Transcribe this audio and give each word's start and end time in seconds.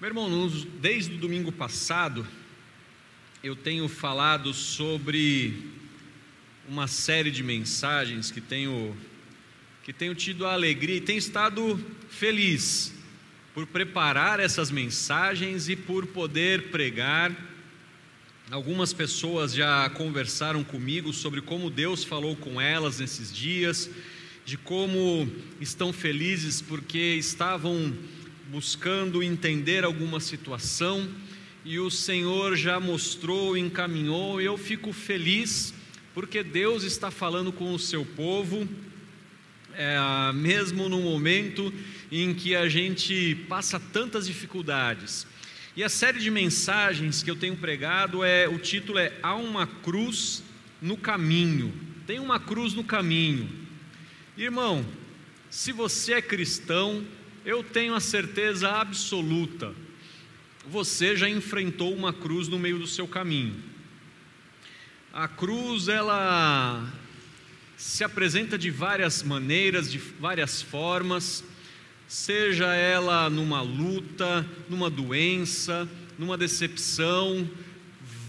Meu 0.00 0.08
irmão, 0.08 0.50
desde 0.80 1.14
o 1.14 1.18
domingo 1.18 1.52
passado, 1.52 2.26
eu 3.44 3.54
tenho 3.54 3.86
falado 3.86 4.54
sobre 4.54 5.62
uma 6.66 6.86
série 6.86 7.30
de 7.30 7.42
mensagens 7.42 8.30
que 8.30 8.40
tenho, 8.40 8.96
que 9.84 9.92
tenho 9.92 10.14
tido 10.14 10.46
a 10.46 10.54
alegria 10.54 10.96
e 10.96 11.00
tenho 11.02 11.18
estado 11.18 11.78
feliz 12.08 12.94
por 13.52 13.66
preparar 13.66 14.40
essas 14.40 14.70
mensagens 14.70 15.68
e 15.68 15.76
por 15.76 16.06
poder 16.06 16.70
pregar. 16.70 17.36
Algumas 18.50 18.94
pessoas 18.94 19.52
já 19.52 19.90
conversaram 19.90 20.64
comigo 20.64 21.12
sobre 21.12 21.42
como 21.42 21.68
Deus 21.68 22.04
falou 22.04 22.34
com 22.34 22.58
elas 22.58 23.00
nesses 23.00 23.30
dias, 23.30 23.90
de 24.46 24.56
como 24.56 25.30
estão 25.60 25.92
felizes 25.92 26.62
porque 26.62 27.16
estavam 27.16 27.94
buscando 28.50 29.22
entender 29.22 29.84
alguma 29.84 30.18
situação 30.18 31.08
e 31.64 31.78
o 31.78 31.88
Senhor 31.88 32.56
já 32.56 32.80
mostrou, 32.80 33.56
encaminhou, 33.56 34.40
e 34.40 34.44
eu 34.44 34.58
fico 34.58 34.92
feliz 34.92 35.72
porque 36.12 36.42
Deus 36.42 36.82
está 36.82 37.12
falando 37.12 37.52
com 37.52 37.72
o 37.72 37.78
seu 37.78 38.04
povo, 38.04 38.68
é, 39.74 39.96
mesmo 40.34 40.88
no 40.88 41.00
momento 41.00 41.72
em 42.10 42.34
que 42.34 42.56
a 42.56 42.68
gente 42.68 43.36
passa 43.48 43.78
tantas 43.78 44.26
dificuldades. 44.26 45.28
E 45.76 45.84
a 45.84 45.88
série 45.88 46.18
de 46.18 46.28
mensagens 46.28 47.22
que 47.22 47.30
eu 47.30 47.36
tenho 47.36 47.56
pregado 47.56 48.24
é 48.24 48.48
o 48.48 48.58
título 48.58 48.98
é 48.98 49.12
Há 49.22 49.36
uma 49.36 49.64
cruz 49.64 50.42
no 50.82 50.96
caminho. 50.96 51.72
Tem 52.04 52.18
uma 52.18 52.40
cruz 52.40 52.74
no 52.74 52.82
caminho. 52.82 53.48
Irmão, 54.36 54.84
se 55.48 55.70
você 55.70 56.14
é 56.14 56.22
cristão, 56.22 57.04
eu 57.44 57.62
tenho 57.62 57.94
a 57.94 58.00
certeza 58.00 58.70
absoluta, 58.70 59.74
você 60.66 61.16
já 61.16 61.28
enfrentou 61.28 61.94
uma 61.94 62.12
cruz 62.12 62.48
no 62.48 62.58
meio 62.58 62.78
do 62.78 62.86
seu 62.86 63.08
caminho. 63.08 63.54
A 65.12 65.26
cruz, 65.26 65.88
ela 65.88 66.88
se 67.76 68.04
apresenta 68.04 68.58
de 68.58 68.70
várias 68.70 69.22
maneiras, 69.22 69.90
de 69.90 69.98
várias 69.98 70.60
formas, 70.60 71.42
seja 72.06 72.74
ela 72.74 73.30
numa 73.30 73.62
luta, 73.62 74.46
numa 74.68 74.90
doença, 74.90 75.88
numa 76.18 76.36
decepção, 76.36 77.48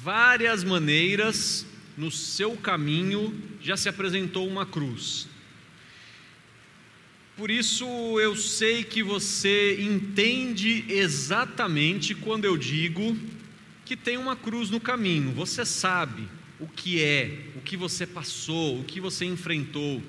várias 0.01 0.63
maneiras 0.63 1.65
no 1.97 2.09
seu 2.09 2.55
caminho 2.55 3.39
já 3.61 3.75
se 3.75 3.89
apresentou 3.89 4.47
uma 4.47 4.65
cruz. 4.65 5.27
Por 7.37 7.49
isso 7.49 7.85
eu 8.19 8.35
sei 8.35 8.83
que 8.83 9.01
você 9.01 9.81
entende 9.81 10.85
exatamente 10.89 12.13
quando 12.13 12.45
eu 12.45 12.57
digo 12.57 13.17
que 13.85 13.95
tem 13.95 14.17
uma 14.17 14.35
cruz 14.35 14.69
no 14.69 14.79
caminho. 14.79 15.31
Você 15.31 15.65
sabe 15.65 16.27
o 16.59 16.67
que 16.67 17.01
é, 17.01 17.39
o 17.55 17.61
que 17.61 17.75
você 17.75 18.05
passou, 18.05 18.79
o 18.79 18.83
que 18.83 18.99
você 18.99 19.25
enfrentou. 19.25 20.01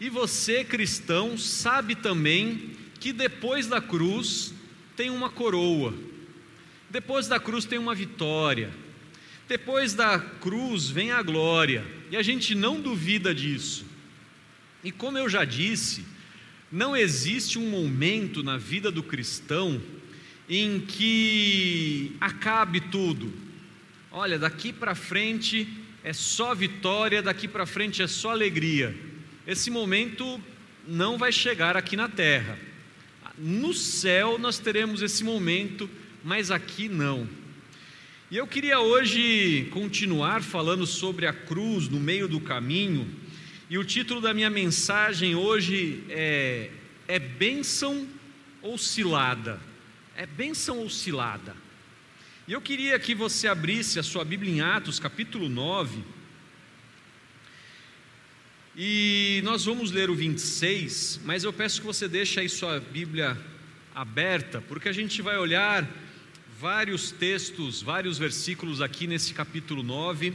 E 0.00 0.10
você, 0.10 0.64
cristão, 0.64 1.38
sabe 1.38 1.94
também 1.94 2.70
que 2.98 3.12
depois 3.12 3.66
da 3.66 3.80
cruz 3.80 4.52
tem 4.96 5.10
uma 5.10 5.30
coroa. 5.30 5.94
Depois 6.90 7.28
da 7.28 7.38
cruz 7.38 7.64
tem 7.64 7.78
uma 7.78 7.94
vitória. 7.94 8.70
Depois 9.48 9.94
da 9.94 10.18
cruz 10.18 10.88
vem 10.88 11.12
a 11.12 11.22
glória. 11.22 11.84
E 12.10 12.16
a 12.16 12.22
gente 12.22 12.54
não 12.54 12.80
duvida 12.80 13.34
disso. 13.34 13.86
E 14.82 14.90
como 14.90 15.18
eu 15.18 15.28
já 15.28 15.44
disse, 15.44 16.04
não 16.76 16.94
existe 16.94 17.58
um 17.58 17.70
momento 17.70 18.42
na 18.42 18.58
vida 18.58 18.90
do 18.90 19.02
cristão 19.02 19.80
em 20.46 20.78
que 20.78 22.14
acabe 22.20 22.82
tudo. 22.82 23.32
Olha, 24.12 24.38
daqui 24.38 24.74
para 24.74 24.94
frente 24.94 25.66
é 26.04 26.12
só 26.12 26.54
vitória, 26.54 27.22
daqui 27.22 27.48
para 27.48 27.64
frente 27.64 28.02
é 28.02 28.06
só 28.06 28.30
alegria. 28.30 28.94
Esse 29.46 29.70
momento 29.70 30.38
não 30.86 31.16
vai 31.16 31.32
chegar 31.32 31.78
aqui 31.78 31.96
na 31.96 32.10
terra. 32.10 32.58
No 33.38 33.72
céu 33.72 34.36
nós 34.38 34.58
teremos 34.58 35.00
esse 35.00 35.24
momento, 35.24 35.88
mas 36.22 36.50
aqui 36.50 36.90
não. 36.90 37.26
E 38.30 38.36
eu 38.36 38.46
queria 38.46 38.80
hoje 38.80 39.66
continuar 39.70 40.42
falando 40.42 40.86
sobre 40.86 41.26
a 41.26 41.32
cruz 41.32 41.88
no 41.88 41.98
meio 41.98 42.28
do 42.28 42.38
caminho 42.38 43.08
e 43.68 43.78
o 43.78 43.84
título 43.84 44.20
da 44.20 44.32
minha 44.32 44.48
mensagem 44.48 45.34
hoje 45.34 46.04
é, 46.08 46.70
é 47.08 47.18
Bênção 47.18 48.06
ou 48.62 48.78
Cilada? 48.78 49.60
É 50.16 50.24
Bênção 50.24 50.78
ou 50.78 50.88
Cilada? 50.88 51.56
E 52.46 52.52
eu 52.52 52.60
queria 52.60 52.96
que 53.00 53.12
você 53.12 53.48
abrisse 53.48 53.98
a 53.98 54.04
sua 54.04 54.24
Bíblia 54.24 54.52
em 54.52 54.60
Atos, 54.60 55.00
capítulo 55.00 55.48
9. 55.48 56.00
E 58.76 59.40
nós 59.42 59.64
vamos 59.64 59.90
ler 59.90 60.10
o 60.10 60.14
26, 60.14 61.22
mas 61.24 61.42
eu 61.42 61.52
peço 61.52 61.80
que 61.80 61.86
você 61.88 62.06
deixe 62.06 62.38
aí 62.38 62.48
sua 62.48 62.78
Bíblia 62.78 63.36
aberta, 63.92 64.60
porque 64.60 64.88
a 64.88 64.92
gente 64.92 65.20
vai 65.20 65.38
olhar 65.38 65.90
vários 66.60 67.10
textos, 67.10 67.82
vários 67.82 68.16
versículos 68.16 68.80
aqui 68.80 69.08
nesse 69.08 69.34
capítulo 69.34 69.82
9 69.82 70.32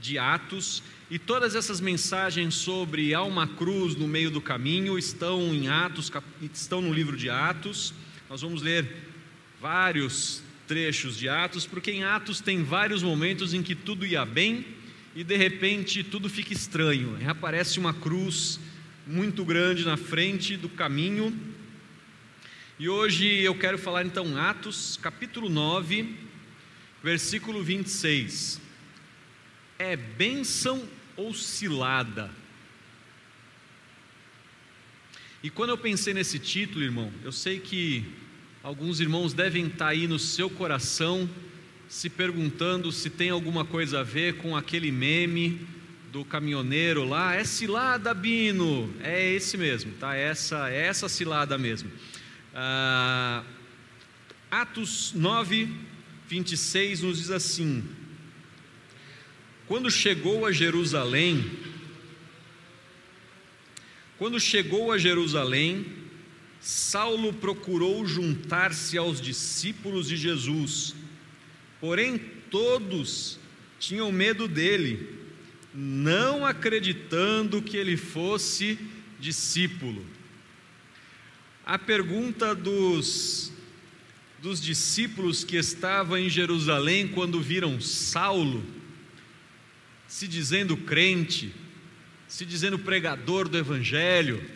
de 0.00 0.18
Atos, 0.18 0.82
e 1.10 1.18
todas 1.18 1.54
essas 1.54 1.80
mensagens 1.80 2.54
sobre 2.54 3.12
há 3.12 3.22
uma 3.22 3.46
cruz 3.46 3.94
no 3.94 4.08
meio 4.08 4.30
do 4.30 4.40
caminho 4.40 4.98
estão 4.98 5.54
em 5.54 5.68
Atos, 5.68 6.10
estão 6.52 6.80
no 6.80 6.92
livro 6.92 7.16
de 7.16 7.28
Atos. 7.28 7.92
Nós 8.28 8.40
vamos 8.40 8.62
ler 8.62 8.90
vários 9.60 10.42
trechos 10.66 11.18
de 11.18 11.28
Atos, 11.28 11.66
porque 11.66 11.90
em 11.90 12.04
Atos 12.04 12.40
tem 12.40 12.62
vários 12.62 13.02
momentos 13.02 13.52
em 13.52 13.62
que 13.62 13.74
tudo 13.74 14.06
ia 14.06 14.24
bem 14.24 14.64
e 15.14 15.22
de 15.22 15.36
repente 15.36 16.02
tudo 16.02 16.30
fica 16.30 16.54
estranho. 16.54 17.18
Aparece 17.28 17.78
uma 17.78 17.92
cruz 17.92 18.58
muito 19.06 19.44
grande 19.44 19.84
na 19.84 19.98
frente 19.98 20.56
do 20.56 20.70
caminho. 20.70 21.38
E 22.78 22.88
hoje 22.88 23.26
eu 23.26 23.54
quero 23.54 23.76
falar 23.76 24.06
então 24.06 24.38
Atos, 24.38 24.98
capítulo 25.02 25.50
9, 25.50 26.16
versículo 27.02 27.62
26 27.62 28.64
é 29.78 29.96
bênção 29.96 30.82
ou 31.16 31.34
cilada? 31.34 32.30
E 35.42 35.50
quando 35.50 35.70
eu 35.70 35.78
pensei 35.78 36.14
nesse 36.14 36.38
título, 36.38 36.82
irmão, 36.82 37.12
eu 37.22 37.30
sei 37.30 37.60
que 37.60 38.04
alguns 38.62 38.98
irmãos 38.98 39.34
devem 39.34 39.66
estar 39.66 39.88
aí 39.88 40.08
no 40.08 40.18
seu 40.18 40.48
coração 40.48 41.28
se 41.88 42.08
perguntando 42.08 42.90
se 42.90 43.10
tem 43.10 43.30
alguma 43.30 43.64
coisa 43.64 44.00
a 44.00 44.02
ver 44.02 44.38
com 44.38 44.56
aquele 44.56 44.90
meme 44.90 45.60
do 46.10 46.24
caminhoneiro 46.24 47.04
lá, 47.04 47.34
é 47.34 47.44
cilada, 47.44 48.14
Bino, 48.14 48.94
é 49.02 49.32
esse 49.32 49.58
mesmo, 49.58 49.92
tá? 50.00 50.14
Essa, 50.14 50.70
é 50.70 50.86
essa 50.86 51.08
cilada 51.08 51.58
mesmo. 51.58 51.90
Ah, 52.54 53.42
Atos 54.50 55.12
9, 55.12 55.68
26 56.28 57.02
nos 57.02 57.18
diz 57.18 57.30
assim: 57.30 57.84
quando 59.66 59.90
chegou 59.90 60.44
a 60.44 60.52
Jerusalém, 60.52 61.50
quando 64.18 64.38
chegou 64.38 64.92
a 64.92 64.98
Jerusalém, 64.98 65.86
Saulo 66.60 67.32
procurou 67.32 68.06
juntar-se 68.06 68.96
aos 68.96 69.20
discípulos 69.20 70.08
de 70.08 70.16
Jesus, 70.16 70.94
porém 71.80 72.18
todos 72.50 73.38
tinham 73.78 74.10
medo 74.10 74.48
dele, 74.48 75.08
não 75.74 76.46
acreditando 76.46 77.60
que 77.60 77.76
ele 77.76 77.96
fosse 77.96 78.78
discípulo. 79.18 80.06
A 81.66 81.78
pergunta 81.78 82.54
dos, 82.54 83.52
dos 84.40 84.60
discípulos 84.60 85.44
que 85.44 85.56
estavam 85.56 86.16
em 86.16 86.28
Jerusalém 86.28 87.08
quando 87.08 87.40
viram 87.40 87.80
Saulo, 87.80 88.64
se 90.14 90.28
dizendo 90.28 90.76
crente, 90.76 91.52
se 92.28 92.46
dizendo 92.46 92.78
pregador 92.78 93.48
do 93.48 93.58
Evangelho, 93.58 94.48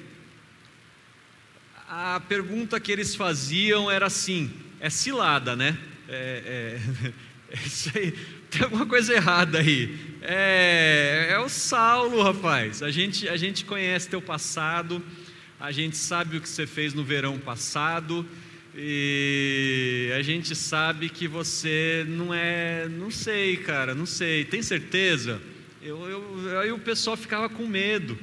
a 1.89 2.21
pergunta 2.29 2.79
que 2.79 2.93
eles 2.93 3.17
faziam 3.17 3.91
era 3.91 4.07
assim: 4.07 4.53
é 4.79 4.89
cilada, 4.89 5.57
né? 5.57 5.77
É, 6.09 6.79
é, 7.51 7.51
é 7.51 7.99
aí, 7.99 8.13
tem 8.49 8.63
alguma 8.63 8.87
coisa 8.87 9.13
errada 9.13 9.59
aí. 9.59 9.99
É, 10.23 11.31
é 11.33 11.39
o 11.41 11.49
Saulo, 11.49 12.23
rapaz. 12.23 12.81
A 12.81 12.93
gente, 12.93 13.29
a 13.29 13.37
gente 13.37 13.65
conhece 13.65 14.09
teu 14.09 14.23
passado, 14.23 15.05
a 15.59 15.73
gente 15.73 15.97
sabe 15.97 16.37
o 16.37 16.41
que 16.41 16.49
você 16.49 16.69
fez 16.69 16.95
no 16.95 17.03
verão 17.03 17.37
passado. 17.37 18.25
E 18.81 20.13
a 20.17 20.23
gente 20.23 20.55
sabe 20.55 21.09
que 21.09 21.27
você 21.27 22.07
não 22.07 22.33
é, 22.33 22.89
não 22.89 23.11
sei, 23.11 23.57
cara, 23.57 23.93
não 23.93 24.07
sei. 24.07 24.45
Tem 24.45 24.63
certeza? 24.63 25.43
Eu, 25.83 26.09
eu, 26.09 26.61
aí 26.61 26.71
o 26.71 26.79
pessoal 26.79 27.17
ficava 27.17 27.49
com 27.49 27.67
medo. 27.67 28.17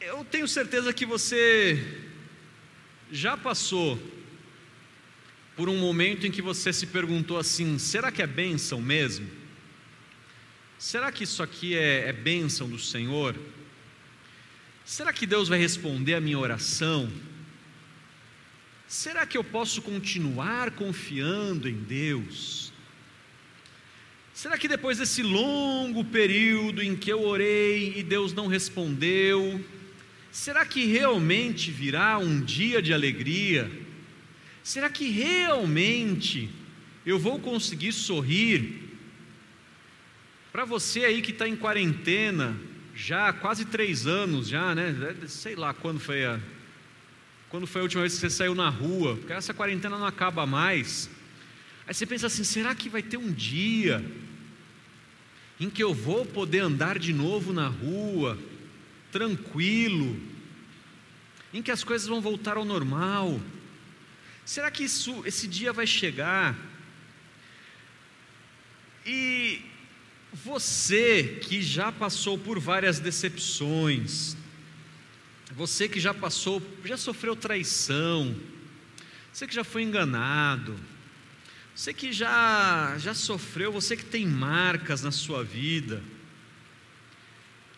Eu 0.00 0.24
tenho 0.24 0.48
certeza 0.48 0.92
que 0.92 1.06
você 1.06 2.02
Já 3.12 3.36
passou 3.36 3.96
por 5.54 5.68
um 5.68 5.76
momento 5.76 6.26
em 6.26 6.32
que 6.32 6.42
você 6.42 6.72
se 6.72 6.88
perguntou 6.88 7.38
assim: 7.38 7.78
será 7.78 8.10
que 8.10 8.22
é 8.22 8.26
bênção 8.26 8.82
mesmo? 8.82 9.30
Será 10.80 11.12
que 11.12 11.22
isso 11.22 11.44
aqui 11.44 11.76
é, 11.76 12.08
é 12.08 12.12
bênção 12.12 12.68
do 12.68 12.78
Senhor? 12.78 13.36
Será 14.84 15.12
que 15.12 15.28
Deus 15.28 15.48
vai 15.48 15.60
responder 15.60 16.14
a 16.14 16.20
minha 16.20 16.40
oração? 16.40 17.08
Será 18.88 19.26
que 19.26 19.36
eu 19.36 19.42
posso 19.42 19.82
continuar 19.82 20.70
confiando 20.70 21.68
em 21.68 21.74
Deus? 21.74 22.72
Será 24.32 24.56
que 24.56 24.68
depois 24.68 24.98
desse 24.98 25.22
longo 25.22 26.04
período 26.04 26.82
em 26.82 26.94
que 26.94 27.10
eu 27.10 27.22
orei 27.22 27.94
e 27.96 28.02
Deus 28.02 28.32
não 28.32 28.46
respondeu, 28.46 29.64
será 30.30 30.64
que 30.64 30.84
realmente 30.84 31.70
virá 31.70 32.18
um 32.18 32.40
dia 32.40 32.80
de 32.80 32.92
alegria? 32.92 33.70
Será 34.62 34.88
que 34.88 35.08
realmente 35.08 36.48
eu 37.04 37.18
vou 37.18 37.40
conseguir 37.40 37.92
sorrir? 37.92 38.82
Para 40.52 40.64
você 40.64 41.04
aí 41.04 41.22
que 41.22 41.32
está 41.32 41.48
em 41.48 41.56
quarentena, 41.56 42.56
já 42.94 43.28
há 43.28 43.32
quase 43.32 43.64
três 43.64 44.06
anos, 44.06 44.48
já, 44.48 44.74
né? 44.74 44.94
Sei 45.26 45.56
lá 45.56 45.74
quando 45.74 45.98
foi 45.98 46.24
a, 46.24 46.40
quando 47.48 47.66
foi 47.66 47.80
a 47.80 47.84
última 47.84 48.02
vez 48.02 48.14
que 48.14 48.20
você 48.20 48.30
saiu 48.30 48.54
na 48.54 48.68
rua, 48.68 49.16
porque 49.16 49.32
essa 49.32 49.54
quarentena 49.54 49.98
não 49.98 50.06
acaba 50.06 50.46
mais. 50.46 51.08
Aí 51.86 51.94
você 51.94 52.04
pensa 52.06 52.26
assim: 52.26 52.44
será 52.44 52.74
que 52.74 52.88
vai 52.88 53.02
ter 53.02 53.16
um 53.16 53.32
dia 53.32 54.04
em 55.58 55.70
que 55.70 55.82
eu 55.82 55.94
vou 55.94 56.26
poder 56.26 56.60
andar 56.60 56.98
de 56.98 57.12
novo 57.12 57.52
na 57.52 57.68
rua, 57.68 58.38
tranquilo, 59.10 60.20
em 61.52 61.62
que 61.62 61.70
as 61.70 61.82
coisas 61.84 62.06
vão 62.06 62.20
voltar 62.20 62.56
ao 62.56 62.64
normal? 62.64 63.40
Será 64.44 64.70
que 64.70 64.84
isso, 64.84 65.22
esse 65.24 65.48
dia 65.48 65.72
vai 65.72 65.86
chegar? 65.86 66.56
E 69.04 69.62
você 70.32 71.38
que 71.42 71.62
já 71.62 71.90
passou 71.90 72.36
por 72.36 72.58
várias 72.58 72.98
decepções, 72.98 74.36
você 75.56 75.88
que 75.88 75.98
já 75.98 76.12
passou, 76.12 76.62
já 76.84 76.98
sofreu 76.98 77.34
traição, 77.34 78.36
você 79.32 79.46
que 79.46 79.54
já 79.54 79.64
foi 79.64 79.84
enganado, 79.84 80.78
você 81.74 81.94
que 81.94 82.12
já 82.12 82.94
já 82.98 83.14
sofreu, 83.14 83.72
você 83.72 83.96
que 83.96 84.04
tem 84.04 84.26
marcas 84.26 85.02
na 85.02 85.10
sua 85.10 85.42
vida, 85.42 86.04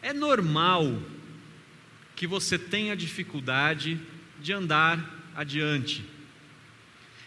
é 0.03 0.13
normal 0.13 1.01
que 2.17 2.27
você 2.27 2.59
tenha 2.59 2.97
dificuldade 2.97 4.01
de 4.41 4.53
andar 4.53 5.31
adiante. 5.37 6.05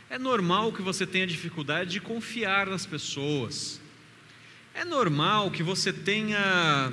É 0.09 0.19
normal 0.19 0.73
que 0.73 0.81
você 0.81 1.07
tenha 1.07 1.25
dificuldade 1.25 1.91
de 1.91 2.01
confiar 2.01 2.67
nas 2.67 2.85
pessoas. 2.85 3.79
É 4.73 4.83
normal 4.83 5.49
que 5.49 5.63
você 5.63 5.93
tenha 5.93 6.91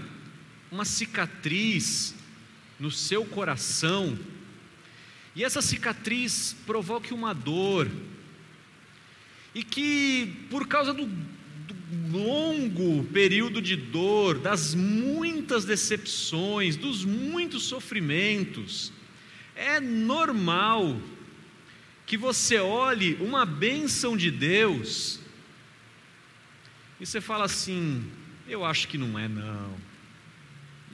uma 0.70 0.84
cicatriz 0.84 2.14
no 2.78 2.90
seu 2.90 3.24
coração 3.24 4.18
e 5.38 5.44
essa 5.44 5.62
cicatriz 5.62 6.56
provoque 6.66 7.14
uma 7.14 7.32
dor 7.32 7.88
e 9.54 9.62
que 9.62 10.46
por 10.50 10.66
causa 10.66 10.92
do, 10.92 11.06
do 11.06 11.76
longo 12.10 13.04
período 13.04 13.62
de 13.62 13.76
dor, 13.76 14.38
das 14.38 14.74
muitas 14.74 15.64
decepções, 15.64 16.76
dos 16.76 17.04
muitos 17.04 17.62
sofrimentos, 17.64 18.92
é 19.54 19.78
normal 19.78 21.00
que 22.04 22.16
você 22.16 22.58
olhe 22.58 23.14
uma 23.20 23.46
bênção 23.46 24.16
de 24.16 24.30
Deus 24.30 25.20
e 27.00 27.06
você 27.06 27.20
fala 27.20 27.44
assim: 27.44 28.04
eu 28.48 28.64
acho 28.64 28.88
que 28.88 28.98
não 28.98 29.18
é, 29.18 29.28
não. 29.28 29.87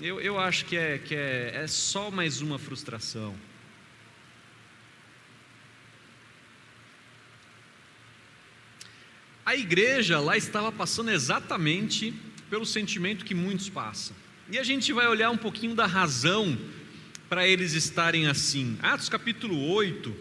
Eu, 0.00 0.20
eu 0.20 0.38
acho 0.38 0.64
que, 0.64 0.76
é, 0.76 0.98
que 0.98 1.14
é, 1.14 1.52
é 1.62 1.66
só 1.68 2.10
mais 2.10 2.40
uma 2.40 2.58
frustração. 2.58 3.34
A 9.46 9.54
igreja 9.54 10.18
lá 10.18 10.36
estava 10.36 10.72
passando 10.72 11.10
exatamente 11.10 12.12
pelo 12.50 12.66
sentimento 12.66 13.24
que 13.24 13.34
muitos 13.34 13.68
passam. 13.68 14.16
E 14.50 14.58
a 14.58 14.64
gente 14.64 14.92
vai 14.92 15.06
olhar 15.06 15.30
um 15.30 15.36
pouquinho 15.36 15.74
da 15.74 15.86
razão 15.86 16.58
para 17.28 17.46
eles 17.46 17.72
estarem 17.72 18.26
assim. 18.26 18.76
Atos 18.82 19.08
capítulo 19.08 19.68
8, 19.70 20.14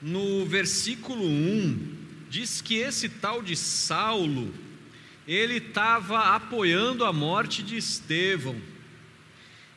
no 0.00 0.44
versículo 0.44 1.24
1, 1.24 1.96
diz 2.28 2.60
que 2.60 2.74
esse 2.74 3.08
tal 3.08 3.42
de 3.42 3.54
Saulo, 3.54 4.52
ele 5.26 5.56
estava 5.56 6.34
apoiando 6.34 7.04
a 7.04 7.12
morte 7.12 7.62
de 7.62 7.76
Estevão. 7.76 8.56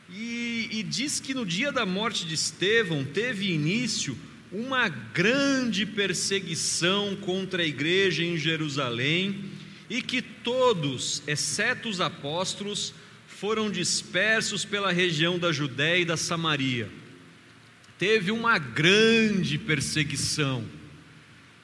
E, 0.08 0.68
e, 0.70 0.82
diz 0.82 1.18
que 1.18 1.34
no 1.34 1.44
dia 1.44 1.72
da 1.72 1.84
morte 1.84 2.26
de 2.26 2.34
Estevão 2.34 3.04
teve 3.04 3.50
início 3.50 4.16
uma 4.52 4.88
grande 4.88 5.84
perseguição 5.84 7.16
contra 7.16 7.62
a 7.62 7.66
igreja 7.66 8.22
em 8.22 8.36
Jerusalém 8.36 9.50
e 9.90 10.00
que 10.00 10.22
todos, 10.22 11.22
exceto 11.26 11.88
os 11.88 12.00
apóstolos, 12.00 12.94
foram 13.26 13.70
dispersos 13.70 14.64
pela 14.64 14.92
região 14.92 15.38
da 15.38 15.52
Judéia 15.52 16.02
e 16.02 16.04
da 16.04 16.16
Samaria. 16.16 16.88
Teve 17.98 18.30
uma 18.30 18.58
grande 18.58 19.58
perseguição, 19.58 20.64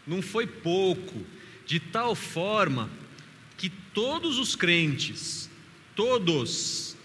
não 0.06 0.20
foi 0.20 0.46
pouco, 0.46 1.24
de 1.64 1.78
tal 1.78 2.14
forma 2.14 2.90
que 3.62 3.70
todos 3.94 4.40
os 4.40 4.56
crentes, 4.56 5.48
todos, 5.94 6.96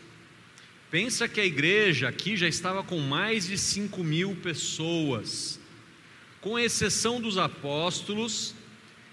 pensa 0.90 1.28
que 1.28 1.40
a 1.40 1.46
igreja 1.46 2.10
aqui 2.10 2.36
já 2.36 2.48
estava 2.48 2.82
com 2.82 2.98
mais 2.98 3.46
de 3.46 3.56
5 3.60 4.04
mil 4.04 4.36
pessoas, 4.38 5.60
com 6.42 6.58
exceção 6.58 7.22
dos 7.22 7.38
apóstolos, 7.38 8.56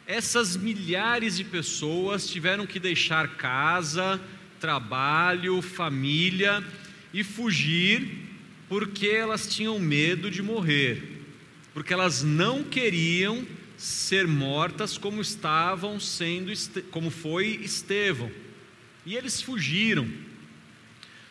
essas 0.07 0.57
milhares 0.57 1.37
de 1.37 1.45
pessoas 1.45 2.27
tiveram 2.27 2.67
que 2.67 2.81
deixar 2.81 3.37
casa, 3.37 4.19
trabalho, 4.59 5.61
família 5.61 6.65
e 7.13 7.23
fugir 7.23 8.27
porque 8.71 9.09
elas 9.09 9.47
tinham 9.47 9.79
medo 9.79 10.31
de 10.31 10.41
morrer, 10.41 11.21
porque 11.75 11.93
elas 11.93 12.23
não 12.23 12.65
queriam 12.65 13.47
ser 13.77 14.27
mortas 14.27 14.97
como 14.97 15.21
estavam 15.21 15.99
sendo, 15.99 16.53
como 16.91 17.11
foi 17.11 17.61
Estevão. 17.63 18.31
E 19.05 19.17
eles 19.17 19.41
fugiram. 19.41 20.09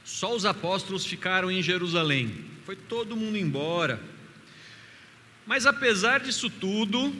Só 0.03 0.35
os 0.35 0.45
apóstolos 0.45 1.05
ficaram 1.05 1.49
em 1.49 1.61
Jerusalém. 1.61 2.35
Foi 2.65 2.75
todo 2.75 3.15
mundo 3.15 3.37
embora. 3.37 4.01
Mas 5.45 5.65
apesar 5.65 6.19
disso 6.19 6.49
tudo, 6.49 7.13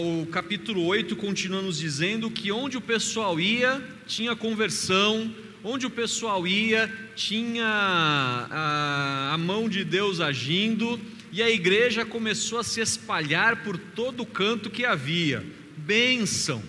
o 0.00 0.26
capítulo 0.26 0.84
8 0.84 1.16
continua 1.16 1.62
nos 1.62 1.78
dizendo 1.78 2.30
que 2.30 2.50
onde 2.50 2.76
o 2.76 2.80
pessoal 2.80 3.38
ia, 3.38 3.82
tinha 4.06 4.34
conversão, 4.36 5.32
onde 5.62 5.86
o 5.86 5.90
pessoal 5.90 6.46
ia, 6.46 6.92
tinha 7.14 7.64
a, 7.64 9.34
a 9.34 9.38
mão 9.38 9.68
de 9.68 9.84
Deus 9.84 10.20
agindo, 10.20 11.00
e 11.30 11.42
a 11.42 11.50
igreja 11.50 12.04
começou 12.04 12.58
a 12.58 12.64
se 12.64 12.80
espalhar 12.80 13.62
por 13.62 13.76
todo 13.76 14.22
o 14.22 14.26
canto 14.26 14.70
que 14.70 14.84
havia. 14.84 15.44
Bênção! 15.76 16.62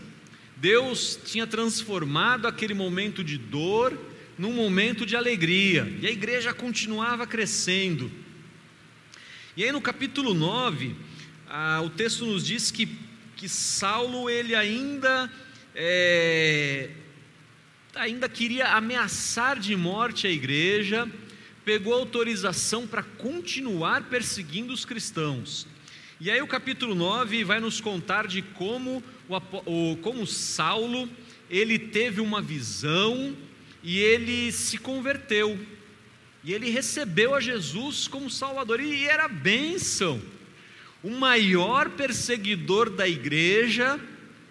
Deus 0.57 1.19
tinha 1.25 1.47
transformado 1.47 2.47
aquele 2.47 2.73
momento 2.73 3.23
de 3.23 3.37
dor 3.37 3.97
num 4.37 4.53
momento 4.53 5.05
de 5.05 5.15
alegria, 5.15 5.91
e 6.01 6.07
a 6.07 6.11
igreja 6.11 6.53
continuava 6.53 7.27
crescendo. 7.27 8.09
E 9.55 9.63
aí 9.63 9.71
no 9.71 9.81
capítulo 9.81 10.33
9, 10.33 10.95
ah, 11.47 11.81
o 11.83 11.89
texto 11.89 12.25
nos 12.25 12.45
diz 12.45 12.71
que, 12.71 12.87
que 13.35 13.49
Saulo 13.49 14.29
ele 14.29 14.55
ainda 14.55 15.29
é, 15.75 16.89
ainda 17.95 18.29
queria 18.29 18.73
ameaçar 18.75 19.59
de 19.59 19.75
morte 19.75 20.27
a 20.27 20.29
igreja, 20.29 21.09
pegou 21.69 21.93
autorização 21.93 22.88
para 22.88 23.03
continuar 23.03 24.05
perseguindo 24.05 24.73
os 24.73 24.85
cristãos. 24.85 25.67
E 26.19 26.31
aí 26.31 26.41
o 26.41 26.47
capítulo 26.47 26.95
9 26.95 27.43
vai 27.43 27.59
nos 27.59 27.79
contar 27.79 28.25
de 28.25 28.41
como, 28.41 29.03
o, 29.67 29.95
como 29.97 30.25
Saulo, 30.25 31.07
ele 31.47 31.77
teve 31.77 32.21
uma 32.21 32.41
visão 32.41 33.38
e 33.83 33.99
ele 33.99 34.51
se 34.51 34.79
converteu. 34.79 35.59
E 36.43 36.55
ele 36.55 36.71
recebeu 36.71 37.35
a 37.35 37.39
Jesus 37.39 38.07
como 38.07 38.31
Salvador 38.31 38.79
e 38.79 39.05
era 39.05 39.27
bênção. 39.27 40.19
O 41.03 41.11
maior 41.11 41.91
perseguidor 41.91 42.89
da 42.89 43.07
igreja 43.07 43.99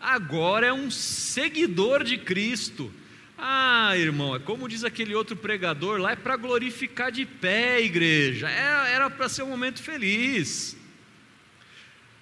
agora 0.01 0.69
é 0.69 0.73
um 0.73 0.89
seguidor 0.89 2.05
de 2.05 2.17
Cristo 2.17 2.93
Ah, 3.41 3.97
irmão, 3.97 4.35
é 4.35 4.41
como 4.41 4.69
diz 4.69 4.83
aquele 4.83 5.15
outro 5.15 5.37
pregador 5.37 6.01
lá, 6.01 6.11
é 6.11 6.17
para 6.17 6.37
glorificar 6.37 7.13
de 7.13 7.25
pé, 7.25 7.81
igreja. 7.81 8.51
É, 8.51 8.93
era 8.93 9.09
para 9.09 9.29
ser 9.29 9.45
um 9.45 9.49
momento 9.49 9.81
feliz. 9.81 10.77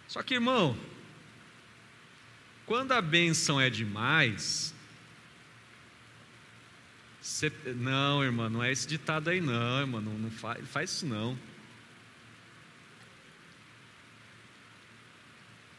Só 0.07 0.23
que, 0.23 0.35
irmão, 0.35 0.77
quando 2.67 2.93
a 2.93 3.01
bênção 3.01 3.59
é 3.59 3.71
demais, 3.71 4.75
você, 7.19 7.51
não, 7.75 8.23
irmão, 8.23 8.51
não 8.51 8.63
é 8.63 8.71
esse 8.71 8.87
ditado 8.87 9.31
aí, 9.31 9.41
não, 9.41 9.81
irmão, 9.81 10.01
não, 10.03 10.19
não 10.19 10.31
faz, 10.31 10.69
faz 10.69 10.91
isso 10.91 11.07
não. 11.07 11.39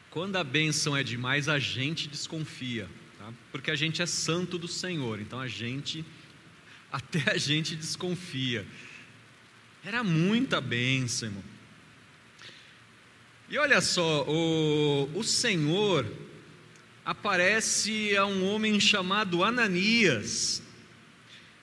Quando 0.09 0.35
a 0.35 0.43
bênção 0.43 0.97
é 0.97 1.03
demais, 1.03 1.47
a 1.47 1.59
gente 1.59 2.07
desconfia 2.07 2.89
porque 3.51 3.71
a 3.71 3.75
gente 3.75 4.01
é 4.01 4.05
santo 4.05 4.57
do 4.57 4.67
Senhor, 4.67 5.19
então 5.19 5.39
a 5.39 5.47
gente, 5.47 6.05
até 6.91 7.31
a 7.31 7.37
gente 7.37 7.75
desconfia. 7.75 8.65
Era 9.83 10.03
muita 10.03 10.59
bênção, 10.59 11.29
irmão. 11.29 11.43
E 13.49 13.57
olha 13.57 13.79
só, 13.79 14.25
o, 14.27 15.09
o 15.15 15.23
Senhor 15.23 16.05
aparece 17.05 18.17
a 18.17 18.25
um 18.25 18.45
homem 18.45 18.77
chamado 18.81 19.41
Ananias. 19.41 20.61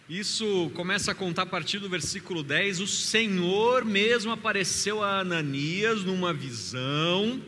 Isso 0.08 0.70
começa 0.74 1.12
a 1.12 1.14
contar 1.14 1.42
a 1.42 1.46
partir 1.46 1.78
do 1.78 1.88
versículo 1.88 2.42
10. 2.42 2.80
O 2.80 2.86
Senhor 2.86 3.84
mesmo 3.84 4.32
apareceu 4.32 5.02
a 5.02 5.20
Ananias 5.20 6.02
numa 6.02 6.32
visão, 6.32 7.42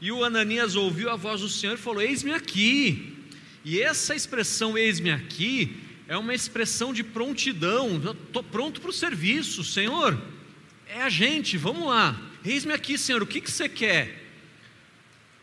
e 0.00 0.12
o 0.12 0.22
Ananias 0.22 0.76
ouviu 0.76 1.10
a 1.10 1.16
voz 1.16 1.40
do 1.40 1.48
Senhor 1.48 1.74
e 1.74 1.76
falou: 1.76 2.02
Eis-me 2.02 2.32
aqui. 2.32 3.13
E 3.64 3.80
essa 3.80 4.14
expressão 4.14 4.76
eis-me 4.76 5.10
aqui 5.10 5.80
é 6.06 6.16
uma 6.16 6.34
expressão 6.34 6.92
de 6.92 7.02
prontidão. 7.02 7.96
Estou 7.96 8.42
pronto 8.42 8.80
para 8.80 8.90
o 8.90 8.92
serviço, 8.92 9.64
Senhor. 9.64 10.20
É 10.86 11.00
a 11.02 11.08
gente, 11.08 11.56
vamos 11.56 11.88
lá. 11.88 12.20
Eis-me 12.44 12.74
aqui, 12.74 12.98
Senhor, 12.98 13.22
o 13.22 13.26
que, 13.26 13.40
que 13.40 13.50
você 13.50 13.68
quer? 13.68 14.22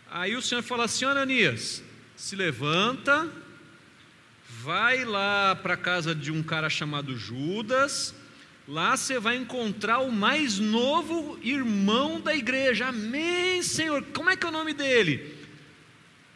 Aí 0.10 0.36
o 0.36 0.42
Senhor 0.42 0.62
fala 0.62 0.86
assim: 0.86 1.04
Ananias, 1.04 1.84
se 2.16 2.36
levanta, 2.36 3.28
vai 4.48 5.04
lá 5.04 5.56
para 5.56 5.74
a 5.74 5.78
casa 5.78 6.14
de 6.14 6.32
um 6.32 6.44
cara 6.44 6.70
chamado 6.70 7.18
Judas, 7.18 8.14
lá 8.68 8.96
você 8.96 9.20
vai 9.20 9.38
encontrar 9.38 10.00
o 10.00 10.12
mais 10.12 10.60
novo 10.60 11.40
irmão 11.42 12.22
da 12.22 12.36
igreja. 12.36 12.90
Amém, 12.90 13.64
Senhor. 13.64 14.04
Como 14.14 14.30
é 14.30 14.36
que 14.36 14.46
é 14.46 14.50
o 14.50 14.52
nome 14.52 14.74
dele? 14.74 15.36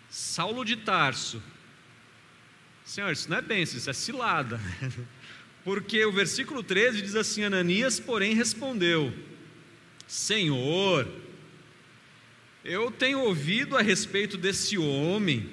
Saulo 0.10 0.66
de 0.66 0.78
Tarso. 0.78 1.44
Senhor, 2.86 3.12
isso 3.12 3.28
não 3.32 3.38
é 3.38 3.42
bênção, 3.42 3.80
isso 3.80 3.90
é 3.90 3.94
cilada. 3.94 4.62
Porque 5.66 6.06
o 6.06 6.12
versículo 6.12 6.62
13 6.62 7.02
diz 7.02 7.16
assim: 7.16 7.44
Ananias, 7.44 8.00
porém, 8.00 8.36
respondeu: 8.36 9.12
Senhor, 10.08 11.08
eu 12.64 12.92
tenho 12.92 13.22
ouvido 13.22 13.76
a 13.76 13.82
respeito 13.82 14.38
desse 14.38 14.78
homem, 14.78 15.50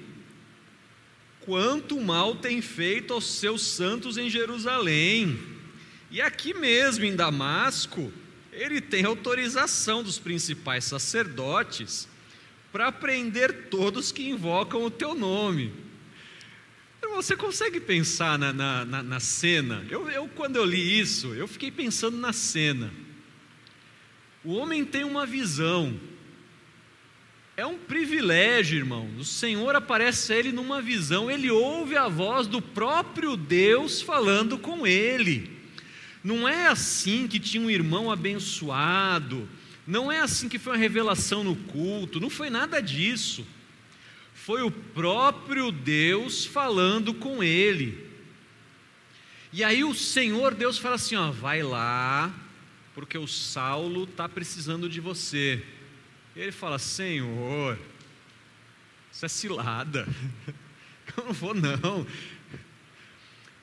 quanto 1.41 1.99
mal 1.99 2.37
tem 2.37 2.61
feito 2.61 3.15
aos 3.15 3.25
seus 3.39 3.63
santos 3.67 4.19
em 4.19 4.29
Jerusalém, 4.29 5.39
e 6.11 6.21
aqui 6.21 6.53
mesmo 6.53 7.07
em 7.07 7.17
Damasco, 7.17 8.13
ele 8.53 8.79
tem 8.79 9.07
autorização 9.07 10.03
dos 10.03 10.19
principais 10.19 10.85
sacerdotes 10.85 12.07
para 12.71 12.93
prender 12.93 13.69
todos 13.71 14.13
que 14.13 14.29
invocam 14.29 14.85
o 14.85 14.91
teu 14.91 15.15
nome. 15.15 15.92
Você 17.15 17.37
consegue 17.37 17.79
pensar 17.79 18.39
na, 18.39 18.53
na, 18.53 18.85
na, 18.85 19.03
na 19.03 19.21
cena? 19.21 19.87
Eu, 19.91 20.11
eu, 20.11 20.29
quando 20.29 20.57
eu 20.57 20.65
li 20.65 20.99
isso, 20.99 21.35
eu 21.35 21.47
fiquei 21.47 21.71
pensando 21.71 22.17
na 22.17 22.33
cena. 22.33 22.93
O 24.43 24.55
homem 24.55 24.85
tem 24.85 25.05
uma 25.05 25.25
visão. 25.25 25.99
É 27.57 27.67
um 27.67 27.79
privilégio, 27.79 28.79
irmão. 28.79 29.09
O 29.19 29.25
Senhor 29.25 29.77
aparece 29.77 30.33
a 30.33 30.37
ele 30.37 30.53
numa 30.53 30.81
visão, 30.81 31.31
ele 31.31 31.51
ouve 31.51 31.97
a 31.97 32.09
voz 32.09 32.47
do 32.47 32.61
próprio 32.61 33.37
Deus 33.37 34.01
falando 34.01 34.59
com 34.59 34.87
ele. 34.87 35.51
Não 36.25 36.49
é 36.49 36.67
assim 36.67 37.29
que 37.29 37.39
tinha 37.39 37.63
um 37.63 37.71
irmão 37.71 38.11
abençoado, 38.11 39.49
não 39.87 40.11
é 40.11 40.21
assim 40.21 40.49
que 40.49 40.59
foi 40.59 40.73
uma 40.73 40.79
revelação 40.79 41.45
no 41.45 41.55
culto, 41.55 42.19
não 42.19 42.31
foi 42.31 42.49
nada 42.49 42.81
disso 42.81 43.47
foi 44.45 44.61
o 44.63 44.73
próprio 44.73 45.71
Deus 45.71 46.45
falando 46.45 47.15
com 47.15 47.45
ele. 47.45 48.11
E 49.53 49.63
aí 49.63 49.85
o 49.85 49.95
Senhor 49.95 50.53
Deus 50.53 50.79
fala 50.79 50.97
assim: 50.97 51.15
ó, 51.15 51.31
vai 51.31 51.63
lá, 51.63 52.35
porque 52.93 53.17
o 53.17 53.29
Saulo 53.29 54.03
está 54.03 54.29
precisando 54.29 54.89
de 54.89 55.01
você. 55.01 55.63
E 56.35 56.41
ele 56.41 56.51
fala: 56.51 56.77
Senhor, 56.81 57.79
isso 59.13 59.25
é 59.25 59.29
cilada, 59.29 60.09
eu 61.17 61.25
não 61.25 61.33
vou 61.33 61.55
não. 61.55 62.05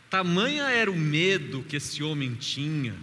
Tamanha 0.10 0.64
era 0.70 0.90
o 0.90 0.96
medo 0.96 1.62
que 1.64 1.76
esse 1.76 2.02
homem 2.02 2.36
tinha, 2.36 2.96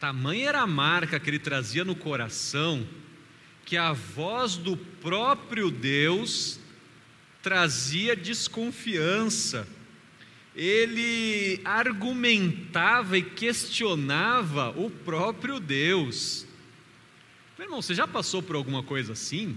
tamanha 0.00 0.48
era 0.48 0.62
a 0.62 0.66
marca 0.66 1.20
que 1.20 1.30
ele 1.30 1.38
trazia 1.38 1.84
no 1.84 1.94
coração, 1.94 2.84
que 3.70 3.76
a 3.76 3.92
voz 3.92 4.56
do 4.56 4.76
próprio 4.76 5.70
Deus 5.70 6.58
trazia 7.40 8.16
desconfiança, 8.16 9.64
ele 10.56 11.60
argumentava 11.64 13.16
e 13.16 13.22
questionava 13.22 14.70
o 14.70 14.90
próprio 14.90 15.60
Deus. 15.60 16.44
Meu 17.56 17.68
irmão, 17.68 17.80
você 17.80 17.94
já 17.94 18.08
passou 18.08 18.42
por 18.42 18.56
alguma 18.56 18.82
coisa 18.82 19.12
assim? 19.12 19.56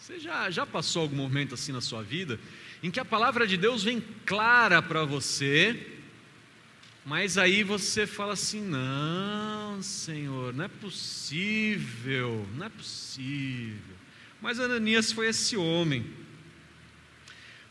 Você 0.00 0.18
já, 0.18 0.50
já 0.50 0.64
passou 0.64 1.02
algum 1.02 1.16
momento 1.16 1.52
assim 1.52 1.72
na 1.72 1.82
sua 1.82 2.02
vida? 2.02 2.40
Em 2.82 2.90
que 2.90 3.00
a 3.00 3.04
palavra 3.04 3.46
de 3.46 3.58
Deus 3.58 3.82
vem 3.82 4.02
clara 4.24 4.80
para 4.80 5.04
você, 5.04 5.93
mas 7.04 7.36
aí 7.36 7.62
você 7.62 8.06
fala 8.06 8.32
assim: 8.32 8.62
não, 8.62 9.82
Senhor, 9.82 10.54
não 10.54 10.64
é 10.64 10.68
possível, 10.68 12.46
não 12.54 12.66
é 12.66 12.68
possível. 12.70 13.96
Mas 14.40 14.58
Ananias 14.58 15.12
foi 15.12 15.28
esse 15.28 15.56
homem. 15.56 16.04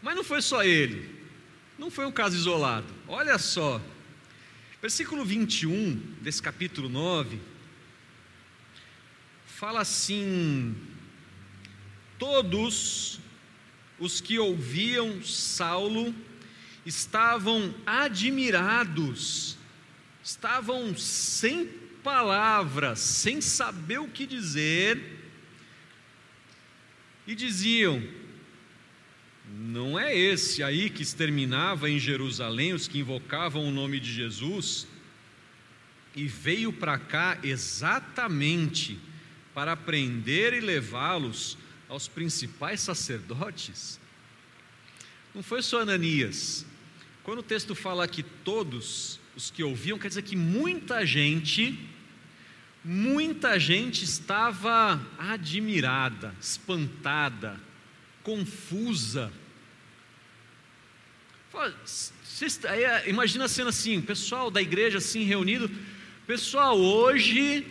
Mas 0.01 0.15
não 0.15 0.23
foi 0.23 0.41
só 0.41 0.63
ele, 0.63 1.09
não 1.79 1.89
foi 1.89 2.05
um 2.05 2.11
caso 2.11 2.35
isolado. 2.35 2.93
Olha 3.07 3.37
só, 3.39 3.81
versículo 4.81 5.25
21 5.25 5.95
desse 6.21 6.41
capítulo 6.41 6.87
9, 6.87 7.39
fala 9.45 9.81
assim: 9.81 10.75
Todos 12.19 13.19
os 13.97 14.21
que 14.21 14.37
ouviam 14.37 15.23
Saulo 15.23 16.13
estavam 16.85 17.73
admirados, 17.85 19.57
estavam 20.23 20.95
sem 20.97 21.65
palavras, 22.03 22.99
sem 22.99 23.39
saber 23.39 23.99
o 23.99 24.07
que 24.07 24.25
dizer, 24.25 25.01
e 27.25 27.33
diziam: 27.33 28.03
Não 29.47 29.97
é 29.97 30.15
esse 30.15 30.61
aí 30.61 30.89
que 30.89 31.01
exterminava 31.01 31.89
em 31.89 31.97
Jerusalém 31.97 32.73
os 32.73 32.87
que 32.87 32.99
invocavam 32.99 33.65
o 33.65 33.71
nome 33.71 33.99
de 33.99 34.11
Jesus? 34.11 34.87
E 36.15 36.27
veio 36.27 36.71
para 36.71 36.99
cá 36.99 37.39
exatamente 37.41 38.99
para 39.53 39.75
prender 39.75 40.53
e 40.53 40.59
levá-los 40.59 41.57
aos 41.89 42.07
principais 42.07 42.81
sacerdotes? 42.81 43.99
Não 45.33 45.41
foi 45.41 45.63
só 45.63 45.81
Ananias, 45.81 46.65
quando 47.23 47.39
o 47.39 47.43
texto 47.43 47.73
fala 47.73 48.07
que 48.07 48.21
todos 48.21 49.19
os 49.35 49.49
que 49.49 49.63
ouviam, 49.63 49.97
quer 49.97 50.09
dizer 50.09 50.23
que 50.23 50.35
muita 50.35 51.05
gente, 51.05 51.79
muita 52.83 53.57
gente 53.57 54.03
estava 54.03 55.01
admirada, 55.17 56.35
espantada, 56.39 57.59
confusa. 58.23 59.31
Imagina 63.07 63.45
a 63.45 63.49
cena 63.49 63.69
assim, 63.69 63.97
o 63.97 64.03
pessoal 64.03 64.51
da 64.51 64.61
igreja 64.61 64.97
assim 64.97 65.23
reunido, 65.23 65.71
pessoal, 66.27 66.77
hoje 66.77 67.65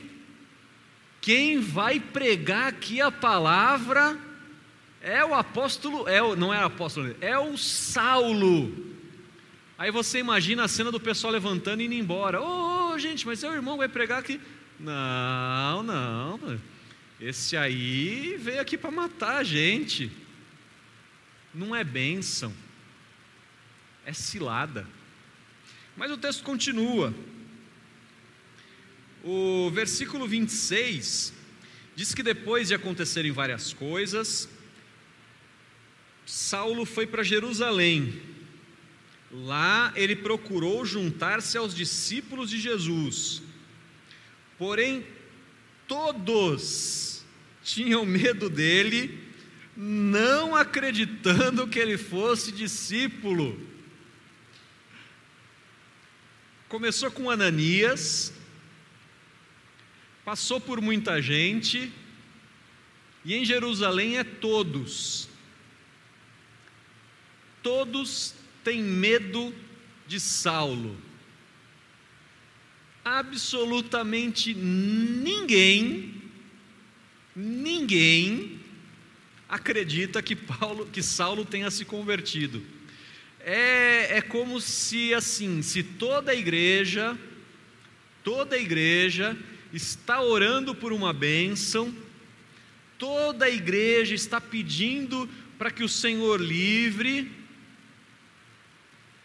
quem 1.21 1.61
vai 1.61 2.01
pregar 2.01 2.69
aqui 2.69 3.03
a 3.03 3.13
palavra 3.13 4.19
é 5.03 5.23
o 5.23 5.35
apóstolo, 5.35 6.09
é 6.09 6.23
o, 6.23 6.35
não 6.35 6.55
é 6.55 6.61
o 6.63 6.67
apóstolo, 6.67 7.15
é 7.21 7.39
o 7.39 7.59
Saulo. 7.59 8.92
Aí 9.83 9.91
você 9.91 10.21
imagina 10.21 10.63
a 10.63 10.69
cena 10.69 10.93
do 10.93 11.01
pessoal 11.01 11.33
levantando 11.33 11.83
e 11.83 11.87
indo 11.87 11.95
embora. 11.95 12.41
Ô, 12.41 12.93
oh, 12.93 12.99
gente, 13.01 13.27
mas 13.27 13.41
seu 13.41 13.53
irmão 13.53 13.77
vai 13.77 13.89
pregar 13.89 14.21
aqui. 14.21 14.41
Não, 14.79 15.83
não. 15.83 16.61
Esse 17.21 17.57
aí 17.57 18.37
veio 18.39 18.61
aqui 18.61 18.79
para 18.79 18.93
matar 18.93 19.39
a 19.39 19.43
gente. 19.43 20.09
Não 21.53 21.75
é 21.75 21.83
bênção. 21.83 22.55
é 24.07 24.13
cilada. 24.13 24.87
Mas 25.97 26.13
o 26.13 26.17
texto 26.17 26.45
continua. 26.45 27.13
O 29.25 29.69
versículo 29.71 30.29
26 30.29 31.33
diz 31.97 32.15
que 32.15 32.23
depois 32.23 32.69
de 32.69 32.75
acontecerem 32.75 33.33
várias 33.33 33.73
coisas, 33.73 34.49
Saulo 36.25 36.85
foi 36.87 37.05
para 37.05 37.25
Jerusalém. 37.25 38.31
Lá 39.33 39.93
ele 39.97 40.15
procurou 40.15 40.85
juntar-se 40.85 41.57
aos 41.57 41.75
discípulos 41.75 42.51
de 42.51 42.61
Jesus. 42.61 43.43
Porém, 44.59 45.07
todos 45.89 47.25
tinham 47.65 48.05
medo 48.05 48.51
dele, 48.51 49.19
não 49.75 50.55
acreditando 50.55 51.67
que 51.67 51.79
ele 51.79 51.97
fosse 51.97 52.53
discípulo. 52.53 53.59
Começou 56.69 57.11
com 57.11 57.31
Ananias, 57.31 58.35
passou 60.27 60.61
por 60.61 60.81
muita 60.81 61.23
gente, 61.23 61.91
e 63.25 63.35
em 63.35 63.45
Jerusalém 63.47 64.19
é 64.19 64.25
todos. 64.25 65.29
Todos 67.63 68.42
têm 68.65 68.83
medo 68.83 69.55
de 70.07 70.19
Saulo. 70.21 70.97
Absolutamente 73.05 74.55
ninguém, 74.55 76.15
ninguém 77.35 78.61
acredita 79.49 80.23
que 80.23 80.37
Paulo, 80.37 80.87
que 80.87 81.03
Saulo 81.03 81.45
tenha 81.45 81.71
se 81.71 81.85
convertido. 81.85 82.63
É, 83.41 84.19
é 84.19 84.23
como 84.23 84.61
se 84.61 85.13
assim, 85.13 85.63
se 85.63 85.83
toda 85.83 86.31
a 86.31 86.35
igreja, 86.35 87.19
toda 88.23 88.55
a 88.55 88.59
igreja 88.59 89.37
está 89.73 90.23
orando 90.23 90.75
por 90.75 90.93
uma 90.93 91.13
bênção, 91.13 91.93
toda 92.99 93.47
a 93.47 93.51
igreja 93.51 94.15
está 94.15 94.41
pedindo 94.41 95.29
para 95.59 95.71
que 95.71 95.83
o 95.83 95.89
Senhor 95.89 96.41
livre, 96.41 97.31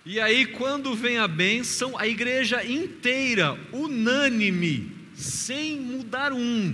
e 0.09 0.21
aí, 0.21 0.45
quando 0.45 0.95
vem 0.95 1.17
a 1.17 1.27
bênção, 1.27 1.97
a 1.97 2.07
igreja 2.07 2.63
inteira, 2.63 3.59
unânime, 3.73 4.89
sem 5.13 5.81
mudar 5.81 6.31
um. 6.31 6.73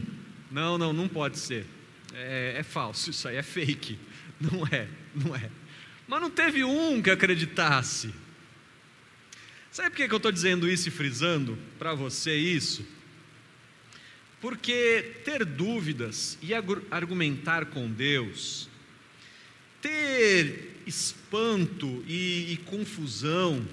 Não, 0.51 0.77
não, 0.77 0.93
não 0.93 1.07
pode 1.07 1.39
ser. 1.39 1.65
É, 2.13 2.57
é, 2.59 2.61
falso, 2.61 3.09
isso 3.09 3.27
aí 3.27 3.35
é 3.35 3.41
fake. 3.41 3.97
Não 4.39 4.67
é, 4.67 4.87
não 5.15 5.35
é. 5.35 5.49
Mas 6.07 6.21
não 6.21 6.29
teve 6.29 6.63
um 6.63 7.01
que 7.01 7.09
acreditasse. 7.09 8.13
Sabe 9.71 9.89
por 9.89 9.95
que 9.95 10.13
eu 10.13 10.17
estou 10.17 10.31
dizendo 10.31 10.69
isso 10.69 10.89
e 10.89 10.91
frisando 10.91 11.57
para 11.79 11.95
você 11.95 12.35
isso? 12.35 12.85
Porque 14.39 15.15
ter 15.25 15.43
dúvidas 15.43 16.37
e 16.39 16.51
argumentar 16.91 17.65
com 17.65 17.89
Deus, 17.89 18.69
ter 19.81 20.72
espanto 20.85 22.03
e, 22.07 22.53
e 22.53 22.57
confusão, 22.65 23.65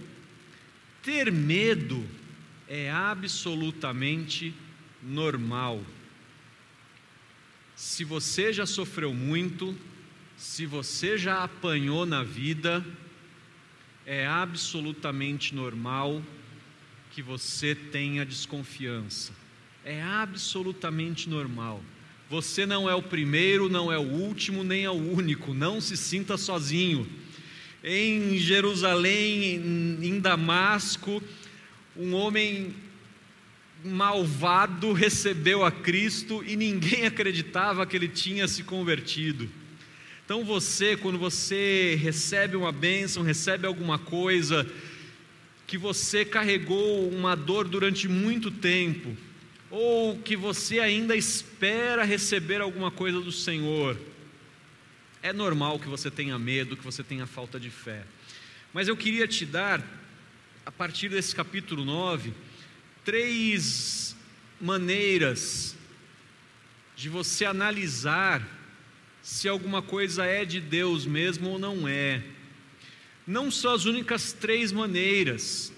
ter 1.03 1.31
medo 1.31 2.07
é 2.69 2.91
absolutamente 2.91 4.55
normal. 5.03 5.83
Se 7.75 8.05
você 8.05 8.53
já 8.53 8.67
sofreu 8.67 9.15
muito, 9.15 9.77
se 10.37 10.67
você 10.67 11.17
já 11.17 11.43
apanhou 11.43 12.05
na 12.05 12.23
vida, 12.23 12.85
é 14.05 14.27
absolutamente 14.27 15.55
normal 15.55 16.23
que 17.11 17.23
você 17.23 17.75
tenha 17.75 18.25
desconfiança 18.25 19.33
é 19.85 20.03
absolutamente 20.03 21.29
normal. 21.29 21.83
Você 22.31 22.65
não 22.65 22.89
é 22.89 22.95
o 22.95 23.03
primeiro, 23.03 23.69
não 23.69 23.93
é 23.93 23.99
o 23.99 24.03
último, 24.03 24.63
nem 24.63 24.85
é 24.85 24.91
o 24.91 24.93
único. 24.93 25.53
Não 25.53 25.81
se 25.81 25.97
sinta 25.97 26.37
sozinho. 26.37 27.05
Em 27.83 28.39
Jerusalém, 28.39 29.57
em 30.01 30.21
Damasco, 30.21 31.21
um 31.97 32.15
homem 32.15 32.73
malvado 33.85 34.93
recebeu 34.93 35.65
a 35.65 35.73
Cristo 35.73 36.45
e 36.47 36.55
ninguém 36.55 37.05
acreditava 37.05 37.85
que 37.85 37.97
ele 37.97 38.07
tinha 38.07 38.47
se 38.47 38.63
convertido. 38.63 39.51
Então 40.25 40.45
você, 40.45 40.97
quando 40.97 41.19
você 41.19 41.99
recebe 42.01 42.55
uma 42.55 42.71
bênção, 42.71 43.25
recebe 43.25 43.67
alguma 43.67 43.99
coisa 43.99 44.71
que 45.67 45.77
você 45.77 46.25
carregou 46.25 47.09
uma 47.09 47.35
dor 47.35 47.67
durante 47.67 48.07
muito 48.07 48.53
tempo, 48.53 49.17
ou 49.71 50.19
que 50.19 50.37
você 50.37 50.81
ainda 50.81 51.15
espera 51.15 52.05
receber 52.05 52.61
alguma 52.61 52.91
coisa 52.91 53.21
do 53.21 53.31
Senhor, 53.31 53.97
é 55.23 55.33
normal 55.33 55.79
que 55.79 55.89
você 55.89 56.11
tenha 56.11 56.39
medo, 56.39 56.77
que 56.77 56.85
você 56.85 57.05
tenha 57.05 57.27
falta 57.27 57.61
de 57.61 57.71
fé. 57.71 58.05
Mas 58.73 58.89
eu 58.89 58.97
queria 58.97 59.29
te 59.29 59.47
dar, 59.47 59.83
a 60.67 60.73
partir 60.73 61.09
desse 61.09 61.35
capítulo 61.35 61.85
9, 61.85 62.33
três 63.05 64.17
maneiras 64.61 65.77
de 66.97 67.09
você 67.09 67.45
analisar 67.45 68.47
se 69.23 69.49
alguma 69.49 69.83
coisa 69.83 70.25
é 70.25 70.45
de 70.45 70.61
Deus 70.61 71.07
mesmo 71.07 71.51
ou 71.51 71.59
não 71.59 71.87
é. 71.87 72.23
Não 73.27 73.51
são 73.51 73.73
as 73.73 73.85
únicas 73.85 74.33
três 74.33 74.73
maneiras, 74.73 75.73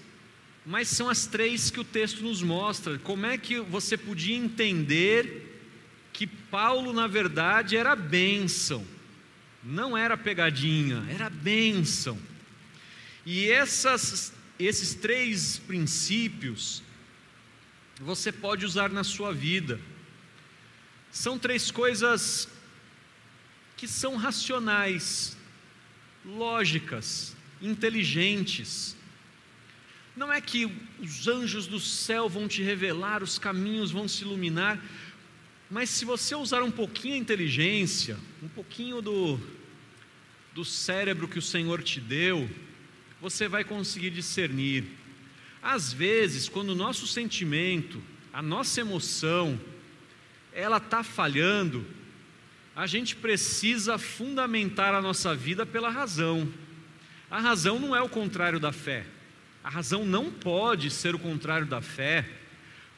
mas 0.65 0.87
são 0.87 1.09
as 1.09 1.25
três 1.25 1.69
que 1.69 1.79
o 1.79 1.83
texto 1.83 2.23
nos 2.23 2.41
mostra. 2.41 2.97
Como 2.99 3.25
é 3.25 3.37
que 3.37 3.59
você 3.59 3.97
podia 3.97 4.35
entender 4.35 5.49
que 6.13 6.25
Paulo, 6.25 6.93
na 6.93 7.07
verdade, 7.07 7.75
era 7.75 7.95
bênção, 7.95 8.85
não 9.63 9.97
era 9.97 10.15
pegadinha, 10.15 11.05
era 11.09 11.29
bênção. 11.29 12.17
E 13.25 13.49
essas, 13.49 14.33
esses 14.57 14.93
três 14.93 15.57
princípios 15.57 16.83
você 17.99 18.31
pode 18.31 18.65
usar 18.65 18.89
na 18.89 19.03
sua 19.03 19.33
vida. 19.33 19.79
São 21.11 21.37
três 21.37 21.71
coisas 21.71 22.47
que 23.77 23.87
são 23.87 24.15
racionais, 24.15 25.37
lógicas, 26.25 27.35
inteligentes 27.61 28.95
não 30.15 30.31
é 30.31 30.39
que 30.39 30.71
os 30.99 31.27
anjos 31.27 31.65
do 31.65 31.79
céu 31.79 32.29
vão 32.29 32.47
te 32.47 32.61
revelar, 32.61 33.23
os 33.23 33.39
caminhos 33.39 33.91
vão 33.91 34.07
se 34.07 34.23
iluminar, 34.23 34.79
mas 35.69 35.89
se 35.89 36.05
você 36.05 36.35
usar 36.35 36.61
um 36.61 36.69
pouquinho 36.69 37.15
a 37.15 37.17
inteligência, 37.17 38.17
um 38.41 38.47
pouquinho 38.47 39.01
do, 39.01 39.39
do 40.53 40.63
cérebro 40.63 41.27
que 41.27 41.39
o 41.39 41.41
Senhor 41.41 41.81
te 41.81 41.99
deu, 41.99 42.47
você 43.19 43.47
vai 43.47 43.63
conseguir 43.63 44.11
discernir. 44.11 44.83
Às 45.61 45.91
vezes, 45.91 46.47
quando 46.47 46.69
o 46.69 46.75
nosso 46.75 47.07
sentimento, 47.07 48.03
a 48.31 48.41
nossa 48.41 48.81
emoção, 48.81 49.59
ela 50.51 50.77
está 50.77 51.03
falhando, 51.03 51.85
a 52.75 52.85
gente 52.85 53.15
precisa 53.15 53.97
fundamentar 53.97 54.93
a 54.93 55.01
nossa 55.01 55.33
vida 55.33 55.65
pela 55.65 55.89
razão. 55.89 56.51
A 57.31 57.39
razão 57.39 57.79
não 57.79 57.95
é 57.95 58.01
o 58.01 58.09
contrário 58.09 58.59
da 58.59 58.71
fé. 58.71 59.05
A 59.63 59.69
razão 59.69 60.05
não 60.05 60.29
pode 60.29 60.89
ser 60.89 61.15
o 61.15 61.19
contrário 61.19 61.65
da 61.65 61.81
fé, 61.81 62.27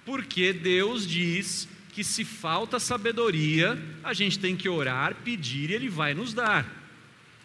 porque 0.04 0.52
Deus 0.52 1.06
diz 1.06 1.68
que 1.94 2.04
se 2.04 2.26
falta 2.26 2.80
sabedoria, 2.80 3.82
a 4.04 4.14
gente 4.14 4.40
tem 4.40 4.56
que 4.56 4.68
orar, 4.68 5.16
pedir 5.24 5.70
e 5.70 5.74
Ele 5.74 5.88
vai 5.88 6.14
nos 6.14 6.34
dar. 6.34 6.68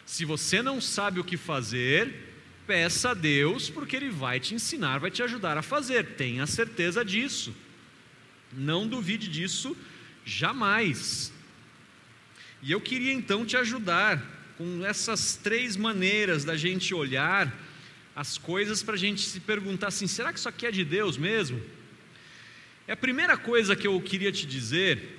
Se 0.06 0.24
você 0.24 0.62
não 0.62 0.80
sabe 0.80 1.20
o 1.20 1.24
que 1.24 1.36
fazer, 1.36 2.12
peça 2.66 3.10
a 3.10 3.14
Deus, 3.14 3.70
porque 3.70 3.94
Ele 3.94 4.10
vai 4.10 4.40
te 4.40 4.54
ensinar, 4.54 4.98
vai 4.98 5.10
te 5.10 5.22
ajudar 5.22 5.56
a 5.56 5.62
fazer, 5.62 6.16
tenha 6.16 6.46
certeza 6.46 7.04
disso. 7.04 7.54
Não 8.52 8.88
duvide 8.88 9.28
disso 9.28 9.76
jamais. 10.24 11.32
E 12.62 12.72
eu 12.72 12.80
queria 12.80 13.12
então 13.12 13.46
te 13.46 13.56
ajudar 13.56 14.22
com 14.58 14.84
essas 14.84 15.36
três 15.36 15.76
maneiras 15.76 16.44
da 16.44 16.56
gente 16.56 16.92
olhar 16.92 17.52
as 18.14 18.36
coisas 18.36 18.82
para 18.82 18.94
a 18.94 18.98
gente 18.98 19.22
se 19.22 19.40
perguntar 19.40 19.88
assim: 19.88 20.06
será 20.06 20.32
que 20.32 20.38
isso 20.38 20.48
aqui 20.48 20.66
é 20.66 20.70
de 20.70 20.84
Deus 20.84 21.16
mesmo? 21.16 21.60
É 22.86 22.92
a 22.92 22.96
primeira 22.96 23.36
coisa 23.36 23.76
que 23.76 23.86
eu 23.86 24.00
queria 24.00 24.32
te 24.32 24.46
dizer, 24.46 25.18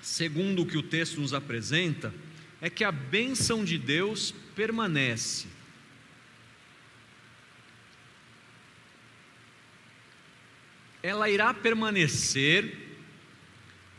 segundo 0.00 0.62
o 0.62 0.66
que 0.66 0.76
o 0.76 0.82
texto 0.82 1.20
nos 1.20 1.32
apresenta, 1.32 2.12
é 2.60 2.68
que 2.68 2.84
a 2.84 2.92
bênção 2.92 3.64
de 3.64 3.78
Deus 3.78 4.34
permanece. 4.54 5.46
Ela 11.02 11.28
irá 11.28 11.52
permanecer 11.52 12.76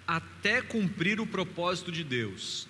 até 0.08 0.62
cumprir 0.62 1.20
o 1.20 1.28
propósito 1.28 1.92
de 1.92 2.04
Deus. 2.04 2.68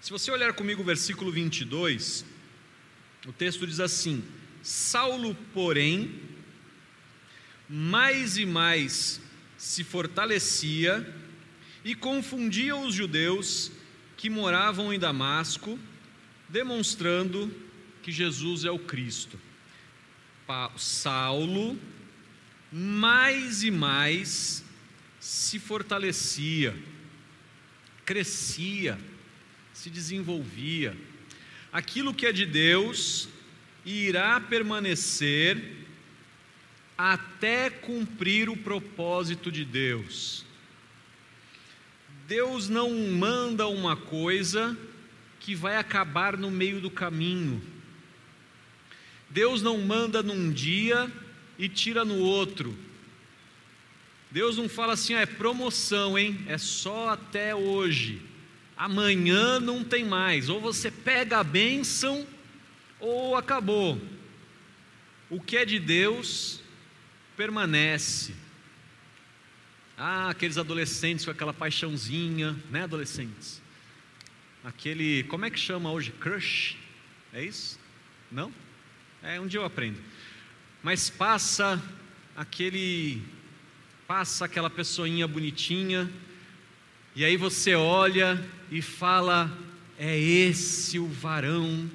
Se 0.00 0.10
você 0.10 0.30
olhar 0.30 0.52
comigo 0.52 0.82
o 0.82 0.84
versículo 0.84 1.30
22, 1.30 2.24
O 3.26 3.32
texto 3.32 3.66
diz 3.66 3.80
assim: 3.80 4.24
Saulo, 4.62 5.34
porém, 5.52 6.20
mais 7.68 8.36
e 8.36 8.44
mais 8.44 9.20
se 9.56 9.84
fortalecia 9.84 11.06
e 11.84 11.94
confundia 11.94 12.76
os 12.76 12.94
judeus 12.94 13.70
que 14.16 14.28
moravam 14.28 14.92
em 14.92 14.98
Damasco, 14.98 15.78
demonstrando 16.48 17.52
que 18.02 18.12
Jesus 18.12 18.64
é 18.64 18.70
o 18.70 18.78
Cristo. 18.78 19.38
Saulo, 20.76 21.78
mais 22.70 23.62
e 23.62 23.70
mais, 23.70 24.62
se 25.18 25.58
fortalecia, 25.58 26.76
crescia, 28.04 28.98
se 29.72 29.88
desenvolvia. 29.88 30.94
Aquilo 31.72 32.12
que 32.12 32.26
é 32.26 32.32
de 32.32 32.44
Deus 32.44 33.28
irá 33.84 34.38
permanecer 34.38 35.86
até 36.98 37.70
cumprir 37.70 38.50
o 38.50 38.56
propósito 38.56 39.50
de 39.50 39.64
Deus. 39.64 40.44
Deus 42.28 42.68
não 42.68 42.90
manda 42.90 43.66
uma 43.66 43.96
coisa 43.96 44.76
que 45.40 45.54
vai 45.54 45.76
acabar 45.76 46.36
no 46.36 46.50
meio 46.50 46.80
do 46.80 46.90
caminho. 46.90 47.60
Deus 49.30 49.62
não 49.62 49.78
manda 49.78 50.22
num 50.22 50.52
dia 50.52 51.10
e 51.58 51.68
tira 51.68 52.04
no 52.04 52.18
outro. 52.18 52.76
Deus 54.30 54.56
não 54.56 54.68
fala 54.68 54.92
assim, 54.92 55.14
ah, 55.14 55.20
é 55.20 55.26
promoção, 55.26 56.18
hein? 56.18 56.44
É 56.46 56.58
só 56.58 57.08
até 57.08 57.54
hoje. 57.54 58.20
Amanhã 58.82 59.60
não 59.60 59.84
tem 59.84 60.04
mais. 60.04 60.48
Ou 60.48 60.60
você 60.60 60.90
pega 60.90 61.38
a 61.38 61.44
bênção 61.44 62.26
ou 62.98 63.36
acabou. 63.36 63.96
O 65.30 65.40
que 65.40 65.56
é 65.56 65.64
de 65.64 65.78
Deus 65.78 66.60
permanece. 67.36 68.34
Ah, 69.96 70.30
aqueles 70.30 70.58
adolescentes 70.58 71.24
com 71.24 71.30
aquela 71.30 71.54
paixãozinha, 71.54 72.56
né, 72.72 72.82
adolescentes? 72.82 73.62
Aquele, 74.64 75.22
como 75.28 75.44
é 75.44 75.50
que 75.50 75.60
chama 75.60 75.92
hoje? 75.92 76.10
Crush? 76.18 76.76
É 77.32 77.44
isso? 77.44 77.78
Não? 78.32 78.52
É, 79.22 79.40
um 79.40 79.46
dia 79.46 79.60
eu 79.60 79.64
aprendo. 79.64 80.00
Mas 80.82 81.08
passa 81.08 81.80
aquele, 82.34 83.22
passa 84.08 84.44
aquela 84.44 84.68
pessoinha 84.68 85.28
bonitinha, 85.28 86.10
e 87.14 87.24
aí 87.24 87.36
você 87.36 87.74
olha 87.74 88.42
e 88.70 88.80
fala: 88.80 89.50
é 89.98 90.18
esse 90.18 90.98
o 90.98 91.06
varão 91.06 91.90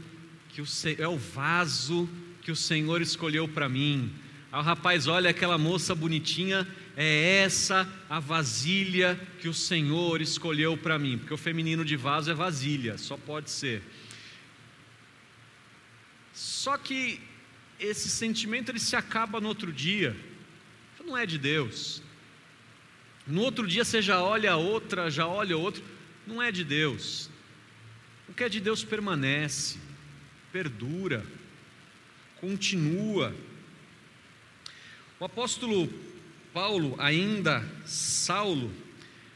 que 0.49 0.61
o, 0.61 0.65
é 0.97 1.07
o 1.07 1.17
vaso 1.17 2.07
que 2.41 2.51
o 2.51 2.55
Senhor 2.55 3.01
escolheu 3.01 3.47
para 3.47 3.67
mim. 3.67 4.13
Aí 4.51 4.59
o 4.59 4.63
rapaz 4.63 5.07
olha 5.07 5.29
aquela 5.29 5.57
moça 5.57 5.93
bonitinha, 5.93 6.67
é 6.95 7.41
essa 7.43 7.87
a 8.09 8.19
vasilha 8.19 9.19
que 9.41 9.49
o 9.49 9.53
Senhor 9.53 10.21
escolheu 10.21 10.77
para 10.77 10.97
mim, 10.97 11.17
porque 11.17 11.33
o 11.33 11.37
feminino 11.37 11.83
de 11.83 11.95
vaso 11.95 12.31
é 12.31 12.33
vasilha, 12.33 12.97
só 12.97 13.17
pode 13.17 13.49
ser. 13.49 13.81
Só 16.31 16.77
que 16.77 17.19
esse 17.79 18.09
sentimento 18.09 18.71
ele 18.71 18.79
se 18.79 18.95
acaba 18.95 19.41
no 19.41 19.47
outro 19.47 19.71
dia, 19.71 20.15
não 21.07 21.17
é 21.17 21.25
de 21.25 21.37
Deus. 21.37 22.01
No 23.27 23.41
outro 23.41 23.67
dia 23.67 23.83
você 23.83 24.01
já 24.01 24.23
olha 24.23 24.55
outra, 24.55 25.11
já 25.11 25.27
olha 25.27 25.57
outro, 25.57 25.83
não 26.25 26.41
é 26.41 26.51
de 26.51 26.63
Deus. 26.63 27.29
O 28.29 28.33
que 28.33 28.43
é 28.43 28.49
de 28.49 28.59
Deus 28.59 28.83
permanece, 28.83 29.77
perdura, 30.51 31.25
continua. 32.39 33.35
O 35.19 35.25
apóstolo 35.25 35.91
Paulo, 36.53 36.95
ainda 36.99 37.67
Saulo, 37.85 38.71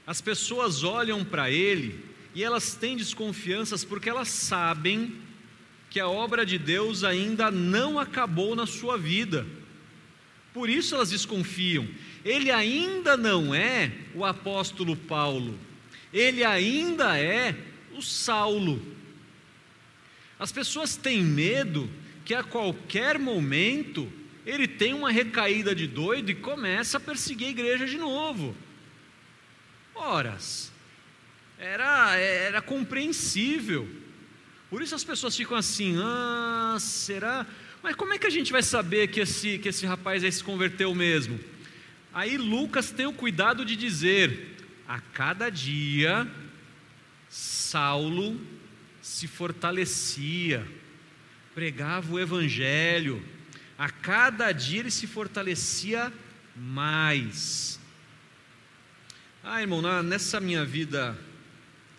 as 0.08 0.22
pessoas 0.22 0.84
olham 0.84 1.24
para 1.26 1.52
ele 1.52 2.04
e 2.34 2.44
elas 2.44 2.76
têm 2.76 2.96
desconfianças 2.96 3.84
porque 3.84 4.10
elas 4.10 4.30
sabem 4.30 5.16
que 5.90 6.00
a 6.00 6.08
obra 6.08 6.46
de 6.46 6.58
Deus 6.58 7.04
ainda 7.04 7.52
não 7.52 8.00
acabou 8.00 8.56
na 8.56 8.66
sua 8.66 8.98
vida. 8.98 9.46
Por 10.54 10.70
isso 10.70 10.96
elas 10.96 11.10
desconfiam. 11.10 11.88
Ele 12.24 12.52
ainda 12.52 13.16
não 13.18 13.54
é 13.54 13.92
o 14.14 14.26
apóstolo 14.26 14.96
Paulo, 14.96 15.58
ele 16.14 16.44
ainda 16.44 17.18
é 17.18 17.56
o 17.94 18.02
Saulo. 18.02 18.82
As 20.38 20.52
pessoas 20.52 20.96
têm 20.96 21.24
medo 21.24 21.90
que 22.26 22.34
a 22.34 22.44
qualquer 22.44 23.20
momento 23.20 24.12
ele 24.46 24.68
tem 24.68 24.94
uma 24.94 25.12
recaída 25.12 25.74
de 25.76 25.88
doido 25.88 26.32
e 26.32 26.36
começa 26.36 26.98
a 26.98 27.00
perseguir 27.00 27.48
a 27.48 27.52
igreja 27.52 27.86
de 27.86 27.98
novo. 27.98 28.56
Horas. 29.94 30.72
Era, 31.60 32.16
era 32.18 32.62
compreensível. 32.62 33.88
Por 34.70 34.82
isso 34.82 34.96
as 34.96 35.04
pessoas 35.04 35.36
ficam 35.36 35.56
assim: 35.56 35.96
ah, 36.02 36.78
será? 36.80 37.46
Mas 37.84 37.96
como 37.96 38.14
é 38.14 38.20
que 38.20 38.28
a 38.28 38.32
gente 38.32 38.52
vai 38.52 38.62
saber 38.62 39.08
que 39.08 39.20
esse, 39.20 39.58
que 39.58 39.70
esse 39.70 39.86
rapaz 39.86 40.24
aí 40.24 40.32
se 40.32 40.44
converteu 40.44 40.94
mesmo? 40.94 41.40
Aí 42.14 42.38
Lucas 42.38 42.92
tem 42.92 43.06
o 43.06 43.14
cuidado 43.14 43.66
de 43.66 43.76
dizer: 43.76 44.58
a 44.88 45.00
cada 45.00 45.50
dia, 45.50 46.30
Saulo 47.30 48.40
se 49.02 49.28
fortalecia, 49.28 50.68
pregava 51.56 52.14
o 52.14 52.20
evangelho, 52.20 53.24
a 53.78 53.90
cada 53.90 54.52
dia 54.52 54.82
ele 54.82 54.92
se 54.92 55.08
fortalecia 55.08 56.14
mais. 56.56 57.80
Ah, 59.44 59.60
irmão, 59.60 59.82
nessa 60.04 60.40
minha 60.40 60.64
vida 60.64 61.18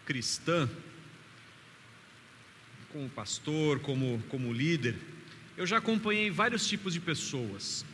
cristã, 0.06 0.70
como 2.92 3.08
pastor, 3.08 3.80
como, 3.80 4.22
como 4.28 4.52
líder, 4.52 4.96
eu 5.56 5.66
já 5.66 5.78
acompanhei 5.78 6.30
vários 6.30 6.66
tipos 6.66 6.92
de 6.92 7.00
pessoas. 7.00 7.84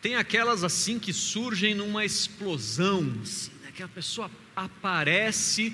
Tem 0.00 0.14
aquelas 0.14 0.62
assim 0.62 0.98
que 0.98 1.12
surgem 1.12 1.74
numa 1.74 2.04
explosão, 2.04 3.18
assim, 3.22 3.50
né, 3.62 3.72
que 3.74 3.82
a 3.82 3.88
pessoa 3.88 4.30
aparece, 4.54 5.72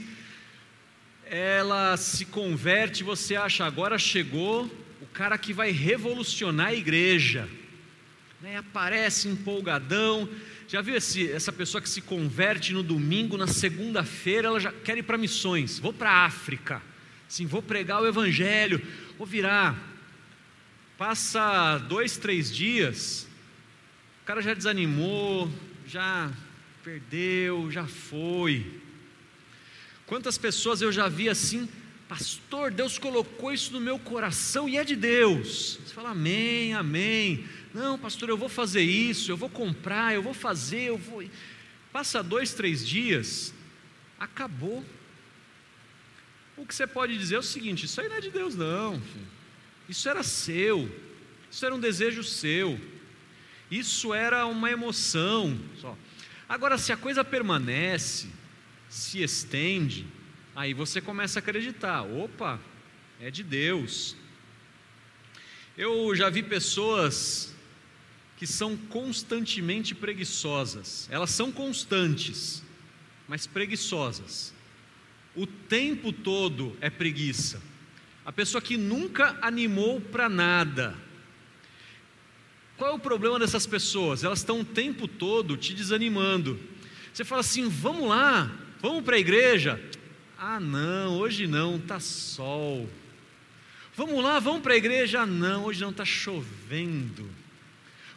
ela 1.26 1.96
se 1.96 2.24
converte, 2.24 3.04
você 3.04 3.36
acha 3.36 3.64
agora 3.64 3.98
chegou 3.98 4.70
o 5.00 5.06
cara 5.06 5.36
que 5.36 5.52
vai 5.52 5.70
revolucionar 5.70 6.68
a 6.68 6.74
igreja. 6.74 7.48
Né, 8.40 8.56
aparece 8.56 9.28
empolgadão. 9.28 10.28
Já 10.68 10.80
viu 10.80 10.96
esse, 10.96 11.30
essa 11.30 11.52
pessoa 11.52 11.80
que 11.80 11.88
se 11.88 12.00
converte 12.00 12.72
no 12.72 12.82
domingo, 12.82 13.36
na 13.36 13.46
segunda-feira, 13.46 14.48
ela 14.48 14.60
já 14.60 14.72
quer 14.72 14.98
ir 14.98 15.02
para 15.02 15.16
missões. 15.16 15.78
Vou 15.78 15.92
para 15.92 16.10
a 16.10 16.24
África. 16.24 16.82
Sim, 17.28 17.46
vou 17.46 17.62
pregar 17.62 18.02
o 18.02 18.06
evangelho, 18.06 18.82
vou 19.16 19.26
virar. 19.26 19.93
Passa 21.06 21.76
dois, 21.86 22.16
três 22.16 22.50
dias, 22.50 23.28
o 24.22 24.24
cara 24.24 24.40
já 24.40 24.54
desanimou, 24.54 25.52
já 25.86 26.32
perdeu, 26.82 27.70
já 27.70 27.86
foi. 27.86 28.80
Quantas 30.06 30.38
pessoas 30.38 30.80
eu 30.80 30.90
já 30.90 31.06
vi 31.06 31.28
assim, 31.28 31.68
pastor, 32.08 32.70
Deus 32.70 32.96
colocou 32.96 33.52
isso 33.52 33.70
no 33.70 33.82
meu 33.82 33.98
coração 33.98 34.66
e 34.66 34.78
é 34.78 34.82
de 34.82 34.96
Deus. 34.96 35.78
Você 35.84 35.92
fala, 35.92 36.12
amém, 36.12 36.72
amém. 36.72 37.46
Não, 37.74 37.98
pastor, 37.98 38.30
eu 38.30 38.38
vou 38.38 38.48
fazer 38.48 38.80
isso, 38.80 39.30
eu 39.30 39.36
vou 39.36 39.50
comprar, 39.50 40.14
eu 40.14 40.22
vou 40.22 40.32
fazer, 40.32 40.84
eu 40.84 40.96
vou. 40.96 41.22
Passa 41.92 42.22
dois, 42.22 42.54
três 42.54 42.88
dias, 42.88 43.52
acabou. 44.18 44.82
O 46.56 46.64
que 46.64 46.74
você 46.74 46.86
pode 46.86 47.18
dizer 47.18 47.34
é 47.34 47.40
o 47.40 47.42
seguinte: 47.42 47.84
isso 47.84 48.00
aí 48.00 48.08
não 48.08 48.16
é 48.16 48.22
de 48.22 48.30
Deus, 48.30 48.54
não. 48.54 49.02
Isso 49.88 50.08
era 50.08 50.22
seu, 50.22 50.90
isso 51.50 51.64
era 51.64 51.74
um 51.74 51.80
desejo 51.80 52.22
seu. 52.22 52.80
Isso 53.70 54.14
era 54.14 54.46
uma 54.46 54.70
emoção 54.70 55.58
só. 55.80 55.96
Agora, 56.48 56.78
se 56.78 56.92
a 56.92 56.96
coisa 56.96 57.24
permanece, 57.24 58.28
se 58.88 59.22
estende, 59.22 60.06
aí 60.54 60.74
você 60.74 61.00
começa 61.00 61.38
a 61.38 61.40
acreditar: 61.40 62.02
opa, 62.02 62.60
é 63.20 63.30
de 63.30 63.42
Deus. 63.42 64.16
Eu 65.76 66.14
já 66.14 66.30
vi 66.30 66.42
pessoas 66.42 67.54
que 68.36 68.46
são 68.46 68.76
constantemente 68.76 69.94
preguiçosas, 69.94 71.08
elas 71.10 71.30
são 71.30 71.50
constantes, 71.50 72.62
mas 73.26 73.46
preguiçosas. 73.46 74.52
O 75.34 75.46
tempo 75.46 76.12
todo 76.12 76.76
é 76.80 76.88
preguiça. 76.88 77.60
A 78.24 78.32
pessoa 78.32 78.62
que 78.62 78.76
nunca 78.76 79.36
animou 79.42 80.00
para 80.00 80.28
nada, 80.28 80.96
qual 82.76 82.90
é 82.90 82.94
o 82.94 82.98
problema 82.98 83.38
dessas 83.38 83.66
pessoas? 83.66 84.24
Elas 84.24 84.38
estão 84.38 84.60
o 84.60 84.64
tempo 84.64 85.06
todo 85.06 85.56
te 85.56 85.74
desanimando. 85.74 86.58
Você 87.12 87.24
fala 87.24 87.40
assim: 87.40 87.68
vamos 87.68 88.08
lá, 88.08 88.50
vamos 88.80 89.04
para 89.04 89.16
a 89.16 89.18
igreja. 89.18 89.80
Ah, 90.38 90.58
não, 90.58 91.18
hoje 91.18 91.46
não, 91.46 91.78
tá 91.78 92.00
sol. 92.00 92.88
Vamos 93.96 94.22
lá, 94.24 94.40
vamos 94.40 94.62
para 94.62 94.74
a 94.74 94.76
igreja? 94.76 95.20
Ah, 95.20 95.26
não, 95.26 95.64
hoje 95.64 95.80
não 95.80 95.90
está 95.90 96.04
chovendo. 96.04 97.30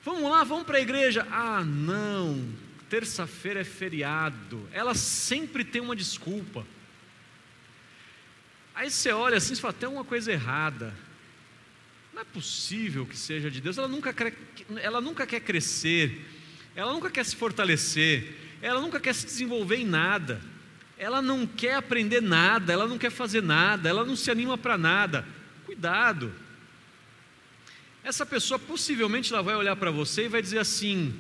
Vamos 0.04 0.24
lá, 0.24 0.44
vamos 0.44 0.66
para 0.66 0.78
a 0.78 0.82
igreja? 0.82 1.28
Ah, 1.30 1.64
não, 1.64 2.44
terça-feira 2.90 3.60
é 3.60 3.64
feriado. 3.64 4.68
Ela 4.72 4.96
sempre 4.96 5.64
tem 5.64 5.82
uma 5.82 5.96
desculpa. 5.96 6.66
Aí 8.78 8.92
você 8.92 9.12
olha 9.12 9.38
assim 9.38 9.54
e 9.54 9.56
fala: 9.56 9.74
tem 9.74 9.90
uma 9.90 10.04
coisa 10.04 10.32
errada. 10.32 10.94
Não 12.14 12.22
é 12.22 12.26
possível 12.26 13.08
que 13.08 13.18
seja 13.18 13.50
de 13.50 13.60
Deus. 13.60 13.76
Ela 13.76 13.88
nunca, 13.88 14.14
quer, 14.14 14.38
ela 14.78 15.02
nunca 15.02 15.26
quer 15.26 15.40
crescer, 15.40 16.24
ela 16.76 16.94
nunca 16.94 17.10
quer 17.10 17.26
se 17.26 17.36
fortalecer, 17.36 18.36
ela 18.62 18.80
nunca 18.80 19.00
quer 19.00 19.16
se 19.16 19.26
desenvolver 19.26 19.78
em 19.78 19.86
nada, 19.86 20.40
ela 20.96 21.24
não 21.24 21.48
quer 21.48 21.74
aprender 21.74 22.22
nada, 22.22 22.72
ela 22.72 22.88
não 22.88 23.00
quer 23.00 23.10
fazer 23.10 23.42
nada, 23.42 23.90
ela 23.90 24.06
não 24.06 24.16
se 24.16 24.30
anima 24.30 24.60
para 24.60 24.78
nada. 24.78 25.28
Cuidado. 25.66 26.32
Essa 28.04 28.28
pessoa 28.28 28.60
possivelmente 28.60 29.34
ela 29.34 29.42
vai 29.42 29.56
olhar 29.56 29.76
para 29.76 29.90
você 29.90 30.26
e 30.26 30.30
vai 30.30 30.42
dizer 30.42 30.60
assim: 30.60 31.20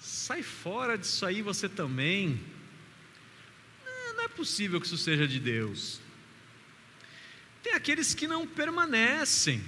sai 0.00 0.42
fora 0.42 0.98
disso 0.98 1.24
aí 1.24 1.42
você 1.42 1.68
também. 1.68 2.40
Não 4.16 4.24
é 4.24 4.28
possível 4.28 4.80
que 4.80 4.86
isso 4.86 4.98
seja 4.98 5.28
de 5.28 5.38
Deus. 5.38 6.02
Tem 7.62 7.74
aqueles 7.74 8.14
que 8.14 8.26
não 8.26 8.46
permanecem. 8.46 9.62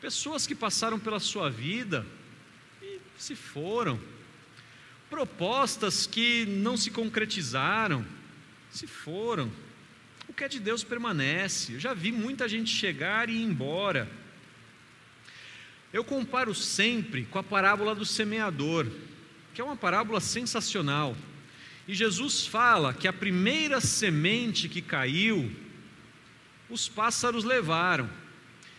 Pessoas 0.00 0.46
que 0.46 0.54
passaram 0.54 0.98
pela 0.98 1.18
sua 1.18 1.50
vida 1.50 2.06
e 2.80 3.00
se 3.18 3.34
foram. 3.34 4.00
Propostas 5.10 6.06
que 6.06 6.46
não 6.46 6.76
se 6.76 6.90
concretizaram, 6.90 8.06
se 8.70 8.86
foram. 8.86 9.50
O 10.28 10.32
que 10.32 10.44
é 10.44 10.48
de 10.48 10.60
Deus 10.60 10.84
permanece. 10.84 11.72
Eu 11.72 11.80
já 11.80 11.94
vi 11.94 12.12
muita 12.12 12.48
gente 12.48 12.70
chegar 12.70 13.28
e 13.28 13.32
ir 13.32 13.42
embora. 13.42 14.08
Eu 15.92 16.04
comparo 16.04 16.54
sempre 16.54 17.24
com 17.24 17.38
a 17.38 17.42
parábola 17.42 17.94
do 17.94 18.04
semeador, 18.04 18.86
que 19.54 19.60
é 19.60 19.64
uma 19.64 19.76
parábola 19.76 20.20
sensacional. 20.20 21.16
E 21.88 21.94
Jesus 21.94 22.46
fala 22.46 22.92
que 22.92 23.08
a 23.08 23.12
primeira 23.12 23.80
semente 23.80 24.68
que 24.68 24.82
caiu, 24.82 25.50
os 26.68 26.88
pássaros 26.88 27.44
levaram. 27.44 28.08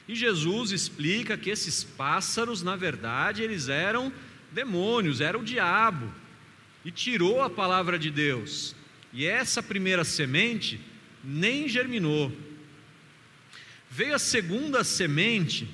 E 0.07 0.15
Jesus 0.15 0.71
explica 0.71 1.37
que 1.37 1.49
esses 1.49 1.83
pássaros, 1.83 2.63
na 2.63 2.75
verdade, 2.75 3.43
eles 3.43 3.69
eram 3.69 4.11
demônios, 4.51 5.21
era 5.21 5.37
o 5.37 5.43
diabo, 5.43 6.11
e 6.83 6.91
tirou 6.91 7.43
a 7.43 7.49
palavra 7.49 7.99
de 7.99 8.09
Deus. 8.09 8.75
E 9.13 9.25
essa 9.25 9.61
primeira 9.61 10.03
semente 10.03 10.79
nem 11.23 11.67
germinou. 11.67 12.31
Veio 13.89 14.15
a 14.15 14.19
segunda 14.19 14.83
semente, 14.83 15.67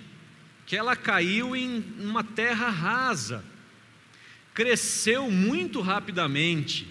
que 0.66 0.76
ela 0.76 0.96
caiu 0.96 1.56
em 1.56 1.84
uma 2.00 2.24
terra 2.24 2.70
rasa, 2.70 3.44
cresceu 4.54 5.30
muito 5.30 5.82
rapidamente, 5.82 6.88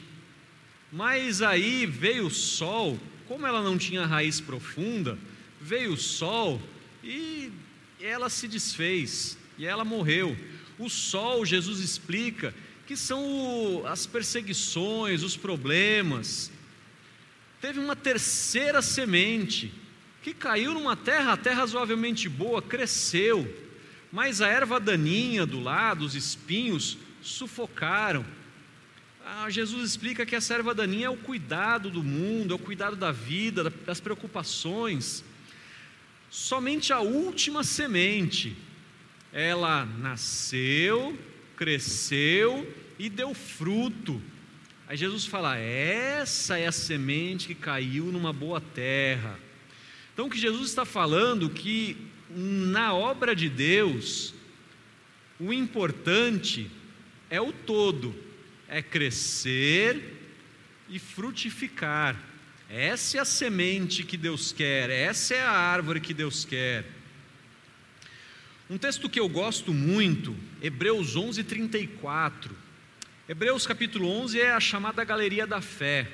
mas 0.93 1.43
aí 1.43 1.87
veio 1.87 2.27
o 2.27 2.31
sol, 2.31 3.01
como 3.27 3.47
ela 3.47 3.63
não 3.63 3.79
tinha 3.79 4.07
raiz 4.07 4.41
profunda, 4.41 5.19
veio 5.61 5.93
o 5.93 5.97
sol 5.97 6.61
e 7.03 7.51
ela 8.01 8.29
se 8.29 8.47
desfez 8.47 9.39
e 9.59 9.67
ela 9.67 9.85
morreu. 9.85 10.37
O 10.79 10.89
sol, 10.89 11.45
Jesus 11.45 11.81
explica, 11.81 12.55
que 12.87 12.97
são 12.97 13.83
as 13.87 14.07
perseguições, 14.07 15.23
os 15.23 15.37
problemas. 15.37 16.51
Teve 17.61 17.79
uma 17.79 17.97
terceira 17.97 18.83
semente 18.83 19.73
que 20.23 20.35
caiu 20.35 20.75
numa 20.75 20.97
terra 20.97 21.33
até 21.33 21.53
razoavelmente 21.53 22.29
boa, 22.29 22.61
cresceu, 22.61 23.47
mas 24.11 24.41
a 24.41 24.49
erva 24.49 24.81
daninha 24.81 25.45
do 25.45 25.61
lado, 25.61 26.05
os 26.05 26.15
espinhos, 26.15 26.99
sufocaram. 27.23 28.25
Ah, 29.25 29.49
Jesus 29.49 29.91
explica 29.91 30.27
que 30.27 30.37
essa 30.37 30.55
erva 30.55 30.75
daninha 30.75 31.07
é 31.07 31.11
o 31.11 31.17
cuidado 31.17 31.91
do 31.91 32.03
mundo, 32.03 32.53
é 32.53 32.57
o 32.57 32.59
cuidado 32.59 32.95
da 32.95 33.11
vida, 33.11 33.71
das 33.87 34.01
preocupações 34.01 35.25
somente 36.35 36.93
a 36.93 36.99
última 36.99 37.63
semente, 37.63 38.57
ela 39.33 39.85
nasceu, 39.85 41.17
cresceu 41.57 42.69
e 42.99 43.09
deu 43.09 43.33
fruto. 43.33 44.21
Aí 44.89 44.97
Jesus 44.97 45.25
fala: 45.25 45.57
essa 45.57 46.59
é 46.59 46.67
a 46.67 46.73
semente 46.73 47.47
que 47.47 47.55
caiu 47.55 48.07
numa 48.07 48.33
boa 48.33 48.61
terra. 48.61 49.39
Então, 50.13 50.27
o 50.27 50.31
que 50.31 50.39
Jesus 50.39 50.71
está 50.71 50.85
falando 50.85 51.49
que 51.49 51.97
na 52.29 52.93
obra 52.93 53.35
de 53.35 53.49
Deus, 53.49 54.35
o 55.39 55.53
importante 55.53 56.69
é 57.31 57.41
o 57.41 57.53
todo, 57.53 58.13
é 58.75 58.83
crescer 58.83 60.03
e 60.89 60.99
frutificar. 60.99 62.21
Essa 62.69 63.19
é 63.19 63.21
a 63.21 63.25
semente 63.25 64.03
que 64.03 64.17
Deus 64.17 64.51
quer, 64.51 64.91
essa 64.91 65.33
é 65.33 65.41
a 65.41 65.49
árvore 65.49 66.01
que 66.01 66.13
Deus 66.13 66.45
quer. 66.45 66.85
Um 68.69 68.77
texto 68.77 69.09
que 69.09 69.21
eu 69.21 69.29
gosto 69.29 69.73
muito, 69.73 70.37
Hebreus 70.61 71.15
11, 71.15 71.45
34. 71.45 72.57
Hebreus 73.29 73.65
capítulo 73.65 74.09
11 74.09 74.41
é 74.41 74.51
a 74.51 74.59
chamada 74.59 75.05
galeria 75.05 75.47
da 75.47 75.61
fé. 75.61 76.09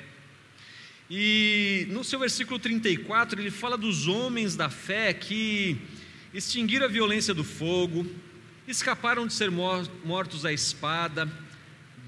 E 1.09 1.87
no 1.89 2.03
seu 2.03 2.19
versículo 2.19 2.59
34 2.59 3.41
ele 3.41 3.49
fala 3.49 3.75
dos 3.75 4.07
homens 4.07 4.55
da 4.55 4.69
fé 4.69 5.11
que 5.15 5.81
extinguiram 6.31 6.85
a 6.85 6.89
violência 6.89 7.33
do 7.33 7.43
fogo, 7.43 8.05
escaparam 8.67 9.25
de 9.25 9.33
ser 9.33 9.49
mortos 9.49 10.45
à 10.45 10.53
espada, 10.53 11.27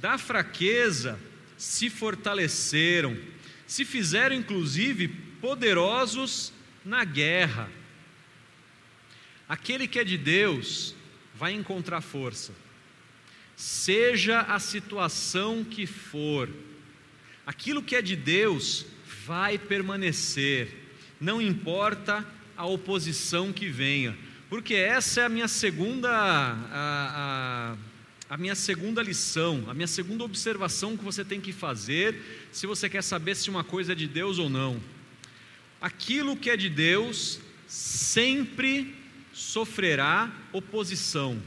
da 0.04 0.18
fraqueza 0.18 1.18
se 1.58 1.90
fortaleceram 1.90 3.18
se 3.66 3.86
fizeram 3.86 4.36
inclusive 4.36 5.08
poderosos 5.40 6.52
na 6.84 7.06
guerra. 7.06 7.72
Aquele 9.48 9.88
que 9.88 9.98
é 9.98 10.04
de 10.04 10.18
Deus 10.18 10.94
vai 11.34 11.54
encontrar 11.54 12.02
força, 12.02 12.54
seja 13.56 14.42
a 14.42 14.60
situação 14.60 15.64
que 15.64 15.88
for, 15.88 16.50
aquilo 17.46 17.82
que 17.82 17.96
é 17.96 18.02
de 18.02 18.18
Deus 18.18 18.86
vai 19.26 19.58
permanecer, 19.58 20.68
não 21.18 21.42
importa 21.42 22.28
a 22.58 22.66
oposição 22.66 23.54
que 23.54 23.70
venha, 23.70 24.18
porque 24.50 24.76
essa 24.76 25.22
é 25.22 25.26
a 25.26 25.30
minha 25.30 25.48
segunda. 25.48 26.12
A, 26.12 27.78
a, 27.80 27.93
a 28.34 28.38
minha 28.38 28.56
segunda 28.56 29.00
lição, 29.04 29.64
a 29.68 29.76
minha 29.76 29.86
segunda 29.86 30.24
observação 30.24 30.98
que 30.98 31.04
você 31.04 31.24
tem 31.24 31.40
que 31.40 31.54
fazer, 31.54 32.48
se 32.52 32.66
você 32.66 32.90
quer 32.90 33.04
saber 33.04 33.36
se 33.36 33.48
uma 33.48 33.64
coisa 33.64 33.92
é 33.92 33.96
de 33.96 34.08
Deus 34.08 34.40
ou 34.40 34.50
não. 34.50 34.82
Aquilo 35.80 36.36
que 36.36 36.50
é 36.50 36.58
de 36.58 36.68
Deus 36.68 37.40
sempre 37.68 38.96
sofrerá 39.32 40.36
oposição. 40.52 41.40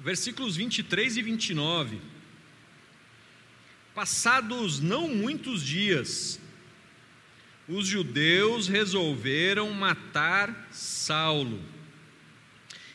Versículos 0.00 0.56
23 0.56 1.18
e 1.18 1.22
29. 1.22 2.00
Passados 3.94 4.80
não 4.80 5.06
muitos 5.06 5.64
dias, 5.64 6.40
os 7.70 7.86
judeus 7.86 8.66
resolveram 8.66 9.72
matar 9.72 10.68
Saulo. 10.72 11.62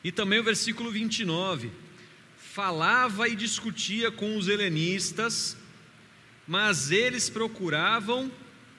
E 0.03 0.11
também 0.11 0.39
o 0.39 0.43
versículo 0.43 0.91
29. 0.91 1.71
Falava 2.37 3.27
e 3.29 3.35
discutia 3.35 4.11
com 4.11 4.37
os 4.37 4.49
helenistas, 4.49 5.57
mas 6.45 6.91
eles 6.91 7.29
procuravam 7.29 8.29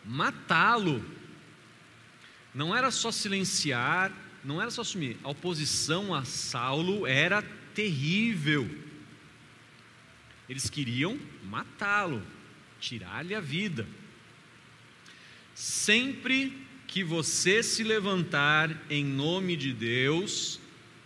matá-lo. 0.04 1.04
Não 2.54 2.76
era 2.76 2.90
só 2.90 3.10
silenciar, 3.10 4.12
não 4.44 4.60
era 4.60 4.70
só 4.70 4.82
assumir. 4.82 5.16
A 5.24 5.30
oposição 5.30 6.14
a 6.14 6.24
Saulo 6.24 7.06
era 7.06 7.42
terrível. 7.74 8.68
Eles 10.48 10.68
queriam 10.70 11.18
matá-lo, 11.42 12.22
tirar-lhe 12.78 13.34
a 13.34 13.40
vida. 13.40 13.86
Sempre 15.56 16.52
que 16.86 17.02
você 17.02 17.62
se 17.62 17.82
levantar 17.82 18.78
em 18.90 19.02
nome 19.02 19.56
de 19.56 19.72
Deus, 19.72 20.60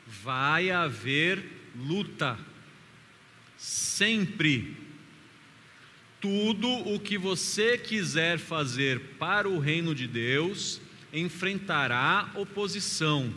vai 0.04 0.72
haver 0.72 1.40
luta. 1.76 2.36
Sempre. 3.56 4.76
Tudo 6.20 6.68
o 6.68 6.98
que 6.98 7.16
você 7.16 7.78
quiser 7.78 8.40
fazer 8.40 8.98
para 9.20 9.48
o 9.48 9.60
reino 9.60 9.94
de 9.94 10.08
Deus 10.08 10.80
enfrentará 11.12 12.28
oposição. 12.34 13.32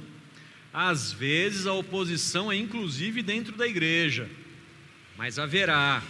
Às 0.74 1.12
vezes 1.14 1.68
a 1.68 1.74
oposição 1.74 2.52
é 2.52 2.56
inclusive 2.56 3.22
dentro 3.22 3.56
da 3.56 3.68
igreja, 3.68 4.28
mas 5.16 5.38
haverá. 5.38 6.02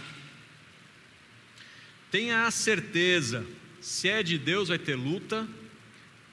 Tenha 2.10 2.46
a 2.46 2.50
certeza 2.50 3.44
se 3.84 4.08
é 4.08 4.22
de 4.22 4.38
Deus 4.38 4.68
vai 4.68 4.78
ter 4.78 4.94
luta, 4.94 5.46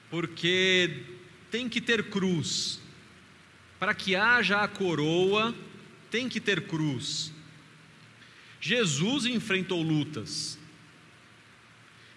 porque 0.08 1.02
tem 1.50 1.68
que 1.68 1.82
ter 1.82 2.08
cruz. 2.08 2.80
Para 3.78 3.92
que 3.92 4.16
haja 4.16 4.62
a 4.62 4.68
coroa, 4.68 5.54
tem 6.10 6.30
que 6.30 6.40
ter 6.40 6.66
cruz. 6.66 7.30
Jesus 8.58 9.26
enfrentou 9.26 9.82
lutas. 9.82 10.58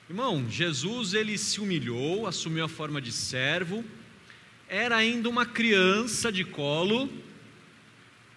Irmão, 0.09 0.49
Jesus 0.49 1.13
ele 1.13 1.37
se 1.37 1.59
humilhou, 1.59 2.25
assumiu 2.25 2.63
a 2.63 2.69
forma 2.69 3.01
de 3.01 3.11
servo, 3.11 3.83
era 4.69 4.95
ainda 4.95 5.27
uma 5.27 5.45
criança 5.45 6.31
de 6.31 6.45
colo 6.45 7.11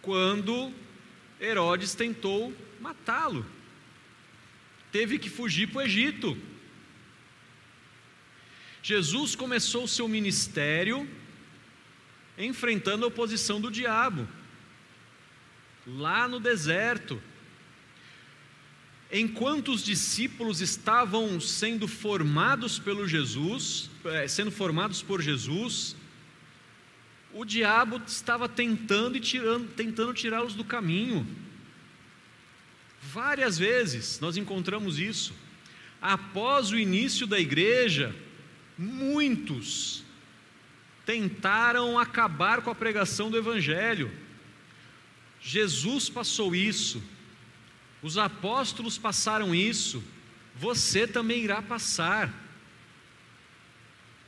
quando 0.03 0.73
Herodes 1.41 1.95
tentou 1.95 2.53
matá-lo. 2.81 3.47
Teve 4.91 5.17
que 5.17 5.31
fugir 5.31 5.69
para 5.69 5.79
o 5.79 5.83
Egito. 5.83 6.37
Jesus 8.89 9.37
começou 9.37 9.85
o 9.85 9.89
seu 9.97 10.09
ministério 10.09 11.07
enfrentando 12.39 13.05
a 13.05 13.09
oposição 13.09 13.61
do 13.61 13.71
diabo, 13.71 14.27
lá 15.87 16.27
no 16.27 16.41
deserto. 16.41 17.21
Enquanto 19.13 19.73
os 19.73 19.85
discípulos 19.85 20.63
estavam 20.63 21.39
sendo 21.39 21.87
formados 21.87 22.79
pelo 22.79 23.07
Jesus, 23.07 23.91
eh, 24.07 24.27
sendo 24.27 24.51
formados 24.51 25.03
por 25.03 25.21
Jesus, 25.21 25.95
o 27.35 27.45
diabo 27.45 28.01
estava 28.07 28.49
tentando 28.49 29.19
e 29.19 29.21
tirando, 29.21 29.69
tentando 29.75 30.15
tirá-los 30.15 30.55
do 30.55 30.65
caminho. 30.65 31.27
Várias 33.03 33.59
vezes 33.59 34.19
nós 34.19 34.39
encontramos 34.39 34.99
isso. 34.99 35.35
Após 36.01 36.71
o 36.71 36.79
início 36.79 37.27
da 37.27 37.39
igreja, 37.39 38.17
muitos 38.79 40.05
tentaram 41.05 41.99
acabar 41.99 42.63
com 42.63 42.71
a 42.71 42.75
pregação 42.75 43.31
do 43.31 43.37
evangelho. 43.37 44.13
Jesus 45.41 46.09
passou 46.09 46.55
isso. 46.55 47.03
Os 48.03 48.17
apóstolos 48.17 48.97
passaram 48.97 49.55
isso, 49.55 50.05
você 50.55 51.07
também 51.07 51.43
irá 51.43 51.61
passar. 51.61 52.33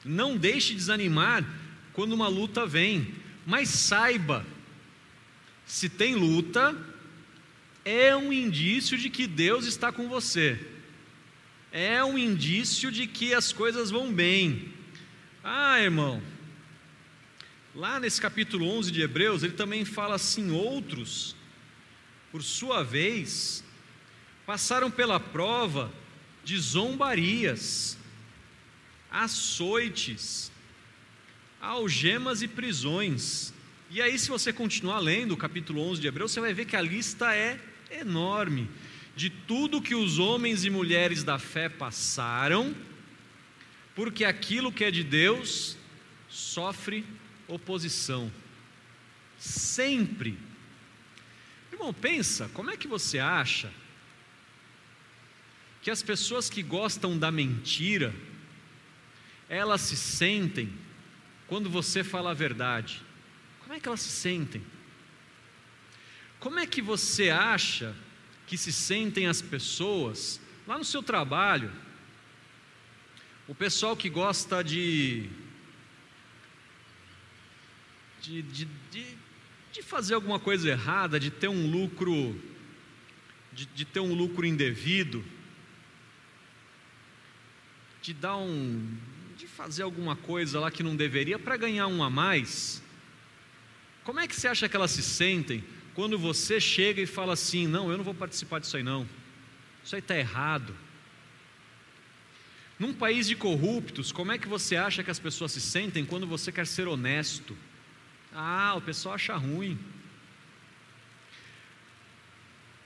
Não 0.04 0.36
deixe 0.36 0.74
desanimar 0.74 1.44
quando 1.92 2.12
uma 2.12 2.26
luta 2.26 2.66
vem, 2.66 3.14
mas 3.46 3.68
saiba: 3.68 4.44
se 5.66 5.88
tem 5.88 6.14
luta, 6.14 6.76
é 7.84 8.16
um 8.16 8.32
indício 8.32 8.98
de 8.98 9.08
que 9.08 9.26
Deus 9.26 9.66
está 9.66 9.92
com 9.92 10.08
você, 10.08 10.58
é 11.72 12.04
um 12.04 12.18
indício 12.18 12.90
de 12.90 13.06
que 13.06 13.32
as 13.34 13.52
coisas 13.52 13.90
vão 13.90 14.12
bem. 14.12 14.72
Ah, 15.42 15.80
irmão, 15.80 16.22
lá 17.74 18.00
nesse 18.00 18.20
capítulo 18.20 18.66
11 18.66 18.90
de 18.90 19.00
Hebreus, 19.00 19.42
ele 19.42 19.54
também 19.54 19.84
fala 19.84 20.16
assim: 20.16 20.50
outros 20.50 21.36
por 22.30 22.42
sua 22.42 22.84
vez, 22.84 23.64
passaram 24.46 24.90
pela 24.90 25.18
prova 25.18 25.92
de 26.44 26.56
zombarias, 26.58 27.98
açoites, 29.10 30.50
algemas 31.60 32.40
e 32.40 32.48
prisões. 32.48 33.52
E 33.90 34.00
aí, 34.00 34.16
se 34.18 34.28
você 34.28 34.52
continuar 34.52 35.00
lendo 35.00 35.32
o 35.32 35.36
capítulo 35.36 35.80
11 35.82 36.00
de 36.00 36.06
Hebreus, 36.06 36.30
você 36.30 36.40
vai 36.40 36.54
ver 36.54 36.66
que 36.66 36.76
a 36.76 36.80
lista 36.80 37.34
é 37.34 37.58
enorme 37.90 38.70
de 39.16 39.30
tudo 39.30 39.82
que 39.82 39.94
os 39.94 40.18
homens 40.18 40.64
e 40.64 40.70
mulheres 40.70 41.22
da 41.22 41.38
fé 41.38 41.68
passaram, 41.68 42.74
porque 43.94 44.24
aquilo 44.24 44.72
que 44.72 44.84
é 44.84 44.90
de 44.90 45.04
Deus 45.04 45.76
sofre 46.28 47.04
oposição. 47.48 48.30
Sempre 49.38 50.38
Irmão, 51.80 51.94
pensa, 51.94 52.46
como 52.52 52.70
é 52.70 52.76
que 52.76 52.86
você 52.86 53.18
acha 53.18 53.72
que 55.80 55.90
as 55.90 56.02
pessoas 56.02 56.50
que 56.50 56.62
gostam 56.62 57.18
da 57.18 57.30
mentira, 57.30 58.14
elas 59.48 59.80
se 59.80 59.96
sentem 59.96 60.70
quando 61.46 61.70
você 61.70 62.04
fala 62.04 62.32
a 62.32 62.34
verdade? 62.34 63.00
Como 63.60 63.72
é 63.72 63.80
que 63.80 63.88
elas 63.88 64.02
se 64.02 64.10
sentem? 64.10 64.62
Como 66.38 66.58
é 66.58 66.66
que 66.66 66.82
você 66.82 67.30
acha 67.30 67.96
que 68.50 68.58
se 68.58 68.72
sentem 68.72 69.28
as 69.28 69.40
pessoas 69.40 70.40
lá 70.66 70.76
no 70.76 70.84
seu 70.84 71.02
trabalho? 71.02 71.70
O 73.46 73.54
pessoal 73.54 73.96
que 73.96 74.10
gosta 74.10 74.62
de, 74.62 75.30
de, 78.20 78.42
de, 78.42 78.64
de 78.90 79.20
de 79.72 79.82
fazer 79.82 80.14
alguma 80.14 80.38
coisa 80.38 80.68
errada, 80.68 81.20
de 81.20 81.30
ter 81.30 81.48
um 81.48 81.70
lucro, 81.70 82.36
de, 83.52 83.66
de 83.66 83.84
ter 83.84 84.00
um 84.00 84.14
lucro 84.14 84.44
indevido, 84.44 85.24
de 88.02 88.12
dar 88.12 88.36
um, 88.36 88.96
de 89.36 89.46
fazer 89.46 89.82
alguma 89.82 90.16
coisa 90.16 90.58
lá 90.58 90.70
que 90.70 90.82
não 90.82 90.96
deveria 90.96 91.38
para 91.38 91.56
ganhar 91.56 91.86
um 91.86 92.02
a 92.02 92.10
mais. 92.10 92.82
Como 94.02 94.18
é 94.18 94.26
que 94.26 94.34
você 94.34 94.48
acha 94.48 94.68
que 94.68 94.74
elas 94.74 94.90
se 94.90 95.02
sentem 95.02 95.62
quando 95.94 96.18
você 96.18 96.60
chega 96.60 97.00
e 97.00 97.06
fala 97.06 97.32
assim: 97.32 97.66
não, 97.66 97.90
eu 97.90 97.96
não 97.96 98.04
vou 98.04 98.14
participar 98.14 98.60
disso 98.60 98.76
aí 98.76 98.82
não, 98.82 99.08
isso 99.84 99.94
aí 99.94 100.00
está 100.00 100.16
errado. 100.16 100.74
Num 102.78 102.94
país 102.94 103.26
de 103.26 103.36
corruptos, 103.36 104.10
como 104.10 104.32
é 104.32 104.38
que 104.38 104.48
você 104.48 104.74
acha 104.74 105.04
que 105.04 105.10
as 105.10 105.18
pessoas 105.18 105.52
se 105.52 105.60
sentem 105.60 106.04
quando 106.04 106.26
você 106.26 106.50
quer 106.50 106.66
ser 106.66 106.88
honesto? 106.88 107.56
Ah, 108.32 108.74
o 108.74 108.80
pessoal 108.80 109.16
acha 109.16 109.36
ruim. 109.36 109.78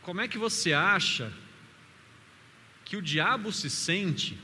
Como 0.02 0.20
é 0.20 0.26
que 0.26 0.36
você 0.36 0.72
acha 0.72 1.32
que 2.84 2.96
o 2.96 3.02
diabo 3.02 3.52
se 3.52 3.70
sente 3.70 4.36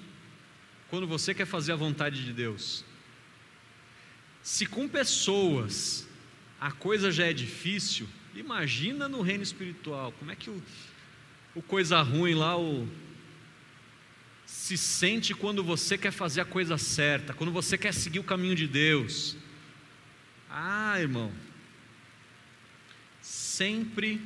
quando 0.88 1.06
você 1.06 1.34
quer 1.34 1.46
fazer 1.46 1.72
a 1.72 1.76
vontade 1.76 2.24
de 2.24 2.32
Deus? 2.32 2.84
Se 4.42 4.66
com 4.66 4.88
pessoas 4.88 6.08
a 6.60 6.70
coisa 6.70 7.10
já 7.10 7.26
é 7.26 7.32
difícil, 7.32 8.08
imagina 8.34 9.08
no 9.08 9.22
reino 9.22 9.42
espiritual, 9.42 10.12
como 10.12 10.30
é 10.30 10.36
que 10.36 10.50
o, 10.50 10.62
o 11.54 11.62
coisa 11.62 12.00
ruim 12.00 12.34
lá, 12.34 12.58
o, 12.58 12.88
se 14.46 14.76
sente 14.76 15.34
quando 15.34 15.62
você 15.62 15.96
quer 15.96 16.10
fazer 16.10 16.40
a 16.40 16.44
coisa 16.44 16.76
certa, 16.76 17.32
quando 17.32 17.52
você 17.52 17.78
quer 17.78 17.94
seguir 17.94 18.18
o 18.18 18.24
caminho 18.24 18.54
de 18.54 18.66
Deus. 18.66 19.36
Ah, 20.48 21.00
irmão, 21.00 21.32
sempre 23.20 24.20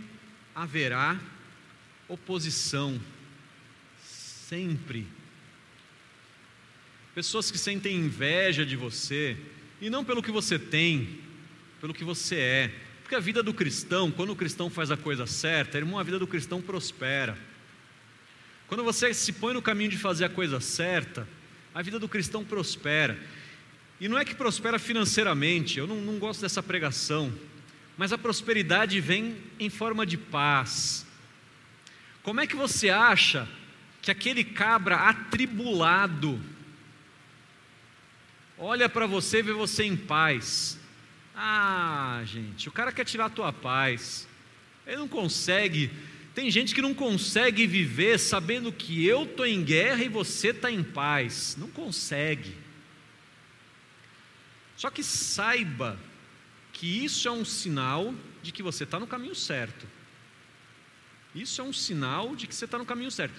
haverá 0.54 1.20
oposição, 2.08 3.00
sempre. 4.02 5.06
Pessoas 7.14 7.50
que 7.50 7.58
sentem 7.58 7.96
inveja 7.96 8.64
de 8.64 8.76
você, 8.76 9.36
e 9.80 9.90
não 9.90 10.04
pelo 10.04 10.22
que 10.22 10.30
você 10.30 10.58
tem, 10.58 11.20
pelo 11.80 11.94
que 11.94 12.04
você 12.04 12.36
é. 12.36 12.83
A 13.14 13.20
vida 13.20 13.42
do 13.42 13.54
cristão, 13.54 14.10
quando 14.10 14.30
o 14.30 14.36
cristão 14.36 14.68
faz 14.68 14.90
a 14.90 14.96
coisa 14.96 15.24
certa, 15.26 15.78
irmão, 15.78 15.98
a 15.98 16.02
vida 16.02 16.18
do 16.18 16.26
cristão 16.26 16.60
prospera. 16.60 17.38
Quando 18.66 18.82
você 18.82 19.14
se 19.14 19.32
põe 19.32 19.54
no 19.54 19.62
caminho 19.62 19.90
de 19.90 19.98
fazer 19.98 20.24
a 20.24 20.28
coisa 20.28 20.58
certa, 20.58 21.28
a 21.72 21.80
vida 21.80 21.98
do 21.98 22.08
cristão 22.08 22.44
prospera. 22.44 23.16
E 24.00 24.08
não 24.08 24.18
é 24.18 24.24
que 24.24 24.34
prospera 24.34 24.78
financeiramente, 24.78 25.78
eu 25.78 25.86
não, 25.86 25.96
não 25.96 26.18
gosto 26.18 26.40
dessa 26.40 26.62
pregação, 26.62 27.32
mas 27.96 28.12
a 28.12 28.18
prosperidade 28.18 29.00
vem 29.00 29.36
em 29.60 29.70
forma 29.70 30.04
de 30.04 30.18
paz. 30.18 31.06
Como 32.22 32.40
é 32.40 32.46
que 32.46 32.56
você 32.56 32.90
acha 32.90 33.48
que 34.02 34.10
aquele 34.10 34.42
cabra 34.42 34.96
atribulado 34.96 36.40
olha 38.58 38.88
para 38.88 39.06
você 39.06 39.38
e 39.38 39.42
vê 39.42 39.52
você 39.52 39.84
em 39.84 39.96
paz? 39.96 40.78
Ah, 41.34 42.22
gente, 42.24 42.68
o 42.68 42.72
cara 42.72 42.92
quer 42.92 43.04
tirar 43.04 43.26
a 43.26 43.30
tua 43.30 43.52
paz, 43.52 44.28
ele 44.86 44.96
não 44.96 45.08
consegue. 45.08 45.90
Tem 46.34 46.50
gente 46.50 46.74
que 46.74 46.82
não 46.82 46.94
consegue 46.94 47.66
viver 47.66 48.18
sabendo 48.18 48.72
que 48.72 49.04
eu 49.06 49.24
estou 49.24 49.46
em 49.46 49.62
guerra 49.62 50.04
e 50.04 50.08
você 50.08 50.48
está 50.48 50.70
em 50.70 50.82
paz, 50.82 51.56
não 51.58 51.68
consegue. 51.68 52.56
Só 54.76 54.90
que 54.90 55.02
saiba 55.02 55.98
que 56.72 57.04
isso 57.04 57.26
é 57.28 57.30
um 57.30 57.44
sinal 57.44 58.14
de 58.42 58.52
que 58.52 58.62
você 58.62 58.84
está 58.84 58.98
no 58.98 59.06
caminho 59.06 59.34
certo. 59.34 59.86
Isso 61.34 61.60
é 61.60 61.64
um 61.64 61.72
sinal 61.72 62.36
de 62.36 62.46
que 62.46 62.54
você 62.54 62.64
está 62.64 62.78
no 62.78 62.86
caminho 62.86 63.10
certo. 63.10 63.34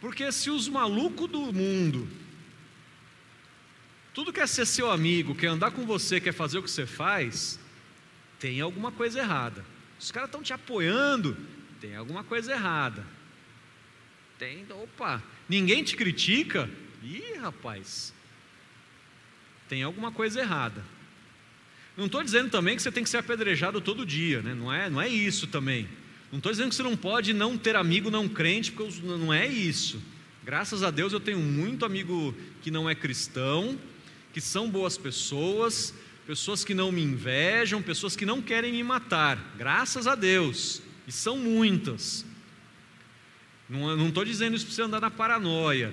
Porque 0.00 0.30
se 0.32 0.50
os 0.50 0.68
malucos 0.68 1.28
do 1.28 1.52
mundo, 1.52 2.08
tudo 4.16 4.32
quer 4.32 4.48
ser 4.48 4.64
seu 4.64 4.90
amigo, 4.90 5.34
quer 5.34 5.48
andar 5.48 5.72
com 5.72 5.84
você, 5.84 6.18
quer 6.18 6.32
fazer 6.32 6.56
o 6.56 6.62
que 6.62 6.70
você 6.70 6.86
faz, 6.86 7.60
tem 8.40 8.62
alguma 8.62 8.90
coisa 8.90 9.18
errada. 9.18 9.62
Os 10.00 10.10
caras 10.10 10.28
estão 10.28 10.42
te 10.42 10.54
apoiando, 10.54 11.36
tem 11.82 11.94
alguma 11.94 12.24
coisa 12.24 12.50
errada. 12.50 13.04
Tem, 14.38 14.64
opa, 14.70 15.22
ninguém 15.46 15.84
te 15.84 15.94
critica, 15.96 16.66
Ih, 17.02 17.36
rapaz, 17.38 18.14
tem 19.68 19.82
alguma 19.82 20.10
coisa 20.10 20.40
errada. 20.40 20.82
Não 21.94 22.06
estou 22.06 22.24
dizendo 22.24 22.48
também 22.48 22.74
que 22.74 22.80
você 22.80 22.90
tem 22.90 23.04
que 23.04 23.10
ser 23.10 23.18
apedrejado 23.18 23.82
todo 23.82 24.06
dia, 24.06 24.40
né? 24.40 24.54
não, 24.54 24.72
é, 24.72 24.88
não 24.88 25.02
é 25.02 25.10
isso 25.10 25.46
também. 25.46 25.86
Não 26.32 26.38
estou 26.38 26.50
dizendo 26.50 26.70
que 26.70 26.74
você 26.74 26.82
não 26.82 26.96
pode 26.96 27.34
não 27.34 27.58
ter 27.58 27.76
amigo 27.76 28.10
não 28.10 28.26
crente, 28.26 28.72
porque 28.72 28.98
não 29.02 29.30
é 29.30 29.46
isso. 29.46 30.02
Graças 30.42 30.82
a 30.82 30.90
Deus 30.90 31.12
eu 31.12 31.20
tenho 31.20 31.38
muito 31.38 31.84
amigo 31.84 32.34
que 32.62 32.70
não 32.70 32.88
é 32.88 32.94
cristão, 32.94 33.78
que 34.36 34.40
são 34.42 34.68
boas 34.68 34.98
pessoas, 34.98 35.94
pessoas 36.26 36.62
que 36.62 36.74
não 36.74 36.92
me 36.92 37.02
invejam, 37.02 37.80
pessoas 37.80 38.14
que 38.14 38.26
não 38.26 38.42
querem 38.42 38.70
me 38.70 38.82
matar. 38.82 39.38
Graças 39.56 40.06
a 40.06 40.14
Deus. 40.14 40.82
E 41.06 41.10
são 41.10 41.38
muitas. 41.38 42.22
Não 43.66 44.08
estou 44.08 44.26
dizendo 44.26 44.54
isso 44.54 44.66
para 44.66 44.74
você 44.74 44.82
andar 44.82 45.00
na 45.00 45.10
paranoia. 45.10 45.90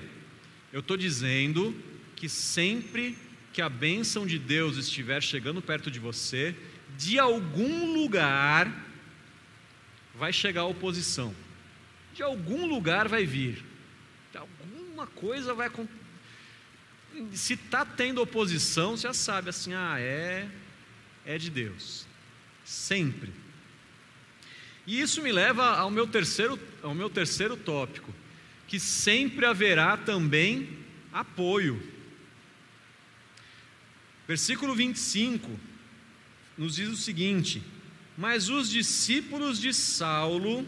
Eu 0.73 0.81
estou 0.81 0.97
dizendo 0.97 1.73
que 2.17 2.27
sempre 2.27 3.17
que 3.53 3.61
a 3.61 3.69
bênção 3.69 4.27
de 4.27 4.37
Deus 4.37 4.75
estiver 4.75 5.23
chegando 5.23 5.61
perto 5.61 5.89
de 5.89 6.01
você, 6.01 6.53
de 6.97 7.17
algum 7.17 7.93
lugar 7.93 8.69
vai 10.15 10.33
chegar 10.33 10.63
a 10.63 10.65
oposição. 10.65 11.33
De 12.13 12.21
algum 12.21 12.65
lugar 12.65 13.07
vai 13.07 13.25
vir. 13.25 13.63
De 14.33 14.37
alguma 14.37 15.07
coisa 15.07 15.53
vai 15.53 15.69
se 17.31 17.53
está 17.53 17.85
tendo 17.85 18.21
oposição, 18.21 18.97
já 18.97 19.13
sabe 19.13 19.49
assim, 19.49 19.73
ah, 19.73 19.99
é 19.99 20.49
é 21.25 21.37
de 21.37 21.49
Deus. 21.49 22.05
Sempre. 22.65 23.31
E 24.85 24.99
isso 24.99 25.21
me 25.21 25.31
leva 25.31 25.77
ao 25.77 25.89
meu 25.89 26.07
terceiro 26.07 26.59
ao 26.81 26.93
meu 26.93 27.09
terceiro 27.09 27.55
tópico, 27.55 28.13
que 28.67 28.79
sempre 28.79 29.45
haverá 29.45 29.95
também 29.95 30.69
apoio. 31.11 31.81
Versículo 34.27 34.75
25 34.75 35.49
nos 36.57 36.75
diz 36.75 36.89
o 36.89 36.97
seguinte: 36.97 37.63
Mas 38.17 38.49
os 38.49 38.69
discípulos 38.69 39.59
de 39.59 39.73
Saulo 39.73 40.67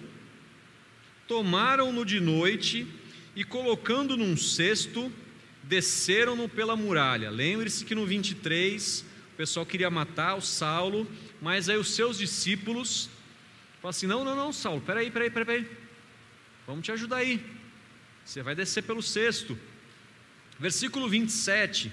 tomaram-no 1.28 2.06
de 2.06 2.20
noite 2.20 2.88
e, 3.36 3.44
colocando 3.44 4.16
num 4.16 4.38
cesto, 4.38 5.12
desceram-no 5.68 6.48
pela 6.48 6.76
muralha. 6.76 7.30
Lembre-se 7.30 7.86
que 7.86 7.96
no 7.96 8.06
23 8.06 9.06
o 9.34 9.36
pessoal 9.38 9.66
queria 9.66 9.90
matar 9.90 10.36
o 10.36 10.42
Saulo, 10.42 11.08
mas 11.42 11.70
aí 11.70 11.78
os 11.78 11.94
seus 11.94 12.18
discípulos 12.18 13.10
falaram 13.82 13.90
assim: 13.90 14.08
Não, 14.08 14.24
não, 14.24 14.36
não, 14.36 14.54
Saulo, 14.54 14.82
peraí, 14.82 15.12
peraí, 15.12 15.30
peraí, 15.30 15.68
vamos 16.66 16.86
te 16.86 16.92
ajudar 16.92 17.18
aí. 17.18 17.44
Você 18.24 18.42
vai 18.42 18.56
descer 18.56 18.84
pelo 18.84 19.04
cesto. 19.04 19.58
Versículo 20.58 21.10
27 21.10 21.92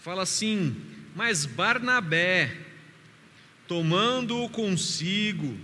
fala 0.00 0.22
assim: 0.22 0.74
mas 1.18 1.44
Barnabé, 1.44 2.56
tomando-o 3.66 4.48
consigo, 4.48 5.58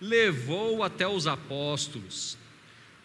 levou 0.00 0.82
até 0.82 1.06
os 1.06 1.26
apóstolos, 1.26 2.38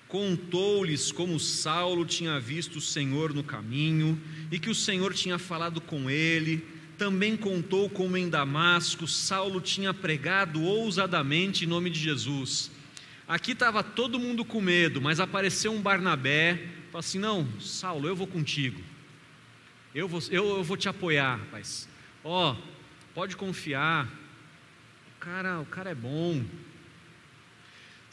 contou-lhes 0.07 1.11
como 1.11 1.39
Saulo 1.39 2.05
tinha 2.05 2.39
visto 2.39 2.77
o 2.77 2.81
Senhor 2.81 3.33
no 3.33 3.43
caminho 3.43 4.19
e 4.51 4.59
que 4.59 4.69
o 4.69 4.75
Senhor 4.75 5.13
tinha 5.13 5.37
falado 5.37 5.81
com 5.81 6.09
ele. 6.09 6.65
Também 6.97 7.37
contou 7.37 7.89
como 7.89 8.17
em 8.17 8.29
Damasco 8.29 9.07
Saulo 9.07 9.61
tinha 9.61 9.93
pregado 9.93 10.63
ousadamente 10.63 11.65
em 11.65 11.67
nome 11.67 11.89
de 11.89 11.99
Jesus. 11.99 12.71
Aqui 13.27 13.51
estava 13.51 13.83
todo 13.83 14.19
mundo 14.19 14.43
com 14.43 14.61
medo, 14.61 15.01
mas 15.01 15.19
apareceu 15.19 15.71
um 15.71 15.81
Barnabé, 15.81 16.55
falou 16.91 16.99
assim: 16.99 17.19
Não, 17.19 17.47
Saulo, 17.59 18.07
eu 18.07 18.15
vou 18.15 18.25
contigo 18.25 18.81
eu 19.97 20.07
vou, 20.07 20.21
eu, 20.29 20.57
eu 20.57 20.63
vou 20.63 20.77
te 20.77 20.87
apoiar, 20.87 21.37
rapaz. 21.37 21.89
Ó, 22.23 22.51
oh, 22.51 22.55
pode 23.15 23.35
confiar. 23.35 24.05
O 24.05 25.19
cara, 25.19 25.59
o 25.59 25.65
cara 25.65 25.89
é 25.89 25.95
bom. 25.95 26.43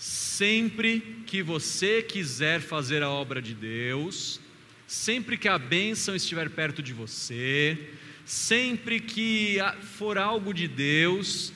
Sempre 0.07 1.01
que 1.27 1.43
você 1.43 2.03
quiser 2.03 2.61
fazer 2.61 3.03
a 3.03 3.09
obra 3.09 3.41
de 3.41 3.55
Deus, 3.55 4.39
sempre 4.87 5.39
que 5.39 5.49
a 5.49 5.59
bênção 5.59 6.15
estiver 6.15 6.51
perto 6.51 6.83
de 6.83 6.93
você, 6.93 7.91
sempre 8.23 9.01
que 9.01 9.57
for 9.97 10.19
algo 10.19 10.53
de 10.53 10.69
Deus, 10.69 11.55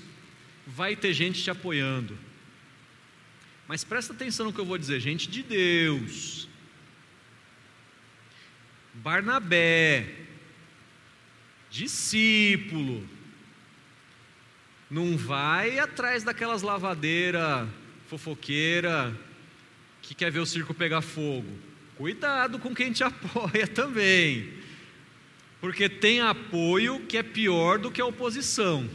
vai 0.67 0.97
ter 0.97 1.13
gente 1.13 1.43
te 1.43 1.51
apoiando. 1.51 2.19
Mas 3.67 3.85
presta 3.85 4.15
atenção 4.15 4.47
no 4.47 4.53
que 4.55 4.59
eu 4.59 4.65
vou 4.65 4.79
dizer, 4.79 4.99
gente 4.99 5.29
de 5.29 5.43
Deus. 5.43 6.49
Barnabé, 8.95 10.25
discípulo, 11.69 13.07
não 14.91 15.19
vai 15.19 15.79
atrás 15.79 16.25
daquelas 16.25 16.63
lavadeiras 16.63 17.69
fofoqueira 18.09 19.15
que 20.01 20.15
quer 20.15 20.33
ver 20.33 20.41
o 20.41 20.47
circo 20.47 20.73
pegar 20.73 21.03
fogo. 21.03 21.51
Cuidado 21.97 22.59
com 22.59 22.75
quem 22.75 22.91
te 22.91 23.05
apoia 23.05 23.67
também, 23.67 24.49
porque 25.61 25.89
tem 25.89 26.21
apoio 26.21 27.01
que 27.01 27.19
é 27.19 27.23
pior 27.23 27.79
do 27.79 27.91
que 27.91 28.01
a 28.01 28.07
oposição. 28.07 28.89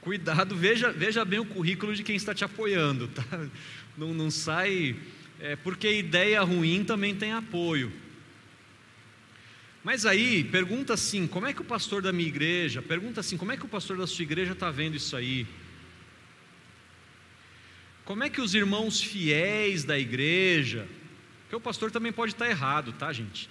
Cuidado, 0.00 0.54
veja, 0.54 0.92
veja 0.92 1.24
bem 1.24 1.40
o 1.40 1.44
currículo 1.44 1.94
de 1.94 2.02
quem 2.02 2.16
está 2.16 2.34
te 2.34 2.44
apoiando, 2.44 3.08
tá? 3.08 3.24
Não, 3.96 4.14
não 4.14 4.30
sai, 4.30 4.96
é, 5.40 5.54
porque 5.56 5.98
ideia 5.98 6.40
ruim 6.42 6.84
também 6.84 7.14
tem 7.14 7.32
apoio. 7.32 7.92
Mas 9.84 10.06
aí, 10.06 10.44
pergunta 10.44 10.94
assim: 10.94 11.26
como 11.26 11.46
é 11.46 11.52
que 11.52 11.60
o 11.60 11.64
pastor 11.64 12.02
da 12.02 12.12
minha 12.12 12.28
igreja, 12.28 12.80
pergunta 12.80 13.20
assim: 13.20 13.36
como 13.36 13.52
é 13.52 13.56
que 13.56 13.64
o 13.64 13.68
pastor 13.68 13.96
da 13.96 14.06
sua 14.06 14.22
igreja 14.22 14.52
está 14.52 14.70
vendo 14.70 14.96
isso 14.96 15.16
aí? 15.16 15.46
Como 18.04 18.24
é 18.24 18.30
que 18.30 18.40
os 18.40 18.54
irmãos 18.54 19.00
fiéis 19.00 19.84
da 19.84 19.98
igreja, 19.98 20.88
porque 21.42 21.56
o 21.56 21.60
pastor 21.60 21.90
também 21.90 22.12
pode 22.12 22.32
estar 22.32 22.48
errado, 22.48 22.92
tá, 22.92 23.12
gente? 23.12 23.48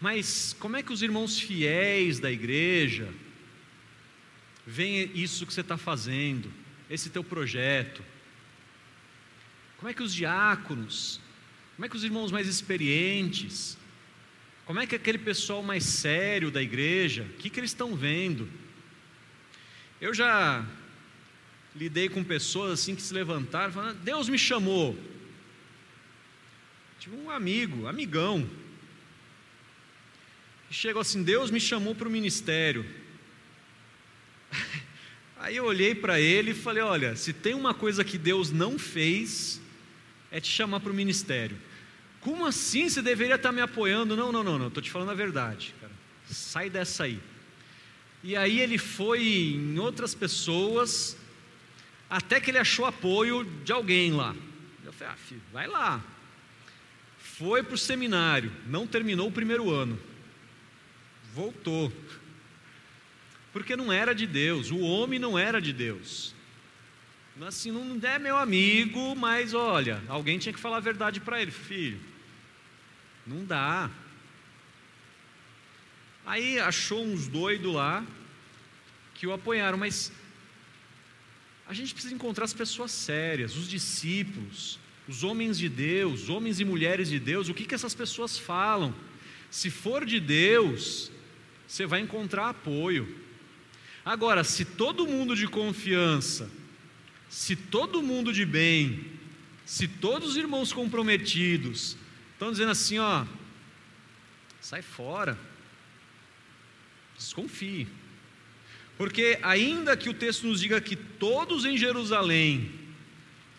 Mas 0.00 0.54
como 0.58 0.76
é 0.76 0.82
que 0.82 0.92
os 0.92 1.02
irmãos 1.02 1.38
fiéis 1.38 2.18
da 2.18 2.30
igreja 2.30 3.08
veem 4.66 5.10
isso 5.14 5.46
que 5.46 5.54
você 5.54 5.60
está 5.60 5.76
fazendo, 5.76 6.52
esse 6.90 7.08
teu 7.08 7.22
projeto? 7.22 8.02
Como 9.76 9.88
é 9.88 9.94
que 9.94 10.02
os 10.02 10.12
diáconos, 10.12 11.20
como 11.76 11.86
é 11.86 11.88
que 11.88 11.96
os 11.96 12.04
irmãos 12.04 12.32
mais 12.32 12.48
experientes, 12.48 13.78
como 14.64 14.80
é 14.80 14.86
que 14.86 14.96
aquele 14.96 15.18
pessoal 15.18 15.62
mais 15.62 15.84
sério 15.84 16.50
da 16.50 16.62
igreja, 16.62 17.22
o 17.22 17.36
que, 17.36 17.50
que 17.50 17.60
eles 17.60 17.70
estão 17.70 17.94
vendo? 17.94 18.48
Eu 20.00 20.14
já 20.14 20.66
lidei 21.74 22.08
com 22.08 22.22
pessoas 22.22 22.72
assim 22.72 22.94
que 22.94 23.02
se 23.02 23.12
levantaram 23.12 23.72
falando, 23.72 23.98
Deus 23.98 24.28
me 24.28 24.38
chamou. 24.38 24.96
Tive 26.98 27.16
um 27.16 27.30
amigo, 27.30 27.86
amigão, 27.86 28.48
que 30.68 30.74
chegou 30.74 31.02
assim, 31.02 31.22
Deus 31.22 31.50
me 31.50 31.60
chamou 31.60 31.94
para 31.94 32.08
o 32.08 32.10
ministério. 32.10 32.86
Aí 35.36 35.56
eu 35.56 35.64
olhei 35.64 35.94
para 35.94 36.20
ele 36.20 36.52
e 36.52 36.54
falei, 36.54 36.82
olha, 36.82 37.16
se 37.16 37.32
tem 37.32 37.54
uma 37.54 37.74
coisa 37.74 38.02
que 38.02 38.16
Deus 38.16 38.50
não 38.50 38.78
fez, 38.78 39.60
é 40.30 40.40
te 40.40 40.48
chamar 40.48 40.80
para 40.80 40.90
o 40.90 40.94
ministério. 40.94 41.58
Como 42.20 42.46
assim 42.46 42.88
você 42.88 43.02
deveria 43.02 43.34
estar 43.34 43.52
me 43.52 43.60
apoiando? 43.60 44.16
Não, 44.16 44.32
não, 44.32 44.42
não, 44.42 44.58
não, 44.58 44.68
estou 44.68 44.82
te 44.82 44.90
falando 44.90 45.10
a 45.10 45.14
verdade, 45.14 45.74
cara. 45.78 45.92
Sai 46.26 46.70
dessa 46.70 47.04
aí. 47.04 47.20
E 48.22 48.34
aí 48.34 48.58
ele 48.60 48.78
foi 48.78 49.22
em 49.22 49.78
outras 49.78 50.14
pessoas, 50.14 51.18
até 52.16 52.40
que 52.40 52.50
ele 52.50 52.58
achou 52.58 52.84
apoio 52.86 53.44
de 53.64 53.72
alguém 53.72 54.12
lá. 54.12 54.34
Eu 54.84 54.92
falei, 54.92 55.12
ah, 55.12 55.16
filho, 55.16 55.42
vai 55.52 55.66
lá. 55.66 56.02
Foi 57.18 57.62
para 57.62 57.74
o 57.74 57.78
seminário, 57.78 58.52
não 58.66 58.86
terminou 58.86 59.28
o 59.28 59.32
primeiro 59.32 59.70
ano. 59.70 59.98
Voltou. 61.32 61.92
Porque 63.52 63.76
não 63.76 63.92
era 63.92 64.14
de 64.14 64.26
Deus, 64.26 64.70
o 64.70 64.80
homem 64.80 65.18
não 65.18 65.38
era 65.38 65.60
de 65.60 65.72
Deus. 65.72 66.34
Assim, 67.40 67.72
não 67.72 67.98
é 68.08 68.18
meu 68.18 68.36
amigo, 68.36 69.16
mas 69.16 69.54
olha, 69.54 70.02
alguém 70.08 70.38
tinha 70.38 70.52
que 70.52 70.60
falar 70.60 70.76
a 70.76 70.80
verdade 70.80 71.20
para 71.20 71.42
ele, 71.42 71.50
filho 71.50 72.14
não 73.26 73.44
dá. 73.44 73.90
Aí 76.26 76.58
achou 76.58 77.04
uns 77.04 77.26
doidos 77.26 77.72
lá 77.72 78.04
que 79.14 79.26
o 79.26 79.32
apoiaram, 79.32 79.78
mas 79.78 80.12
a 81.66 81.72
gente 81.72 81.92
precisa 81.92 82.14
encontrar 82.14 82.44
as 82.44 82.52
pessoas 82.52 82.90
sérias, 82.90 83.56
os 83.56 83.68
discípulos, 83.68 84.78
os 85.08 85.22
homens 85.24 85.58
de 85.58 85.68
Deus, 85.68 86.28
homens 86.28 86.60
e 86.60 86.64
mulheres 86.64 87.08
de 87.08 87.18
Deus, 87.18 87.48
o 87.48 87.54
que, 87.54 87.64
que 87.64 87.74
essas 87.74 87.94
pessoas 87.94 88.38
falam. 88.38 88.94
Se 89.50 89.70
for 89.70 90.04
de 90.04 90.20
Deus, 90.20 91.10
você 91.66 91.86
vai 91.86 92.00
encontrar 92.00 92.50
apoio. 92.50 93.22
Agora, 94.04 94.44
se 94.44 94.64
todo 94.64 95.06
mundo 95.06 95.34
de 95.34 95.46
confiança, 95.46 96.50
se 97.28 97.56
todo 97.56 98.02
mundo 98.02 98.32
de 98.32 98.44
bem, 98.44 99.06
se 99.64 99.88
todos 99.88 100.30
os 100.30 100.36
irmãos 100.36 100.72
comprometidos 100.72 101.96
Estão 102.34 102.50
dizendo 102.50 102.72
assim, 102.72 102.98
ó, 102.98 103.24
Sai 104.60 104.82
fora. 104.82 105.38
Desconfie. 107.16 107.86
Porque, 108.96 109.38
ainda 109.42 109.96
que 109.96 110.08
o 110.08 110.14
texto 110.14 110.46
nos 110.46 110.60
diga 110.60 110.80
que 110.80 110.94
todos 110.94 111.64
em 111.64 111.76
Jerusalém 111.76 112.70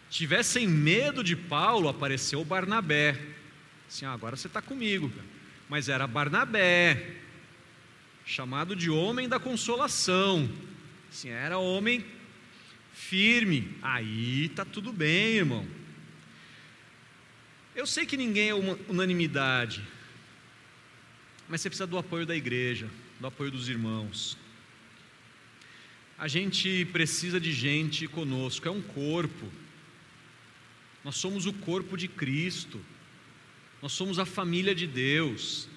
tivessem 0.09 0.67
medo 0.67 1.23
de 1.23 1.35
Paulo, 1.35 1.89
apareceu 1.89 2.43
Barnabé. 2.45 3.19
Assim, 3.87 4.05
ah, 4.05 4.13
agora 4.13 4.35
você 4.35 4.47
está 4.47 4.61
comigo. 4.61 5.11
Mas 5.67 5.89
era 5.89 6.07
Barnabé, 6.07 7.15
chamado 8.25 8.75
de 8.75 8.89
homem 8.89 9.27
da 9.27 9.39
consolação. 9.39 10.49
Assim, 11.11 11.29
era 11.29 11.57
homem 11.57 12.05
firme. 12.93 13.75
Aí 13.81 14.45
está 14.45 14.63
tudo 14.63 14.93
bem, 14.93 15.35
irmão. 15.35 15.67
Eu 17.75 17.85
sei 17.85 18.05
que 18.05 18.15
ninguém 18.15 18.49
é 18.49 18.55
uma 18.55 18.79
unanimidade, 18.87 19.83
mas 21.49 21.59
você 21.59 21.69
precisa 21.69 21.85
do 21.85 21.97
apoio 21.97 22.25
da 22.25 22.33
igreja, 22.33 22.89
do 23.19 23.27
apoio 23.27 23.51
dos 23.51 23.67
irmãos. 23.67 24.37
A 26.17 26.27
gente 26.27 26.85
precisa 26.93 27.39
de 27.39 27.51
gente 27.51 28.07
conosco, 28.07 28.67
é 28.67 28.71
um 28.71 28.81
corpo. 28.81 29.51
Nós 31.03 31.17
somos 31.17 31.45
o 31.45 31.53
corpo 31.53 31.97
de 31.97 32.07
Cristo. 32.07 32.79
Nós 33.81 33.91
somos 33.91 34.17
a 34.17 34.25
família 34.25 34.73
de 34.73 34.87
Deus. 34.87 35.67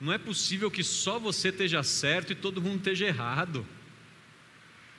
Não 0.00 0.12
é 0.12 0.18
possível 0.18 0.70
que 0.70 0.84
só 0.84 1.18
você 1.18 1.48
esteja 1.48 1.82
certo 1.82 2.32
e 2.32 2.36
todo 2.36 2.60
mundo 2.60 2.78
esteja 2.78 3.06
errado. 3.06 3.66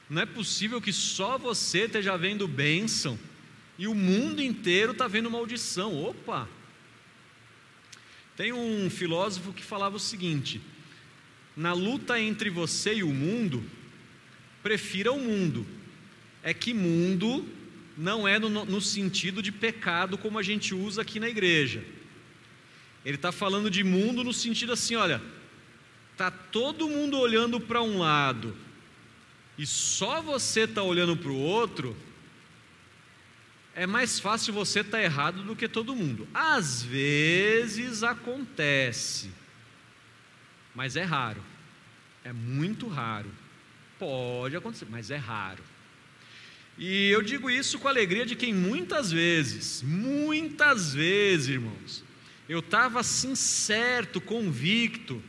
Não 0.10 0.22
é 0.22 0.26
possível 0.26 0.82
que 0.82 0.92
só 0.92 1.38
você 1.38 1.86
esteja 1.86 2.18
vendo 2.18 2.48
bênção 2.48 3.20
e 3.78 3.88
o 3.88 3.96
mundo 3.96 4.42
inteiro 4.42 4.94
está 4.94 5.08
vendo 5.08 5.30
maldição. 5.30 5.96
Opa! 5.96 6.48
Tem 8.36 8.52
um 8.52 8.90
filósofo 8.90 9.54
que 9.54 9.64
falava 9.64 9.96
o 9.96 10.00
seguinte: 10.00 10.62
na 11.56 11.74
luta 11.74 12.20
entre 12.20 12.50
você 12.50 12.96
e 12.96 13.04
o 13.04 13.14
mundo, 13.14 13.64
prefira 14.62 15.12
o 15.12 15.20
mundo. 15.20 15.66
É 16.44 16.54
que 16.54 16.74
mundo 16.74 17.48
não 17.98 18.28
é 18.28 18.38
no, 18.38 18.50
no 18.50 18.82
sentido 18.82 19.42
de 19.42 19.52
pecado 19.52 20.18
como 20.18 20.38
a 20.38 20.44
gente 20.44 20.74
usa 20.74 21.02
aqui 21.02 21.20
na 21.20 21.30
igreja. 21.30 21.84
Ele 23.04 23.16
está 23.16 23.32
falando 23.32 23.70
de 23.70 23.84
mundo 23.84 24.24
no 24.24 24.34
sentido 24.34 24.74
assim: 24.74 24.96
olha, 24.96 25.22
tá 26.18 26.30
todo 26.30 26.90
mundo 26.90 27.18
olhando 27.18 27.60
para 27.60 27.82
um 27.82 28.00
lado 28.00 28.56
e 29.58 29.66
só 29.66 30.22
você 30.22 30.62
está 30.62 30.84
olhando 30.84 31.16
para 31.16 31.32
o 31.32 31.38
outro 31.38 31.96
é 33.76 33.86
mais 33.86 34.20
fácil 34.20 34.54
você 34.54 34.80
estar 34.80 34.98
tá 34.98 35.04
errado 35.04 35.44
do 35.44 35.56
que 35.56 35.68
todo 35.68 35.96
mundo. 35.96 36.28
Às 36.34 36.82
vezes 36.82 38.04
acontece, 38.04 39.30
mas 40.76 40.96
é 40.96 41.04
raro, 41.04 41.42
é 42.24 42.34
muito 42.34 42.88
raro. 42.88 43.32
Pode 43.98 44.56
acontecer, 44.56 44.86
mas 44.90 45.10
é 45.10 45.16
raro. 45.16 45.64
E 46.78 47.10
eu 47.10 47.22
digo 47.22 47.50
isso 47.50 47.80
com 47.80 47.88
alegria 47.88 48.26
de 48.26 48.36
quem 48.36 48.54
muitas 48.54 49.10
vezes, 49.10 49.82
muitas 49.82 50.94
vezes, 50.94 51.48
irmãos, 51.48 52.04
eu 52.50 52.60
estava 52.60 53.00
assim 53.00 53.34
certo, 53.34 54.20
convicto, 54.20 55.24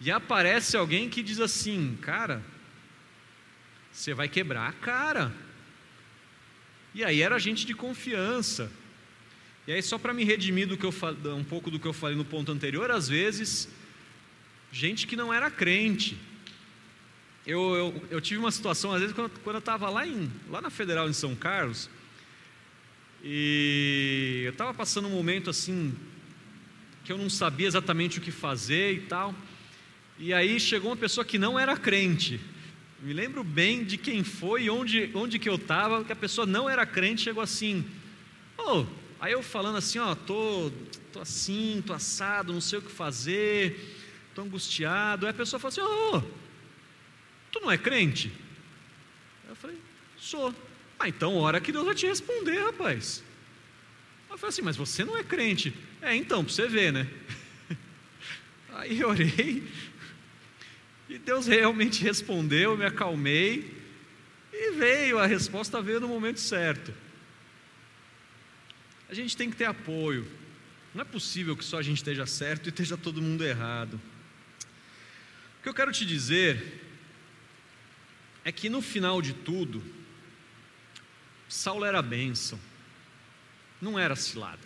e 0.00 0.10
aparece 0.10 0.76
alguém 0.76 1.08
que 1.08 1.22
diz 1.22 1.38
assim, 1.38 1.96
cara, 2.00 2.42
você 3.92 4.12
vai 4.12 4.28
quebrar 4.28 4.68
a 4.68 4.72
cara. 4.72 5.32
E 6.94 7.04
aí 7.04 7.22
era 7.22 7.38
gente 7.38 7.64
de 7.64 7.74
confiança. 7.74 8.70
E 9.66 9.72
aí, 9.72 9.82
só 9.82 9.96
para 9.96 10.12
me 10.12 10.24
redimir 10.24 10.66
do 10.66 10.76
que 10.76 10.84
eu 10.84 10.94
um 11.34 11.44
pouco 11.44 11.70
do 11.70 11.78
que 11.78 11.86
eu 11.86 11.92
falei 11.92 12.16
no 12.16 12.24
ponto 12.24 12.52
anterior, 12.52 12.90
às 12.90 13.08
vezes, 13.08 13.68
gente 14.74 15.06
que 15.06 15.14
não 15.14 15.32
era 15.32 15.48
crente. 15.52 16.18
Eu, 17.46 17.74
eu, 17.76 18.02
eu 18.10 18.20
tive 18.20 18.40
uma 18.40 18.50
situação, 18.50 18.92
às 18.92 19.00
vezes, 19.00 19.14
quando, 19.14 19.30
quando 19.44 19.54
eu 19.54 19.60
estava 19.60 19.88
lá, 19.88 20.04
em, 20.04 20.28
lá 20.50 20.60
na 20.60 20.68
Federal 20.68 21.08
em 21.08 21.12
São 21.12 21.36
Carlos, 21.36 21.88
e 23.22 24.42
eu 24.44 24.50
estava 24.50 24.74
passando 24.74 25.06
um 25.06 25.12
momento 25.12 25.48
assim, 25.48 25.94
que 27.04 27.12
eu 27.12 27.16
não 27.16 27.30
sabia 27.30 27.68
exatamente 27.68 28.18
o 28.18 28.20
que 28.20 28.32
fazer 28.32 28.94
e 28.94 29.00
tal. 29.02 29.32
E 30.18 30.34
aí 30.34 30.58
chegou 30.58 30.90
uma 30.90 30.96
pessoa 30.96 31.24
que 31.24 31.38
não 31.38 31.58
era 31.58 31.76
crente. 31.76 32.40
Me 33.00 33.12
lembro 33.12 33.44
bem 33.44 33.84
de 33.84 33.96
quem 33.96 34.24
foi 34.24 34.64
e 34.64 34.70
onde, 34.70 35.10
onde 35.14 35.38
que 35.38 35.48
eu 35.48 35.54
estava, 35.54 36.02
que 36.02 36.12
a 36.12 36.16
pessoa 36.16 36.46
não 36.46 36.68
era 36.68 36.84
crente, 36.84 37.22
chegou 37.22 37.42
assim. 37.42 37.84
Oh, 38.58 38.84
aí 39.20 39.32
eu 39.32 39.42
falando 39.42 39.76
assim, 39.76 40.00
ó, 40.00 40.16
tô, 40.16 40.72
tô 41.12 41.20
assim, 41.20 41.80
tô 41.86 41.92
assado, 41.92 42.52
não 42.52 42.60
sei 42.60 42.80
o 42.80 42.82
que 42.82 42.90
fazer, 42.90 43.93
tô 44.34 44.42
angustiado. 44.42 45.26
Aí 45.26 45.30
a 45.30 45.34
pessoa 45.34 45.60
falou 45.60 45.72
assim, 45.72 45.80
oh, 45.80 46.20
tu 47.52 47.60
não 47.60 47.70
é 47.70 47.78
crente? 47.78 48.32
Eu 49.48 49.54
falei, 49.56 49.78
sou. 50.18 50.54
Ah, 50.98 51.08
então 51.08 51.36
hora 51.36 51.60
que 51.60 51.72
Deus 51.72 51.84
vai 51.84 51.94
te 51.94 52.06
responder, 52.06 52.60
rapaz. 52.60 53.22
Eu 54.30 54.36
falei 54.36 54.50
assim, 54.50 54.62
mas 54.62 54.76
você 54.76 55.04
não 55.04 55.16
é 55.16 55.22
crente. 55.22 55.72
É, 56.02 56.14
então, 56.14 56.44
para 56.44 56.52
você 56.52 56.66
ver, 56.66 56.92
né? 56.92 57.08
Aí 58.74 59.00
eu 59.00 59.08
orei, 59.08 59.62
e 61.08 61.18
Deus 61.18 61.46
realmente 61.46 62.02
respondeu, 62.02 62.76
me 62.76 62.84
acalmei, 62.84 63.72
e 64.52 64.72
veio, 64.72 65.18
a 65.18 65.26
resposta 65.26 65.80
veio 65.80 66.00
no 66.00 66.08
momento 66.08 66.40
certo. 66.40 66.92
A 69.08 69.14
gente 69.14 69.36
tem 69.36 69.50
que 69.50 69.56
ter 69.56 69.66
apoio. 69.66 70.26
Não 70.94 71.02
é 71.02 71.04
possível 71.04 71.56
que 71.56 71.64
só 71.64 71.78
a 71.78 71.82
gente 71.82 71.98
esteja 71.98 72.26
certo 72.26 72.66
e 72.66 72.70
esteja 72.70 72.96
todo 72.96 73.22
mundo 73.22 73.44
errado. 73.44 74.00
Que 75.64 75.70
eu 75.70 75.72
quero 75.72 75.90
te 75.90 76.04
dizer 76.04 76.78
é 78.44 78.52
que 78.52 78.68
no 78.68 78.82
final 78.82 79.22
de 79.22 79.32
tudo, 79.32 79.82
Saulo 81.48 81.86
era 81.86 82.02
bênção, 82.02 82.60
não 83.80 83.98
era 83.98 84.14
cilada. 84.14 84.60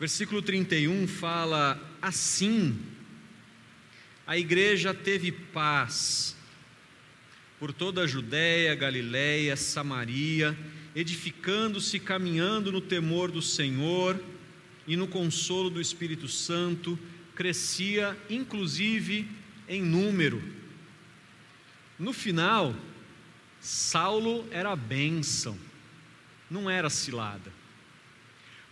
Versículo 0.00 0.42
31 0.42 1.06
fala: 1.06 1.80
Assim 2.02 2.76
a 4.26 4.36
igreja 4.36 4.92
teve 4.92 5.30
paz 5.30 6.36
por 7.60 7.72
toda 7.72 8.02
a 8.02 8.06
Judéia, 8.08 8.74
Galiléia, 8.74 9.54
Samaria, 9.54 10.58
edificando-se, 10.96 12.00
caminhando 12.00 12.72
no 12.72 12.80
temor 12.80 13.30
do 13.30 13.40
Senhor 13.40 14.20
e 14.88 14.96
no 14.96 15.06
consolo 15.06 15.70
do 15.70 15.80
Espírito 15.80 16.26
Santo, 16.26 16.98
crescia 17.36 18.18
inclusive 18.28 19.43
em 19.68 19.82
número. 19.82 20.42
No 21.98 22.12
final, 22.12 22.74
Saulo 23.60 24.46
era 24.50 24.74
bênção, 24.76 25.58
não 26.50 26.68
era 26.68 26.90
cilada. 26.90 27.52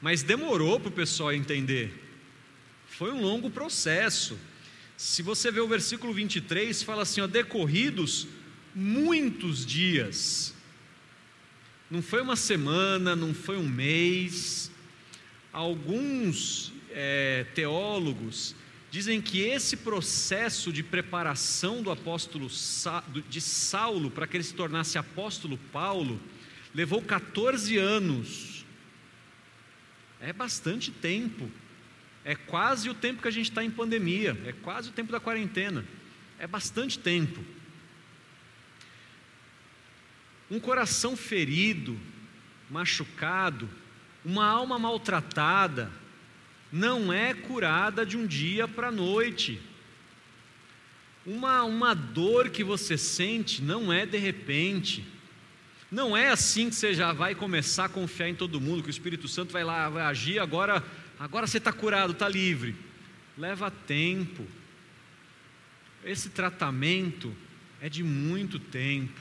Mas 0.00 0.22
demorou 0.22 0.80
para 0.80 0.88
o 0.88 0.92
pessoal 0.92 1.32
entender. 1.32 1.98
Foi 2.86 3.10
um 3.10 3.22
longo 3.22 3.48
processo. 3.50 4.38
Se 4.96 5.22
você 5.22 5.50
vê 5.50 5.60
o 5.60 5.68
versículo 5.68 6.12
23, 6.12 6.82
fala 6.82 7.02
assim: 7.02 7.20
ó, 7.20 7.26
decorridos 7.26 8.26
muitos 8.74 9.64
dias. 9.64 10.54
Não 11.90 12.02
foi 12.02 12.20
uma 12.22 12.36
semana, 12.36 13.14
não 13.14 13.32
foi 13.32 13.56
um 13.56 13.68
mês. 13.68 14.70
Alguns 15.52 16.72
é, 16.90 17.46
teólogos 17.54 18.54
dizem 18.92 19.22
que 19.22 19.40
esse 19.40 19.78
processo 19.78 20.70
de 20.70 20.82
preparação 20.82 21.82
do 21.82 21.90
apóstolo 21.90 22.46
de 23.26 23.40
Saulo 23.40 24.10
para 24.10 24.26
que 24.26 24.36
ele 24.36 24.44
se 24.44 24.52
tornasse 24.52 24.98
apóstolo 24.98 25.56
Paulo 25.72 26.20
levou 26.74 27.00
14 27.00 27.78
anos. 27.78 28.66
É 30.20 30.30
bastante 30.30 30.90
tempo. 30.90 31.50
É 32.22 32.34
quase 32.34 32.90
o 32.90 32.94
tempo 32.94 33.22
que 33.22 33.28
a 33.28 33.32
gente 33.32 33.48
está 33.48 33.64
em 33.64 33.70
pandemia, 33.70 34.38
é 34.44 34.52
quase 34.52 34.90
o 34.90 34.92
tempo 34.92 35.10
da 35.10 35.18
quarentena, 35.18 35.84
é 36.38 36.46
bastante 36.46 36.98
tempo. 36.98 37.42
Um 40.50 40.60
coração 40.60 41.16
ferido, 41.16 41.98
machucado, 42.68 43.68
uma 44.22 44.44
alma 44.46 44.78
maltratada, 44.78 45.90
não 46.72 47.12
é 47.12 47.34
curada 47.34 48.04
de 48.06 48.16
um 48.16 48.26
dia 48.26 48.66
para 48.66 48.88
a 48.88 48.92
noite. 48.92 49.60
Uma, 51.26 51.62
uma 51.62 51.94
dor 51.94 52.48
que 52.48 52.64
você 52.64 52.96
sente 52.96 53.62
não 53.62 53.92
é 53.92 54.06
de 54.06 54.18
repente. 54.18 55.06
Não 55.90 56.16
é 56.16 56.30
assim 56.30 56.70
que 56.70 56.74
você 56.74 56.94
já 56.94 57.12
vai 57.12 57.34
começar 57.34 57.84
a 57.84 57.88
confiar 57.88 58.28
em 58.28 58.34
todo 58.34 58.60
mundo, 58.60 58.82
que 58.82 58.88
o 58.88 58.90
Espírito 58.90 59.28
Santo 59.28 59.52
vai 59.52 59.62
lá, 59.62 59.88
vai 59.90 60.02
agir 60.04 60.38
agora 60.38 60.82
Agora 61.22 61.46
você 61.46 61.58
está 61.58 61.72
curado, 61.72 62.12
está 62.12 62.28
livre. 62.28 62.74
Leva 63.38 63.70
tempo. 63.70 64.44
Esse 66.04 66.30
tratamento 66.30 67.32
é 67.80 67.88
de 67.88 68.02
muito 68.02 68.58
tempo. 68.58 69.20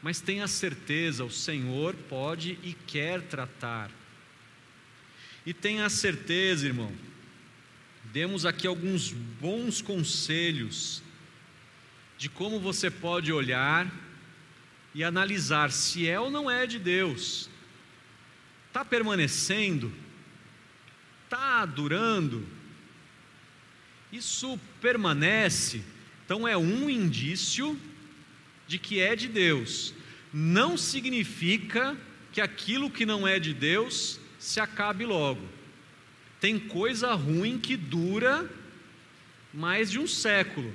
Mas 0.00 0.20
tenha 0.20 0.46
certeza, 0.46 1.24
o 1.24 1.30
Senhor 1.30 1.96
pode 2.08 2.56
e 2.62 2.72
quer 2.86 3.22
tratar. 3.22 3.90
E 5.44 5.52
tenha 5.52 5.88
certeza, 5.88 6.66
irmão, 6.66 6.92
demos 8.12 8.46
aqui 8.46 8.66
alguns 8.66 9.10
bons 9.10 9.82
conselhos 9.82 11.02
de 12.16 12.28
como 12.28 12.60
você 12.60 12.90
pode 12.90 13.32
olhar 13.32 13.90
e 14.94 15.02
analisar 15.02 15.72
se 15.72 16.06
é 16.06 16.20
ou 16.20 16.30
não 16.30 16.48
é 16.48 16.66
de 16.66 16.78
Deus. 16.78 17.50
Está 18.68 18.84
permanecendo? 18.84 19.92
Está 21.24 21.66
durando? 21.66 22.46
Isso 24.12 24.60
permanece, 24.80 25.82
então 26.24 26.46
é 26.46 26.56
um 26.56 26.88
indício 26.88 27.78
de 28.68 28.78
que 28.78 29.00
é 29.00 29.16
de 29.16 29.26
Deus. 29.26 29.92
Não 30.32 30.76
significa 30.76 31.96
que 32.30 32.40
aquilo 32.40 32.90
que 32.90 33.04
não 33.04 33.26
é 33.26 33.38
de 33.40 33.52
Deus 33.52 34.20
se 34.42 34.58
acabe 34.58 35.06
logo. 35.06 35.48
Tem 36.40 36.58
coisa 36.58 37.14
ruim 37.14 37.60
que 37.60 37.76
dura 37.76 38.50
mais 39.54 39.88
de 39.88 40.00
um 40.00 40.06
século. 40.08 40.74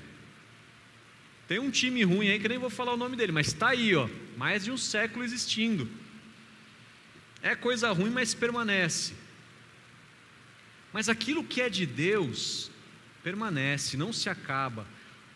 Tem 1.50 1.60
um 1.60 1.70
time 1.70 2.02
ruim 2.04 2.30
aí 2.30 2.40
que 2.40 2.48
nem 2.48 2.58
vou 2.58 2.70
falar 2.70 2.94
o 2.94 2.98
nome 2.98 3.18
dele, 3.18 3.34
mas 3.34 3.48
está 3.48 3.70
aí, 3.70 3.94
ó, 3.94 4.08
mais 4.38 4.64
de 4.64 4.72
um 4.72 4.78
século 4.78 5.26
existindo. 5.26 5.90
É 7.42 7.56
coisa 7.56 7.92
ruim, 7.92 8.10
mas 8.10 8.34
permanece. 8.34 9.14
Mas 10.94 11.10
aquilo 11.10 11.44
que 11.44 11.62
é 11.62 11.70
de 11.70 11.86
Deus 11.86 12.72
permanece, 13.22 13.98
não 13.98 14.14
se 14.14 14.30
acaba, 14.30 14.88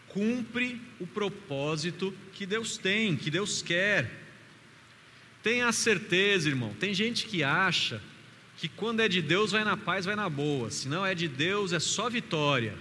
cumpre 0.08 0.82
o 1.02 1.06
propósito 1.06 2.16
que 2.32 2.46
Deus 2.46 2.78
tem, 2.78 3.18
que 3.18 3.30
Deus 3.30 3.62
quer. 3.62 4.10
Tenha 5.44 5.70
certeza, 5.74 6.48
irmão. 6.48 6.74
Tem 6.80 6.94
gente 6.94 7.26
que 7.26 7.44
acha 7.44 8.02
que 8.62 8.70
quando 8.70 9.00
é 9.00 9.10
de 9.10 9.24
Deus 9.24 9.54
vai 9.54 9.64
na 9.64 9.76
paz, 9.76 10.06
vai 10.06 10.16
na 10.16 10.30
boa. 10.30 10.70
Se 10.70 10.88
não 10.88 11.04
é 11.04 11.16
de 11.16 11.28
Deus, 11.28 11.74
é 11.74 11.80
só 11.80 12.08
vitória. 12.12 12.78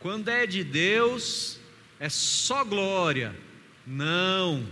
Quando 0.00 0.28
é 0.28 0.44
de 0.48 0.64
Deus, 0.64 1.60
é 2.00 2.08
só 2.08 2.64
glória. 2.64 3.32
Não. 3.86 4.66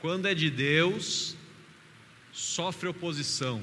Quando 0.00 0.26
é 0.26 0.34
de 0.34 0.50
Deus, 0.50 1.36
sofre 2.32 2.88
oposição. 2.88 3.62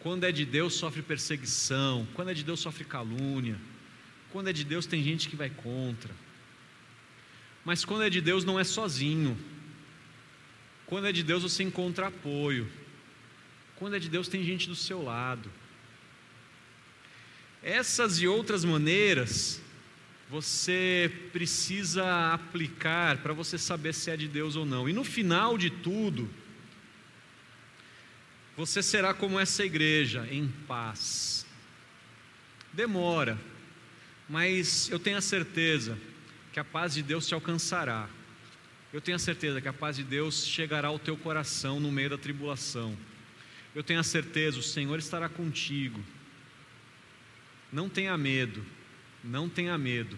Quando 0.00 0.24
é 0.24 0.32
de 0.32 0.44
Deus, 0.44 0.74
sofre 0.74 1.00
perseguição. 1.00 2.08
Quando 2.14 2.32
é 2.32 2.34
de 2.34 2.42
Deus, 2.42 2.58
sofre 2.58 2.82
calúnia. 2.84 3.60
Quando 4.32 4.48
é 4.48 4.52
de 4.52 4.64
Deus, 4.64 4.86
tem 4.86 5.04
gente 5.04 5.28
que 5.28 5.36
vai 5.36 5.50
contra. 5.50 6.12
Mas 7.64 7.84
quando 7.84 8.02
é 8.02 8.10
de 8.10 8.20
Deus, 8.20 8.44
não 8.44 8.58
é 8.58 8.64
sozinho. 8.64 9.38
Quando 10.84 11.06
é 11.06 11.12
de 11.12 11.22
Deus, 11.22 11.44
você 11.44 11.62
encontra 11.62 12.08
apoio. 12.08 12.68
Quando 13.76 13.96
é 13.96 13.98
de 13.98 14.08
Deus, 14.08 14.28
tem 14.28 14.44
gente 14.44 14.68
do 14.68 14.76
seu 14.76 15.02
lado. 15.02 15.50
Essas 17.62 18.20
e 18.20 18.28
outras 18.28 18.64
maneiras 18.64 19.60
você 20.28 21.12
precisa 21.32 22.32
aplicar 22.32 23.18
para 23.18 23.32
você 23.32 23.56
saber 23.58 23.92
se 23.92 24.10
é 24.10 24.16
de 24.16 24.28
Deus 24.28 24.56
ou 24.56 24.64
não. 24.64 24.88
E 24.88 24.92
no 24.92 25.04
final 25.04 25.56
de 25.56 25.70
tudo, 25.70 26.28
você 28.56 28.82
será 28.82 29.12
como 29.12 29.38
essa 29.38 29.64
igreja, 29.64 30.26
em 30.30 30.48
paz. 30.66 31.46
Demora, 32.72 33.38
mas 34.28 34.88
eu 34.90 34.98
tenho 34.98 35.18
a 35.18 35.22
certeza 35.22 35.98
que 36.52 36.60
a 36.60 36.64
paz 36.64 36.94
de 36.94 37.02
Deus 37.02 37.26
te 37.26 37.34
alcançará. 37.34 38.08
Eu 38.92 39.00
tenho 39.00 39.16
a 39.16 39.18
certeza 39.18 39.60
que 39.60 39.68
a 39.68 39.72
paz 39.72 39.96
de 39.96 40.04
Deus 40.04 40.46
chegará 40.46 40.88
ao 40.88 40.98
teu 40.98 41.16
coração 41.16 41.80
no 41.80 41.90
meio 41.90 42.10
da 42.10 42.18
tribulação. 42.18 42.96
Eu 43.74 43.82
tenho 43.82 44.00
a 44.00 44.04
certeza, 44.04 44.58
o 44.58 44.62
Senhor 44.62 44.98
estará 44.98 45.28
contigo. 45.28 46.00
Não 47.72 47.88
tenha 47.88 48.16
medo, 48.16 48.64
não 49.22 49.48
tenha 49.48 49.76
medo. 49.76 50.16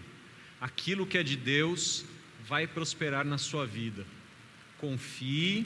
Aquilo 0.61 1.05
que 1.05 1.17
é 1.17 1.23
de 1.23 1.35
Deus 1.35 2.05
vai 2.45 2.67
prosperar 2.67 3.25
na 3.25 3.37
sua 3.37 3.65
vida. 3.65 4.05
Confie, 4.77 5.65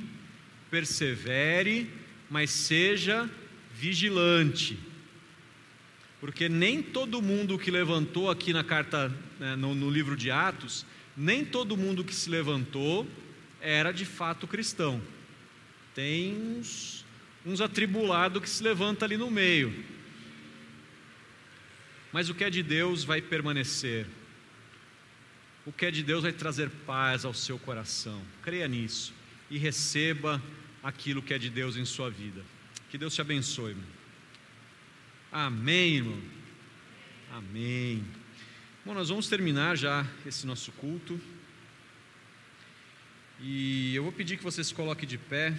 persevere 0.70 1.92
mas 2.32 2.50
seja 2.50 3.30
vigilante. 3.76 4.80
Porque 6.22 6.48
nem 6.48 6.82
todo 6.82 7.22
mundo 7.22 7.60
que 7.60 7.70
levantou 7.70 8.32
aqui 8.32 8.54
na 8.54 8.64
carta, 8.64 9.14
né, 9.38 9.58
no, 9.58 9.76
no 9.76 9.90
livro 9.90 10.16
de 10.16 10.32
Atos, 10.32 10.86
nem 11.18 11.44
todo 11.44 11.76
mundo 11.76 12.06
que 12.06 12.16
se 12.16 12.30
levantou 12.30 13.06
era 13.60 13.92
de 13.92 14.06
fato 14.06 14.48
cristão. 14.48 15.02
Tem 15.94 16.34
uns, 16.34 17.01
uns 17.46 17.62
atribulados 17.62 18.42
que 18.42 18.50
se 18.50 18.64
levanta 18.64 19.06
ali 19.06 19.18
no 19.18 19.32
meio. 19.32 19.86
Mas 22.12 22.30
o 22.30 22.36
que 22.36 22.44
é 22.44 22.50
de 22.50 22.62
Deus 22.62 23.04
vai 23.04 23.22
permanecer. 23.22 24.06
O 25.66 25.72
que 25.72 25.86
é 25.86 25.92
de 25.92 26.04
Deus 26.04 26.24
vai 26.24 26.32
trazer 26.32 26.70
paz 26.86 27.24
ao 27.24 27.34
seu 27.34 27.58
coração. 27.58 28.22
Creia 28.42 28.68
nisso 28.68 29.14
e 29.50 29.58
receba 29.58 30.42
aquilo 30.84 31.22
que 31.22 31.34
é 31.34 31.38
de 31.38 31.50
Deus 31.50 31.76
em 31.76 31.86
sua 31.86 32.10
vida. 32.10 32.44
Que 32.90 32.98
Deus 32.98 33.14
te 33.14 33.22
abençoe, 33.22 33.72
irmão. 33.72 33.88
Amém, 35.32 35.96
irmão. 35.98 36.22
Amém. 37.32 38.04
Bom, 38.84 38.94
nós 38.94 39.10
vamos 39.10 39.30
terminar 39.30 39.78
já 39.78 40.06
esse 40.26 40.46
nosso 40.46 40.72
culto. 40.74 41.20
E 43.40 43.96
eu 43.96 44.04
vou 44.04 44.12
pedir 44.12 44.38
que 44.38 44.44
você 44.44 44.64
se 44.64 44.74
coloque 44.74 45.06
de 45.06 45.18
pé. 45.18 45.58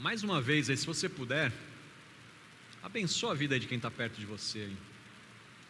Mais 0.00 0.22
uma 0.22 0.40
vez, 0.40 0.66
se 0.66 0.86
você 0.86 1.10
puder, 1.10 1.52
abençoa 2.82 3.32
a 3.32 3.34
vida 3.34 3.60
de 3.60 3.66
quem 3.66 3.76
está 3.76 3.90
perto 3.90 4.18
de 4.18 4.24
você. 4.24 4.72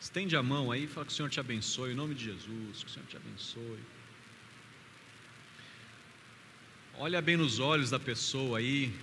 Estende 0.00 0.36
a 0.36 0.42
mão 0.42 0.70
aí 0.70 0.84
e 0.84 0.86
fala 0.86 1.04
que 1.04 1.12
o 1.12 1.14
Senhor 1.16 1.28
te 1.28 1.40
abençoe, 1.40 1.90
em 1.90 1.96
nome 1.96 2.14
de 2.14 2.26
Jesus, 2.26 2.84
que 2.84 2.90
o 2.90 2.90
Senhor 2.90 3.06
te 3.06 3.16
abençoe. 3.16 3.80
Olha 6.96 7.20
bem 7.20 7.36
nos 7.36 7.58
olhos 7.58 7.90
da 7.90 7.98
pessoa 7.98 8.58
aí, 8.58 8.94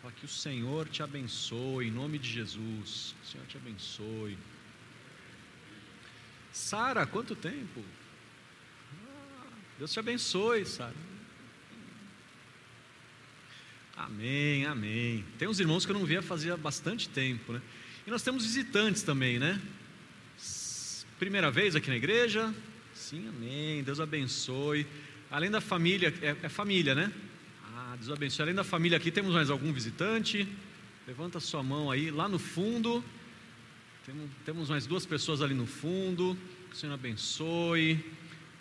fala 0.00 0.14
que 0.14 0.24
o 0.24 0.28
Senhor 0.28 0.88
te 0.88 1.02
abençoe, 1.02 1.88
em 1.88 1.90
nome 1.90 2.16
de 2.16 2.30
Jesus, 2.30 3.16
que 3.20 3.26
o 3.26 3.30
Senhor 3.32 3.46
te 3.48 3.56
abençoe. 3.56 4.38
Sara, 6.52 7.04
quanto 7.04 7.34
tempo? 7.34 7.84
Ah, 9.08 9.48
Deus 9.80 9.92
te 9.92 9.98
abençoe, 9.98 10.64
Sara. 10.64 11.13
Amém, 13.96 14.66
amém. 14.66 15.24
Tem 15.38 15.46
uns 15.46 15.60
irmãos 15.60 15.86
que 15.86 15.92
eu 15.92 15.96
não 15.96 16.04
via 16.04 16.20
fazia 16.20 16.56
bastante 16.56 17.08
tempo, 17.08 17.52
né? 17.52 17.62
E 18.04 18.10
nós 18.10 18.22
temos 18.22 18.44
visitantes 18.44 19.02
também, 19.02 19.38
né? 19.38 19.60
Primeira 21.16 21.48
vez 21.48 21.76
aqui 21.76 21.88
na 21.88 21.96
igreja? 21.96 22.52
Sim, 22.92 23.28
amém. 23.28 23.84
Deus 23.84 24.00
abençoe. 24.00 24.84
Além 25.30 25.48
da 25.48 25.60
família, 25.60 26.12
é, 26.20 26.36
é 26.42 26.48
família, 26.48 26.92
né? 26.92 27.12
Ah, 27.72 27.94
Deus 27.96 28.10
abençoe. 28.10 28.42
Além 28.42 28.54
da 28.54 28.64
família 28.64 28.96
aqui, 28.96 29.12
temos 29.12 29.32
mais 29.32 29.48
algum 29.48 29.72
visitante? 29.72 30.48
Levanta 31.06 31.38
sua 31.38 31.62
mão 31.62 31.88
aí, 31.88 32.10
lá 32.10 32.28
no 32.28 32.38
fundo. 32.38 33.02
Temos, 34.04 34.30
temos 34.44 34.70
mais 34.70 34.86
duas 34.86 35.06
pessoas 35.06 35.40
ali 35.40 35.54
no 35.54 35.66
fundo. 35.66 36.36
Que 36.68 36.74
o 36.74 36.78
Senhor 36.78 36.94
abençoe. 36.94 38.04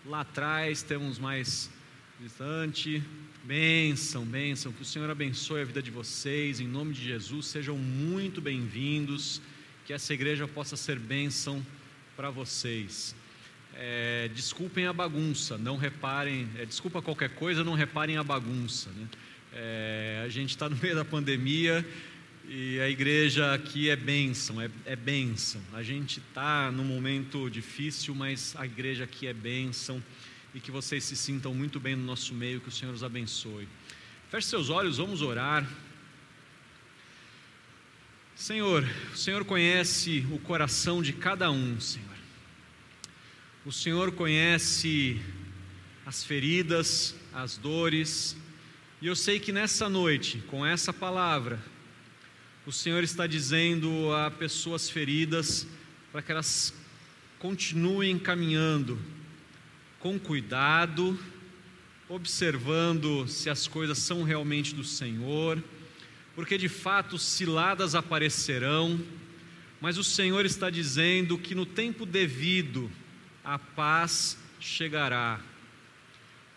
Lá 0.05 0.21
atrás 0.21 0.83
temos 0.83 1.17
mais 1.17 1.71
visitante. 2.19 3.01
Bênção, 3.45 4.23
bênção, 4.23 4.71
que 4.71 4.83
o 4.83 4.85
Senhor 4.85 5.09
abençoe 5.09 5.59
a 5.59 5.65
vida 5.65 5.81
de 5.81 5.91
vocês, 5.91 6.61
em 6.61 6.67
nome 6.67 6.93
de 6.93 7.03
Jesus, 7.03 7.47
sejam 7.47 7.77
muito 7.77 8.39
bem-vindos, 8.39 9.41
que 9.85 9.91
essa 9.91 10.13
igreja 10.13 10.47
possa 10.47 10.77
ser 10.77 10.97
bênção 10.97 11.61
para 12.15 12.29
vocês. 12.29 13.13
É, 13.75 14.29
desculpem 14.33 14.85
a 14.85 14.93
bagunça, 14.93 15.57
não 15.57 15.75
reparem, 15.75 16.47
é, 16.57 16.63
desculpa 16.65 17.01
qualquer 17.01 17.31
coisa, 17.31 17.65
não 17.65 17.73
reparem 17.73 18.15
a 18.15 18.23
bagunça. 18.23 18.89
Né? 18.91 19.07
É, 19.51 20.21
a 20.25 20.29
gente 20.29 20.51
está 20.51 20.69
no 20.69 20.77
meio 20.77 20.95
da 20.95 21.03
pandemia 21.03 21.85
e 22.47 22.79
a 22.79 22.89
igreja 22.89 23.53
aqui 23.53 23.89
é 23.89 23.95
bênção, 23.97 24.61
é, 24.61 24.69
é 24.85 24.95
bênção. 24.95 25.59
A 25.73 25.83
gente 25.83 26.21
está 26.21 26.71
num 26.71 26.85
momento 26.85 27.49
difícil, 27.49 28.15
mas 28.15 28.55
a 28.57 28.65
igreja 28.65 29.03
aqui 29.03 29.27
é 29.27 29.33
bênção 29.33 30.01
e 30.53 30.59
que 30.59 30.69
vocês 30.69 31.03
se 31.03 31.15
sintam 31.15 31.53
muito 31.53 31.79
bem 31.79 31.95
no 31.95 32.03
nosso 32.03 32.33
meio, 32.33 32.61
que 32.61 32.69
o 32.69 32.71
Senhor 32.71 32.93
os 32.93 33.03
abençoe. 33.03 33.67
Feche 34.29 34.47
seus 34.47 34.69
olhos, 34.69 34.97
vamos 34.97 35.21
orar. 35.21 35.67
Senhor, 38.35 38.87
o 39.11 39.17
Senhor 39.17 39.43
conhece 39.45 40.25
o 40.31 40.37
coração 40.37 41.01
de 41.01 41.11
cada 41.13 41.49
um, 41.49 41.79
Senhor. 41.79 42.07
O 43.65 43.71
Senhor 43.71 44.11
conhece 44.11 45.19
as 46.05 46.23
feridas, 46.23 47.15
as 47.33 47.57
dores, 47.57 48.35
e 49.01 49.07
eu 49.07 49.15
sei 49.15 49.39
que 49.39 49.51
nessa 49.51 49.89
noite, 49.89 50.37
com 50.47 50.65
essa 50.65 50.93
palavra, 50.93 51.59
o 52.65 52.71
Senhor 52.71 53.03
está 53.03 53.25
dizendo 53.25 54.13
a 54.13 54.29
pessoas 54.29 54.89
feridas 54.89 55.65
para 56.11 56.21
que 56.21 56.31
elas 56.31 56.73
continuem 57.39 58.19
caminhando 58.19 58.99
com 60.03 60.19
cuidado, 60.19 61.17
observando 62.09 63.25
se 63.25 63.49
as 63.49 63.69
coisas 63.69 63.99
são 63.99 64.21
realmente 64.21 64.75
do 64.75 64.83
Senhor, 64.83 65.63
porque 66.35 66.57
de 66.57 66.67
fato 66.67 67.17
ciladas 67.17 67.95
aparecerão, 67.95 68.99
mas 69.79 69.97
o 69.97 70.03
Senhor 70.03 70.45
está 70.45 70.69
dizendo 70.69 71.37
que 71.37 71.55
no 71.55 71.65
tempo 71.65 72.05
devido 72.05 72.91
a 73.45 73.57
paz 73.57 74.37
chegará. 74.59 75.39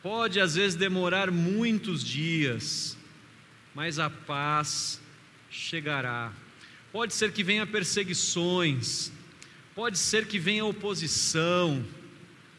Pode 0.03 0.41
às 0.41 0.57
vezes 0.57 0.75
demorar 0.75 1.31
muitos 1.31 2.03
dias, 2.03 2.99
mas 3.77 4.01
a 4.01 4.11
paz 4.11 5.01
chegará. 5.49 6.33
Pode 6.91 7.15
ser 7.15 7.31
que 7.31 7.45
venha 7.45 7.65
perseguições, 7.65 9.13
pode 9.73 9.99
ser 9.99 10.27
que 10.27 10.37
venha 10.37 10.65
oposição, 10.65 11.87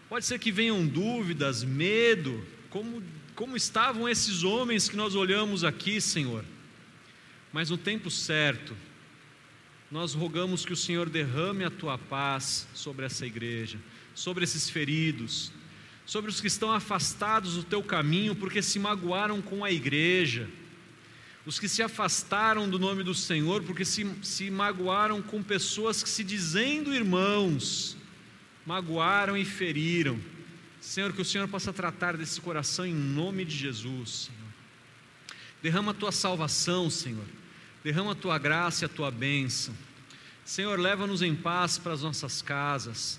pode 0.10 0.26
ser 0.26 0.40
que 0.40 0.52
venham 0.52 0.86
dúvidas, 0.86 1.64
medo, 1.64 2.46
como, 2.70 3.04
como 3.36 3.58
estavam 3.58 4.08
esses 4.08 4.44
homens 4.44 4.88
que 4.88 4.96
nós 4.96 5.16
olhamos 5.16 5.64
aqui, 5.64 6.00
Senhor. 6.00 6.44
Mas 7.52 7.70
no 7.70 7.78
tempo 7.78 8.10
certo, 8.10 8.76
nós 9.90 10.14
rogamos 10.14 10.66
que 10.66 10.74
o 10.74 10.78
Senhor 10.78 11.10
derrame 11.10 11.64
a 11.64 11.70
tua 11.70 11.98
paz 11.98 12.68
sobre 12.74 13.06
essa 13.06 13.26
igreja, 13.26 13.80
sobre 14.14 14.44
esses 14.44 14.70
feridos, 14.70 15.52
sobre 16.06 16.30
os 16.30 16.40
que 16.40 16.48
estão 16.48 16.72
afastados 16.72 17.56
do 17.56 17.64
teu 17.64 17.84
caminho 17.84 18.36
porque 18.36 18.62
se 18.62 18.80
magoaram 18.80 19.42
com 19.42 19.64
a 19.64 19.72
igreja, 19.72 20.50
os 21.46 21.60
que 21.60 21.68
se 21.68 21.82
afastaram 21.82 22.70
do 22.70 22.78
nome 22.78 23.04
do 23.04 23.14
Senhor 23.14 23.64
porque 23.64 23.84
se, 23.84 24.10
se 24.22 24.50
magoaram 24.50 25.22
com 25.22 25.44
pessoas 25.44 26.02
que, 26.02 26.10
se 26.10 26.24
dizendo 26.24 26.94
irmãos, 26.94 27.97
magoaram 28.68 29.38
e 29.38 29.46
feriram. 29.46 30.20
Senhor, 30.82 31.14
que 31.14 31.22
o 31.22 31.26
Senhor 31.26 31.48
possa 31.48 31.72
tratar 31.72 32.18
desse 32.18 32.40
coração 32.42 32.86
em 32.86 32.94
nome 32.94 33.46
de 33.46 33.56
Jesus, 33.56 34.28
Senhor. 34.28 34.52
Derrama 35.64 35.92
a 35.92 35.94
tua 35.94 36.12
salvação, 36.12 36.90
Senhor. 36.90 37.26
Derrama 37.82 38.12
a 38.12 38.16
tua 38.16 38.38
graça 38.38 38.84
e 38.84 38.86
a 38.86 38.90
tua 38.90 39.10
bênção. 39.10 39.74
Senhor, 40.44 40.78
leva-nos 40.78 41.22
em 41.22 41.34
paz 41.34 41.78
para 41.78 41.94
as 41.94 42.04
nossas 42.04 42.42
casas. 42.42 43.18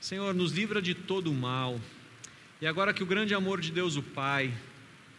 Senhor, 0.00 0.32
nos 0.32 0.52
livra 0.52 0.80
de 0.80 0.94
todo 0.94 1.32
o 1.32 1.34
mal. 1.34 1.80
E 2.60 2.66
agora 2.66 2.94
que 2.94 3.02
o 3.02 3.06
grande 3.06 3.34
amor 3.34 3.60
de 3.60 3.72
Deus, 3.72 3.96
o 3.96 4.02
Pai, 4.02 4.54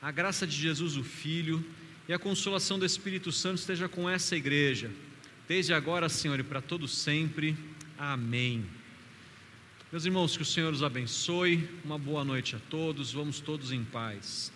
a 0.02 0.10
graça 0.10 0.48
de 0.48 0.56
Jesus, 0.56 0.96
o 0.96 1.04
Filho, 1.04 1.66
e 2.08 2.14
a 2.14 2.20
consolação 2.20 2.80
do 2.80 2.86
Espírito 2.86 3.30
Santo 3.32 3.60
esteja 3.60 3.90
com 3.90 4.10
essa 4.10 4.38
igreja, 4.38 4.90
desde 5.48 5.74
agora, 5.74 6.08
Senhor, 6.08 6.40
e 6.40 6.44
para 6.44 6.62
todo 6.62 6.88
sempre. 6.88 7.58
Amém. 7.98 8.79
Meus 9.92 10.06
irmãos, 10.06 10.38
que 10.38 10.44
o 10.44 10.46
Senhor 10.46 10.72
os 10.72 10.84
abençoe. 10.84 11.68
Uma 11.84 11.98
boa 11.98 12.24
noite 12.24 12.56
a 12.56 12.60
todos. 12.70 13.12
Vamos 13.12 13.40
todos 13.40 13.72
em 13.72 13.84
paz. 13.84 14.52